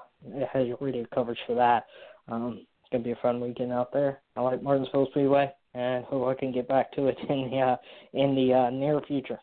has 0.53 0.67
your 0.67 0.77
radio 0.79 1.05
coverage 1.13 1.39
for 1.45 1.55
that. 1.55 1.85
Um, 2.29 2.65
it's 2.79 2.91
gonna 2.91 3.03
be 3.03 3.11
a 3.11 3.17
fun 3.21 3.41
weekend 3.41 3.73
out 3.73 3.91
there. 3.91 4.21
I 4.37 4.41
like 4.41 4.63
Martinsville 4.63 5.07
Speedway, 5.11 5.51
and 5.73 6.05
hope 6.05 6.27
I 6.27 6.39
can 6.39 6.53
get 6.53 6.67
back 6.67 6.93
to 6.93 7.07
it 7.07 7.17
in 7.29 7.49
the 7.51 7.59
uh, 7.59 7.75
in 8.13 8.35
the 8.35 8.53
uh, 8.53 8.69
near 8.69 9.01
future. 9.01 9.39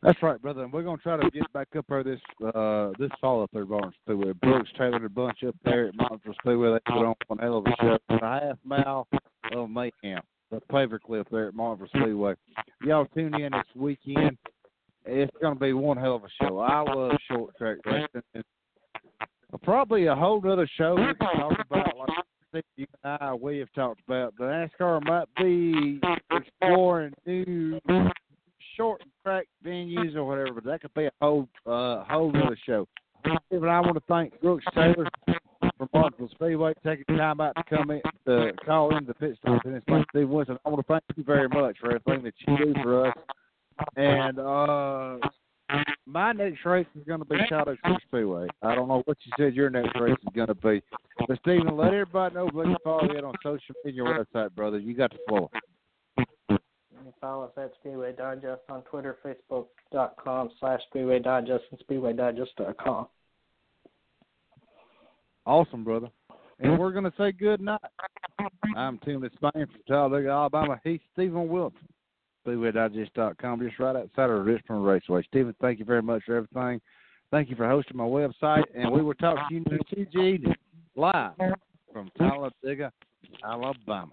That's 0.00 0.22
right, 0.22 0.40
brother. 0.40 0.62
And 0.62 0.72
we're 0.72 0.84
gonna 0.84 0.96
try 0.98 1.16
to 1.16 1.30
get 1.30 1.52
back 1.52 1.68
up 1.76 1.84
there 1.88 2.04
this 2.04 2.20
uh 2.54 2.92
this 2.98 3.10
fall 3.20 3.42
up 3.42 3.50
there 3.52 3.66
Barnes 3.66 3.94
Speedway. 4.04 4.32
Brooks 4.32 4.70
Taylor 4.78 5.04
a 5.04 5.10
bunch 5.10 5.42
up 5.46 5.56
there 5.64 5.88
at 5.88 5.94
Martinsville 5.96 6.34
Speedway. 6.40 6.72
They 6.72 6.92
put 6.92 7.04
on 7.04 7.14
one 7.26 7.38
hell 7.38 7.58
of 7.58 7.66
a 7.66 7.74
show. 7.80 7.98
A 8.08 8.20
half 8.20 8.58
mile 8.64 9.08
of 9.52 9.70
mayhem. 9.70 10.20
The 10.50 10.60
paperclip 10.72 11.26
there 11.30 11.48
at 11.48 11.54
Martinsville 11.54 12.00
Speedway. 12.02 12.34
Y'all 12.82 13.06
tune 13.14 13.34
in 13.34 13.52
this 13.52 13.62
weekend. 13.74 14.38
It's 15.04 15.34
gonna 15.42 15.54
be 15.54 15.72
one 15.72 15.96
hell 15.96 16.16
of 16.16 16.24
a 16.24 16.28
show. 16.42 16.58
I 16.58 16.82
love 16.82 17.12
short 17.30 17.56
track 17.56 17.78
racing. 17.84 18.22
It's 18.34 18.48
probably 19.62 20.06
a 20.06 20.14
whole 20.14 20.40
other 20.50 20.68
show 20.76 20.94
we 20.94 21.02
can 21.02 21.40
talk 21.40 21.58
about 21.70 21.96
like 21.96 22.64
you 22.76 22.86
and 23.04 23.18
I 23.20 23.34
we 23.34 23.58
have 23.58 23.72
talked 23.74 24.00
about. 24.06 24.34
The 24.38 24.68
NASCAR 24.80 25.02
might 25.04 25.28
be 25.36 26.00
exploring 26.32 27.12
new 27.26 27.80
short 28.76 29.02
track 29.22 29.46
venues 29.64 30.14
or 30.14 30.24
whatever, 30.24 30.54
but 30.54 30.64
that 30.64 30.80
could 30.80 30.94
be 30.94 31.06
a 31.06 31.10
whole 31.20 31.48
uh 31.66 32.04
whole 32.04 32.32
other 32.36 32.58
show. 32.64 32.86
But 33.24 33.68
I 33.68 33.80
want 33.80 33.94
to 33.94 34.02
thank 34.08 34.40
Brooks 34.40 34.64
Taylor 34.74 35.08
from 35.78 35.88
Martinsville 35.94 36.28
Speedway 36.32 36.74
taking 36.84 37.16
time 37.16 37.40
out 37.40 37.54
to 37.56 37.62
come 37.68 37.90
in 37.90 38.02
to 38.26 38.52
call 38.66 38.96
in 38.96 39.06
the 39.06 39.14
pit 39.14 39.38
stop 39.40 39.64
and 39.64 39.76
it's 39.76 39.88
like 39.88 40.04
Steve 40.10 40.28
Winston. 40.28 40.58
I 40.64 40.68
want 40.68 40.86
to 40.86 40.92
thank 40.92 41.04
you 41.16 41.24
very 41.24 41.48
much 41.48 41.76
for 41.80 41.94
everything 41.94 42.24
that 42.24 42.34
you 42.46 42.74
do 42.74 42.74
for 42.82 43.08
us. 43.08 43.14
And 43.96 44.38
uh 44.38 45.28
my 46.06 46.32
next 46.32 46.64
race 46.64 46.86
is 46.98 47.04
going 47.06 47.20
to 47.20 47.26
be 47.26 47.36
Shadow 47.48 47.76
Creek 47.84 47.98
Speedway. 48.06 48.46
I 48.62 48.74
don't 48.74 48.88
know 48.88 49.02
what 49.04 49.18
you 49.24 49.32
said 49.38 49.54
your 49.54 49.70
next 49.70 49.98
race 50.00 50.16
is 50.22 50.32
going 50.34 50.48
to 50.48 50.54
be, 50.54 50.82
but 51.26 51.38
Steven, 51.40 51.76
let 51.76 51.88
everybody 51.88 52.34
know 52.34 52.48
what 52.52 52.66
you 52.66 52.76
follow 52.82 53.10
it 53.10 53.22
on 53.22 53.34
social 53.42 53.74
media 53.84 54.02
website, 54.02 54.54
brother. 54.54 54.78
You 54.78 54.94
got 54.94 55.10
the 55.10 55.18
floor. 55.28 55.50
You 56.16 57.12
follow 57.20 57.44
us 57.44 57.52
at 57.58 57.72
Speedway 57.80 58.12
Digest 58.12 58.62
on 58.70 58.82
Twitter, 58.82 59.18
Facebook.com 59.24 60.50
slash 60.58 60.80
Speedway 60.88 61.18
Digest, 61.18 61.64
and 61.70 61.80
SpeedwayDigest.com. 61.86 63.08
Awesome, 65.48 65.82
brother. 65.82 66.10
And 66.60 66.72
mm-hmm. 66.72 66.80
we're 66.80 66.92
going 66.92 67.04
to 67.04 67.12
say 67.16 67.32
good 67.32 67.62
night. 67.62 67.80
I'm 68.76 68.98
Tim 68.98 69.22
Disspain 69.22 69.52
from 69.52 69.80
Talladega, 69.88 70.28
Alabama. 70.28 70.78
He's 70.84 71.00
Steven 71.14 71.48
Wilson. 71.48 71.88
SpeedwayDigest.com, 72.46 73.60
just 73.60 73.78
right 73.78 73.96
outside 73.96 74.28
of 74.28 74.44
Richmond 74.44 74.84
Raceway. 74.84 75.22
Steven, 75.22 75.54
thank 75.58 75.78
you 75.78 75.86
very 75.86 76.02
much 76.02 76.22
for 76.24 76.36
everything. 76.36 76.82
Thank 77.30 77.48
you 77.48 77.56
for 77.56 77.66
hosting 77.66 77.96
my 77.96 78.04
website. 78.04 78.64
And 78.74 78.92
we 78.92 79.00
will 79.00 79.14
talk 79.14 79.48
to 79.48 79.54
you 79.54 79.64
next 79.70 79.88
Tuesday 79.88 80.38
live 80.94 81.32
from 81.94 82.10
Talladega, 82.18 82.92
Alabama. 83.42 84.12